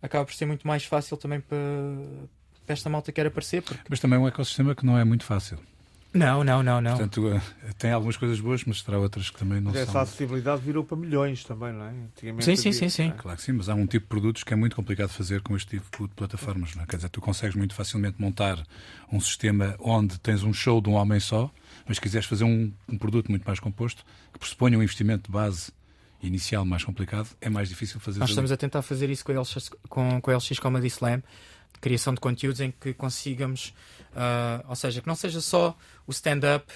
Acaba 0.00 0.24
por 0.24 0.34
ser 0.34 0.46
muito 0.46 0.66
mais 0.66 0.84
fácil 0.84 1.16
também 1.16 1.40
para, 1.40 1.58
para 2.64 2.72
esta 2.72 2.88
malta 2.88 3.10
que 3.10 3.16
quer 3.16 3.26
aparecer. 3.26 3.60
Porque... 3.62 3.82
Mas 3.90 3.98
também 3.98 4.16
é 4.16 4.22
um 4.22 4.28
ecossistema 4.28 4.72
que 4.74 4.86
não 4.86 4.96
é 4.96 5.04
muito 5.04 5.24
fácil. 5.24 5.58
Não, 6.14 6.44
não, 6.44 6.62
não, 6.62 6.80
não. 6.80 6.90
Portanto, 6.90 7.28
eh, 7.28 7.72
tem 7.78 7.90
algumas 7.90 8.16
coisas 8.18 8.38
boas, 8.38 8.64
mas 8.64 8.82
terá 8.82 8.98
outras 8.98 9.30
que 9.30 9.38
também 9.38 9.60
não 9.60 9.72
Mas 9.72 9.82
essa 9.82 9.92
são. 9.92 10.00
acessibilidade 10.02 10.60
virou 10.60 10.84
para 10.84 10.96
milhões 10.96 11.42
também, 11.42 11.72
não 11.72 11.86
é? 11.86 11.90
Antigamente 11.90 12.44
Sim, 12.44 12.56
sim, 12.56 12.72
sim, 12.72 12.88
sim. 12.90 13.08
é. 13.08 13.10
Claro 13.12 13.38
que 13.38 13.42
sim, 13.42 13.52
mas 13.52 13.68
há 13.70 13.74
um 13.74 13.86
tipo 13.86 14.04
de 14.04 14.08
produtos 14.08 14.44
que 14.44 14.52
é 14.52 14.56
muito 14.56 14.76
complicado 14.76 15.08
de 15.08 15.16
fazer 15.16 15.40
com 15.40 15.56
este 15.56 15.78
tipo 15.78 16.06
de 16.06 16.14
plataformas. 16.14 16.74
Não 16.74 16.82
é? 16.82 16.86
Quer 16.86 16.96
dizer, 16.96 17.08
tu 17.08 17.20
consegues 17.20 17.56
muito 17.56 17.74
facilmente 17.74 18.20
montar 18.20 18.62
um 19.10 19.20
sistema 19.20 19.74
onde 19.80 20.18
tens 20.20 20.42
um 20.42 20.52
show 20.52 20.82
de 20.82 20.90
um 20.90 20.94
homem 20.94 21.18
só, 21.18 21.50
mas 21.86 21.96
se 21.96 22.00
quiseres 22.02 22.26
fazer 22.26 22.44
um, 22.44 22.70
um 22.88 22.98
produto 22.98 23.30
muito 23.30 23.44
mais 23.44 23.58
composto, 23.58 24.04
que 24.32 24.38
pressuponha 24.38 24.78
um 24.78 24.82
investimento 24.82 25.24
de 25.28 25.32
base 25.32 25.72
inicial 26.22 26.64
mais 26.64 26.84
complicado, 26.84 27.28
é 27.40 27.48
mais 27.48 27.68
difícil 27.68 27.98
fazer. 27.98 28.20
Nós 28.20 28.28
ali. 28.28 28.32
estamos 28.32 28.52
a 28.52 28.56
tentar 28.56 28.82
fazer 28.82 29.08
isso 29.10 29.24
com 29.24 29.32
a 29.32 29.40
LX, 29.40 29.70
com, 29.88 30.20
com 30.20 30.30
a 30.30 30.36
LX 30.36 30.58
Comedy 30.58 30.86
Slam, 30.88 31.22
criação 31.80 32.14
de 32.14 32.20
conteúdos 32.20 32.60
em 32.60 32.70
que 32.70 32.94
consigamos, 32.94 33.74
ah, 34.14 34.64
ou 34.68 34.76
seja, 34.76 35.00
que 35.00 35.06
não 35.06 35.14
seja 35.14 35.40
só 35.40 35.76
o 36.06 36.10
stand-up 36.10 36.72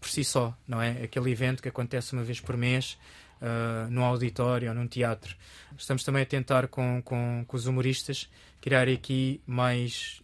por 0.00 0.08
si 0.08 0.24
só, 0.24 0.56
não 0.66 0.80
é? 0.80 1.02
Aquele 1.02 1.30
evento 1.30 1.62
que 1.62 1.68
acontece 1.68 2.12
uma 2.12 2.22
vez 2.22 2.40
por 2.40 2.56
mês 2.56 2.98
ah, 3.40 3.86
num 3.90 4.04
auditório 4.04 4.68
ou 4.68 4.74
num 4.74 4.86
teatro. 4.86 5.36
Estamos 5.76 6.02
também 6.04 6.22
a 6.22 6.26
tentar 6.26 6.68
com, 6.68 7.00
com, 7.02 7.44
com 7.46 7.56
os 7.56 7.66
humoristas 7.66 8.28
criar 8.60 8.88
aqui 8.88 9.40
mais, 9.46 10.20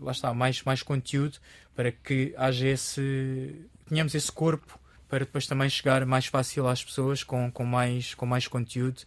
lá 0.00 0.12
está, 0.12 0.34
mais, 0.34 0.62
mais 0.62 0.82
conteúdo 0.82 1.38
para 1.74 1.92
que 1.92 2.34
haja 2.36 2.66
esse, 2.66 3.54
tenhamos 3.88 4.14
esse 4.14 4.32
corpo 4.32 4.78
para 5.08 5.20
depois 5.20 5.46
também 5.46 5.70
chegar 5.70 6.04
mais 6.04 6.26
fácil 6.26 6.66
às 6.66 6.84
pessoas 6.84 7.22
com, 7.22 7.50
com, 7.50 7.64
mais, 7.64 8.14
com 8.14 8.26
mais 8.26 8.46
conteúdo 8.46 9.02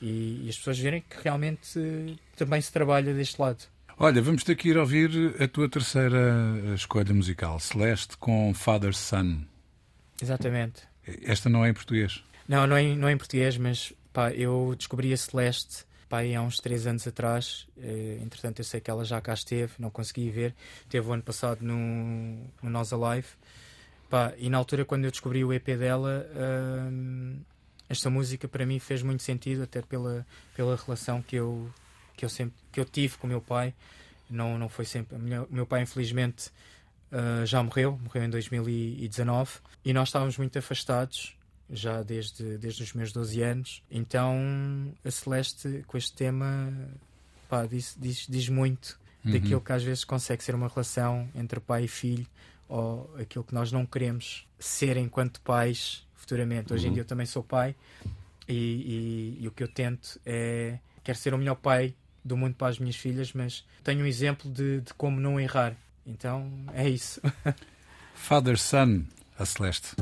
e, 0.00 0.42
e 0.44 0.48
as 0.48 0.56
pessoas 0.56 0.78
verem 0.78 1.02
que 1.02 1.22
realmente 1.22 2.18
também 2.36 2.60
se 2.60 2.72
trabalha 2.72 3.14
deste 3.14 3.40
lado. 3.40 3.64
Olha, 3.96 4.20
vamos 4.20 4.42
ter 4.42 4.56
que 4.56 4.68
ir 4.70 4.76
ouvir 4.76 5.40
a 5.40 5.46
tua 5.46 5.68
terceira 5.68 6.18
eh, 6.66 6.74
escolha 6.74 7.14
musical, 7.14 7.60
Celeste 7.60 8.16
com 8.16 8.52
Father 8.52 8.94
Son. 8.94 9.42
Exatamente. 10.20 10.82
Esta 11.22 11.48
não 11.48 11.64
é 11.64 11.70
em 11.70 11.74
português. 11.74 12.24
Não, 12.48 12.66
não 12.66 12.76
é, 12.76 12.82
em- 12.82 12.96
não 12.96 13.08
é 13.08 13.12
em 13.12 13.16
português, 13.16 13.56
mas 13.56 13.92
pá, 14.12 14.32
eu 14.32 14.74
descobri 14.76 15.12
a 15.12 15.16
Celeste 15.16 15.84
pá, 16.08 16.20
há 16.22 16.42
uns 16.42 16.56
3 16.56 16.86
anos 16.86 17.06
atrás. 17.06 17.66
Eh, 17.78 18.18
entretanto, 18.22 18.58
eu 18.60 18.64
sei 18.64 18.80
que 18.80 18.90
ela 18.90 19.04
já 19.04 19.20
cá 19.20 19.32
esteve, 19.34 19.72
não 19.78 19.90
consegui 19.90 20.28
ver. 20.30 20.54
Teve 20.88 21.06
o 21.08 21.12
ano 21.12 21.22
passado 21.22 21.60
no, 21.62 21.76
no 22.62 22.70
Nós 22.70 22.92
Alive. 22.92 23.28
Pá, 24.10 24.32
e 24.38 24.50
na 24.50 24.58
altura, 24.58 24.84
quando 24.84 25.04
eu 25.04 25.10
descobri 25.10 25.44
o 25.44 25.52
EP 25.52 25.76
dela, 25.76 26.26
hum, 26.90 27.38
esta 27.88 28.10
música 28.10 28.48
para 28.48 28.66
mim 28.66 28.78
fez 28.78 29.02
muito 29.02 29.22
sentido, 29.22 29.62
até 29.62 29.80
pela, 29.82 30.26
pela 30.56 30.76
relação 30.76 31.22
que 31.22 31.36
eu, 31.36 31.68
que 32.16 32.24
eu 32.24 32.28
sempre 32.28 32.54
que 32.72 32.80
eu 32.80 32.84
tive 32.84 33.16
com 33.18 33.26
o 33.26 33.30
meu 33.30 33.40
pai. 33.40 33.74
Não, 34.30 34.58
não 34.58 34.68
foi 34.68 34.84
sempre. 34.84 35.16
O 35.16 35.48
meu 35.54 35.66
pai, 35.66 35.82
infelizmente, 35.82 36.50
ah, 37.12 37.44
já 37.44 37.62
morreu, 37.62 37.98
morreu 38.02 38.24
em 38.24 38.30
2019, 38.30 39.50
e 39.84 39.92
nós 39.92 40.08
estávamos 40.08 40.36
muito 40.38 40.58
afastados 40.58 41.36
já 41.70 42.02
desde, 42.02 42.58
desde 42.58 42.82
os 42.82 42.92
meus 42.92 43.12
12 43.12 43.42
anos. 43.42 43.82
Então 43.90 44.36
a 45.04 45.10
Celeste, 45.10 45.84
com 45.86 45.96
este 45.96 46.12
tema, 46.12 46.72
pá, 47.48 47.66
diz, 47.66 47.96
diz, 47.98 48.26
diz 48.28 48.48
muito 48.48 48.98
daquilo 49.32 49.60
que 49.60 49.72
às 49.72 49.82
vezes 49.82 50.04
consegue 50.04 50.44
ser 50.44 50.54
uma 50.54 50.68
relação 50.68 51.26
entre 51.34 51.58
pai 51.60 51.84
e 51.84 51.88
filho, 51.88 52.26
ou 52.68 53.14
aquilo 53.18 53.42
que 53.44 53.54
nós 53.54 53.70
não 53.72 53.86
queremos 53.86 54.46
ser 54.58 54.96
enquanto 54.98 55.40
pais 55.40 56.06
futuramente. 56.14 56.72
Hoje 56.72 56.88
em 56.88 56.92
dia 56.92 57.02
eu 57.02 57.06
também 57.06 57.24
sou 57.26 57.42
pai, 57.42 57.74
e, 58.48 58.54
e- 59.38 59.38
e 59.44 59.48
o 59.48 59.50
que 59.50 59.62
eu 59.62 59.68
tento 59.68 60.20
é. 60.26 60.78
Quero 61.02 61.18
ser 61.18 61.32
o 61.34 61.38
melhor 61.38 61.54
pai 61.56 61.94
do 62.24 62.36
mundo 62.36 62.54
para 62.54 62.68
as 62.68 62.78
minhas 62.78 62.96
filhas, 62.96 63.32
mas 63.32 63.64
tenho 63.82 64.02
um 64.02 64.06
exemplo 64.06 64.50
de, 64.50 64.80
de 64.80 64.94
como 64.94 65.20
não 65.20 65.38
errar. 65.38 65.76
Então 66.06 66.50
é 66.72 66.88
isso. 66.88 67.20
Father 68.14 68.58
Son, 68.58 69.04
a 69.38 69.44
Celeste. 69.44 69.94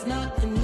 is 0.00 0.06
not 0.06 0.42
enough. 0.44 0.59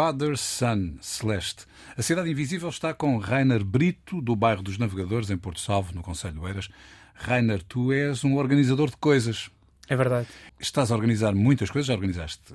Father 0.00 0.34
Son 0.38 0.96
Celeste. 1.02 1.66
A 1.94 2.00
Cidade 2.00 2.30
Invisível 2.30 2.70
está 2.70 2.94
com 2.94 3.18
Rainer 3.18 3.62
Brito, 3.62 4.22
do 4.22 4.34
bairro 4.34 4.62
dos 4.62 4.78
Navegadores, 4.78 5.28
em 5.28 5.36
Porto 5.36 5.60
Salvo, 5.60 5.94
no 5.94 6.00
Conselho 6.00 6.32
de 6.32 6.40
Oeiras. 6.40 6.70
Rainer, 7.12 7.62
tu 7.62 7.92
és 7.92 8.24
um 8.24 8.36
organizador 8.36 8.88
de 8.88 8.96
coisas. 8.96 9.50
É 9.90 9.94
verdade. 9.94 10.26
Estás 10.58 10.90
a 10.90 10.94
organizar 10.94 11.34
muitas 11.34 11.70
coisas, 11.70 11.86
já 11.86 11.92
organizaste 11.92 12.54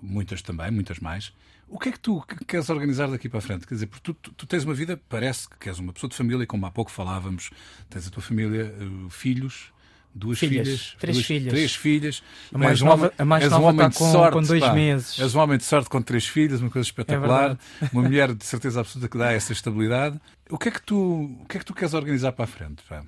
muitas 0.00 0.42
também, 0.42 0.70
muitas 0.70 1.00
mais. 1.00 1.32
O 1.66 1.76
que 1.76 1.88
é 1.88 1.92
que 1.92 1.98
tu 1.98 2.24
queres 2.46 2.70
organizar 2.70 3.10
daqui 3.10 3.28
para 3.28 3.40
a 3.40 3.42
frente? 3.42 3.66
Quer 3.66 3.74
dizer, 3.74 3.86
porque 3.88 4.12
tu, 4.12 4.14
tu, 4.14 4.46
tens 4.46 4.62
uma 4.62 4.72
vida, 4.72 4.96
parece 5.08 5.48
que 5.48 5.68
és 5.68 5.80
uma 5.80 5.92
pessoa 5.92 6.08
de 6.08 6.14
família, 6.14 6.46
como 6.46 6.66
há 6.66 6.70
pouco 6.70 6.92
falávamos, 6.92 7.50
tens 7.88 8.06
a 8.06 8.10
tua 8.12 8.22
família, 8.22 8.72
uh, 8.78 9.10
filhos, 9.10 9.72
duas 10.14 10.38
Filhas. 10.38 10.66
filhas, 10.66 10.96
Três 10.98 11.16
duas- 11.16 11.26
filhas. 11.26 11.48
três 11.52 11.74
filhas. 11.74 12.22
A 12.52 12.58
mais 12.58 12.70
És 12.72 12.82
um 12.82 12.84
nova- 12.86 13.02
homem- 13.06 13.12
a 13.18 13.24
mais 13.24 13.44
és 13.44 13.50
nova 13.52 13.64
um 13.64 13.68
homem 13.68 13.86
está 13.86 13.88
de 13.88 13.98
com- 13.98 14.12
sorte, 14.12 14.32
com 14.32 14.42
dois 14.42 14.60
pá. 14.60 14.72
meses. 14.72 15.18
É 15.18 15.22
És 15.22 15.34
um 15.34 15.38
homem 15.40 15.58
de 15.58 15.64
sorte 15.64 15.88
com 15.88 16.02
três 16.02 16.26
filhas, 16.26 16.60
uma 16.60 16.70
coisa 16.70 16.86
espetacular. 16.86 17.56
verdade. 17.56 17.58
uma 17.92 18.02
mulher 18.02 18.34
de 18.34 18.44
certeza 18.44 18.80
absoluta 18.80 19.08
que 19.10 19.18
dá 19.18 19.32
essa 19.32 19.52
estabilidade. 19.52 20.20
O 20.50 20.58
que 20.58 20.68
é 20.68 20.72
que 20.72 20.82
tu, 20.82 20.96
o 21.42 21.46
que 21.48 21.56
é 21.56 21.60
que 21.60 21.64
tu 21.66 21.74
queres 21.74 21.94
organizar 21.94 22.32
para 22.32 22.44
a 22.44 22.48
frente? 22.48 22.82
pá? 22.88 23.02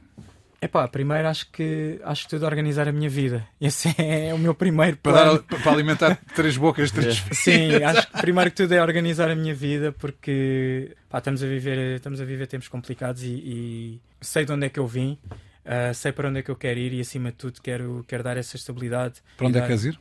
Epá, 0.64 0.86
primeiro 0.86 1.26
acho 1.26 1.50
que 1.50 1.98
acho 2.05 2.22
que 2.22 2.30
tudo 2.30 2.46
organizar 2.46 2.86
a 2.86 2.92
minha 2.92 3.11
vida. 3.11 3.44
Esse 3.61 3.92
é 3.98 4.32
o 4.32 4.38
meu 4.38 4.55
primeiro 4.55 4.96
Para, 4.98 5.12
plano. 5.12 5.44
dar- 5.50 5.59
para 5.61 5.72
alimentar 5.72 6.16
três 6.36 6.57
bocas, 6.57 6.92
três 6.92 7.18
filhos. 7.18 7.38
Sim, 7.38 7.82
acho 7.82 8.07
que 8.09 8.20
primeiro 8.20 8.48
que 8.48 8.57
tudo 8.59 8.72
é 8.72 8.80
organizar 8.80 9.28
a 9.28 9.34
minha 9.34 9.53
vida 9.57 9.90
porque 9.90 10.94
pá, 11.11 11.18
estamos, 11.18 11.42
a 11.42 11.46
viver, 11.48 11.96
estamos 11.96 12.20
a 12.20 12.24
viver 12.24 12.46
tempos 12.46 12.68
complicados 12.68 13.24
e, 13.24 13.26
e 13.26 14.00
sei 14.20 14.44
de 14.44 14.53
onde 14.53 14.66
é 14.66 14.68
que 14.68 14.78
eu 14.78 14.86
vim, 14.86 15.18
ah, 15.65 15.93
sei 15.95 16.13
para 16.13 16.29
onde 16.29 16.39
é 16.41 16.43
que 16.43 16.51
eu 16.51 16.57
quero 16.57 16.79
ir 16.79 16.93
e 16.93 17.01
acima 17.01 17.31
de 17.31 17.37
tudo 17.37 17.61
quero, 17.63 18.05
quero 18.09 18.23
dar 18.23 18.37
essa 18.37 18.57
estabilidade. 18.57 19.21
Para 19.37 19.47
onde 19.47 19.57
e 19.57 19.61
é 19.61 19.63
que 19.63 19.69
dar- 19.69 19.69
queres 19.69 19.85
ir? 19.85 20.01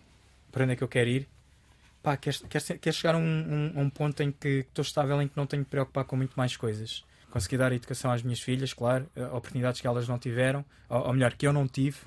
Para 0.51 0.63
onde 0.63 0.73
é 0.73 0.75
que 0.75 0.83
eu 0.83 0.87
quero 0.87 1.09
ir? 1.09 1.27
Pá, 2.03 2.17
quero, 2.17 2.37
quero, 2.49 2.63
ser- 2.63 2.77
quero 2.79 2.95
chegar 2.95 3.15
a 3.15 3.17
um, 3.17 3.21
um- 3.75 3.81
um 3.81 3.89
ponto 3.89 4.21
em 4.23 4.31
que 4.31 4.65
estou 4.67 4.81
estável, 4.81 5.21
em 5.21 5.27
que 5.27 5.37
não 5.37 5.45
tenho 5.45 5.63
que 5.63 5.69
preocupar 5.69 6.03
com 6.05 6.15
muito 6.15 6.33
mais 6.35 6.57
coisas. 6.57 7.03
Conseguir 7.29 7.57
dar 7.57 7.71
educação 7.71 8.11
às 8.11 8.21
minhas 8.23 8.39
filhas, 8.41 8.73
claro, 8.73 9.07
eh, 9.15 9.23
oportunidades 9.27 9.79
que 9.79 9.87
elas 9.87 10.07
não 10.07 10.17
tiveram, 10.19 10.65
ou, 10.89 11.07
ou 11.07 11.13
melhor, 11.13 11.33
que 11.33 11.45
eu 11.47 11.53
não 11.53 11.67
tive. 11.67 11.97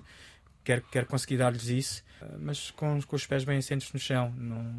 Quero, 0.65 0.83
quero 0.91 1.07
conseguir 1.07 1.37
dar-lhes 1.39 1.69
isso, 1.69 2.05
eh, 2.21 2.27
mas 2.41 2.71
com, 2.73 3.01
com 3.03 3.17
os 3.17 3.25
pés 3.27 3.45
bem 3.45 3.57
assentos 3.59 3.91
no 3.93 3.99
chão. 4.01 4.31
Não... 4.37 4.75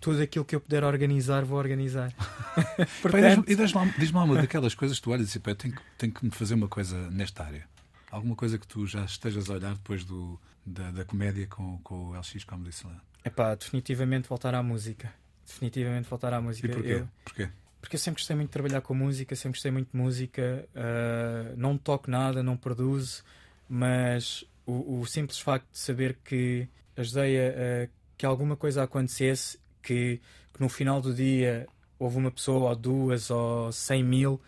Tudo 0.00 0.22
aquilo 0.22 0.44
que 0.44 0.54
eu 0.54 0.60
puder 0.60 0.84
organizar, 0.84 1.44
vou 1.44 1.58
organizar. 1.58 2.12
Pá, 2.14 2.62
e 2.82 2.86
Portanto, 3.02 3.44
diz- 3.46 3.54
e 3.58 3.62
diz-me 3.62 3.80
lá- 3.86 3.94
diz-me 3.98 4.16
lá 4.18 4.24
uma 4.24 4.34
daquelas 4.36 4.74
coisas 4.74 4.98
que 4.98 5.02
tu 5.04 5.10
olhas 5.10 5.22
e 5.22 5.26
dizes, 5.26 5.42
pá, 5.42 5.54
tenho, 5.54 5.74
que- 5.74 5.82
tenho 5.96 6.12
que 6.12 6.24
me 6.24 6.30
fazer 6.30 6.54
uma 6.54 6.68
coisa 6.68 7.10
nesta 7.10 7.44
área. 7.44 7.66
Alguma 8.10 8.34
coisa 8.36 8.58
que 8.58 8.66
tu 8.66 8.86
já 8.86 9.04
estejas 9.04 9.50
a 9.50 9.54
olhar 9.54 9.74
depois 9.74 10.04
do, 10.04 10.38
da, 10.64 10.90
da 10.90 11.04
comédia 11.04 11.46
com, 11.46 11.78
com 11.82 12.08
o 12.10 12.14
LX 12.18 12.44
Comedy 12.44 12.70
Slam. 12.70 12.96
epá, 13.24 13.54
definitivamente 13.54 14.28
voltar 14.28 14.54
à 14.54 14.62
música. 14.62 15.12
Definitivamente 15.46 16.08
voltar 16.08 16.32
à 16.32 16.40
música. 16.40 16.68
E 16.68 16.70
porquê? 16.70 16.88
Eu- 16.92 17.08
Porquê? 17.24 17.48
Porque 17.80 17.94
eu 17.96 18.00
sempre 18.00 18.20
gostei 18.20 18.34
muito 18.34 18.48
de 18.48 18.52
trabalhar 18.52 18.80
com 18.80 18.92
música, 18.92 19.36
sempre 19.36 19.56
gostei 19.56 19.70
muito 19.70 19.90
de 19.92 19.96
música. 19.96 20.68
ah, 20.74 21.54
não 21.56 21.76
toco 21.78 22.10
nada, 22.10 22.42
não 22.42 22.56
produzo, 22.56 23.22
mas 23.68 24.44
o, 24.66 25.00
o 25.00 25.06
simples 25.06 25.38
facto 25.38 25.70
de 25.70 25.78
saber 25.78 26.18
que 26.24 26.66
ajudei 26.96 27.38
a, 27.38 27.48
a 27.84 27.88
que 28.16 28.26
alguma 28.26 28.56
coisa 28.56 28.82
acontecesse, 28.82 29.58
que, 29.82 30.20
que 30.54 30.60
no 30.60 30.68
final 30.68 31.00
do 31.00 31.12
dia 31.14 31.66
houve 31.98 32.16
uma 32.16 32.30
pessoa, 32.30 32.70
ou 32.70 32.76
duas, 32.76 33.30
ou 33.30 33.70
cem 33.72 34.02
mil, 34.04 34.40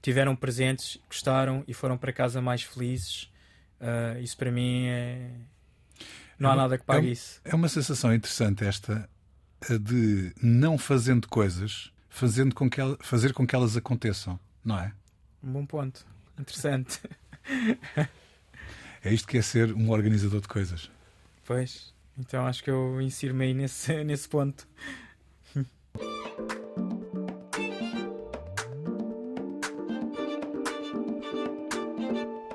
tiveram 0.00 0.34
presentes, 0.36 0.98
gostaram 1.08 1.64
e 1.66 1.74
foram 1.74 1.96
para 1.96 2.12
casa 2.12 2.40
mais 2.40 2.62
felizes, 2.62 3.30
ah, 3.80 4.18
isso 4.20 4.36
para 4.36 4.50
mim 4.50 4.86
é. 4.86 5.30
Não 6.38 6.50
há 6.50 6.54
É 6.54 6.56
nada 6.56 6.78
que 6.78 6.84
pague 6.84 7.08
é 7.08 7.10
isso. 7.12 7.40
É 7.44 7.54
uma 7.54 7.68
sensação 7.68 8.12
interessante 8.14 8.64
esta 8.64 9.08
a 9.70 9.76
de 9.76 10.32
não 10.42 10.76
fazendo 10.76 11.28
coisas, 11.28 11.92
fazendo 12.08 12.52
com 12.54 12.68
que 12.68 12.80
ela- 12.80 12.96
fazer 13.00 13.32
com 13.32 13.46
que 13.46 13.54
elas 13.54 13.76
aconteçam, 13.76 14.38
não 14.64 14.76
é? 14.78 14.92
Um 15.42 15.52
bom 15.52 15.64
ponto. 15.66 16.04
Interessante. 16.38 17.00
É 19.04 19.12
isto 19.12 19.26
que 19.28 19.38
é 19.38 19.42
ser 19.42 19.72
um 19.72 19.90
organizador 19.90 20.40
de 20.40 20.48
coisas. 20.48 20.90
Pois, 21.44 21.91
então 22.18 22.46
acho 22.46 22.62
que 22.62 22.70
eu 22.70 23.00
insiro-me 23.00 23.46
aí 23.46 23.54
nesse, 23.54 24.02
nesse 24.04 24.28
ponto. 24.28 24.66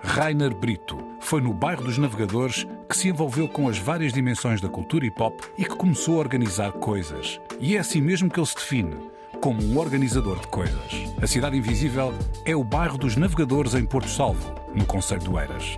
Rainer 0.01 0.55
Brito 0.55 0.97
foi 1.21 1.41
no 1.41 1.53
bairro 1.53 1.83
dos 1.83 1.97
Navegadores 1.97 2.65
que 2.89 2.97
se 2.97 3.07
envolveu 3.07 3.47
com 3.47 3.67
as 3.69 3.77
várias 3.77 4.11
dimensões 4.11 4.59
da 4.59 4.67
cultura 4.67 5.05
hip 5.05 5.21
hop 5.21 5.39
e 5.57 5.63
que 5.63 5.75
começou 5.75 6.15
a 6.15 6.19
organizar 6.19 6.71
coisas. 6.71 7.39
E 7.59 7.75
é 7.75 7.79
assim 7.79 8.01
mesmo 8.01 8.29
que 8.29 8.39
ele 8.39 8.47
se 8.47 8.55
define, 8.55 8.95
como 9.41 9.61
um 9.61 9.77
organizador 9.77 10.39
de 10.39 10.47
coisas. 10.47 10.91
A 11.21 11.27
Cidade 11.27 11.57
Invisível 11.57 12.13
é 12.45 12.55
o 12.55 12.63
bairro 12.63 12.97
dos 12.97 13.15
Navegadores 13.15 13.75
em 13.75 13.85
Porto 13.85 14.09
Salvo, 14.09 14.55
no 14.73 14.85
Conselho 14.85 15.21
de 15.21 15.29
Oeiras. 15.29 15.77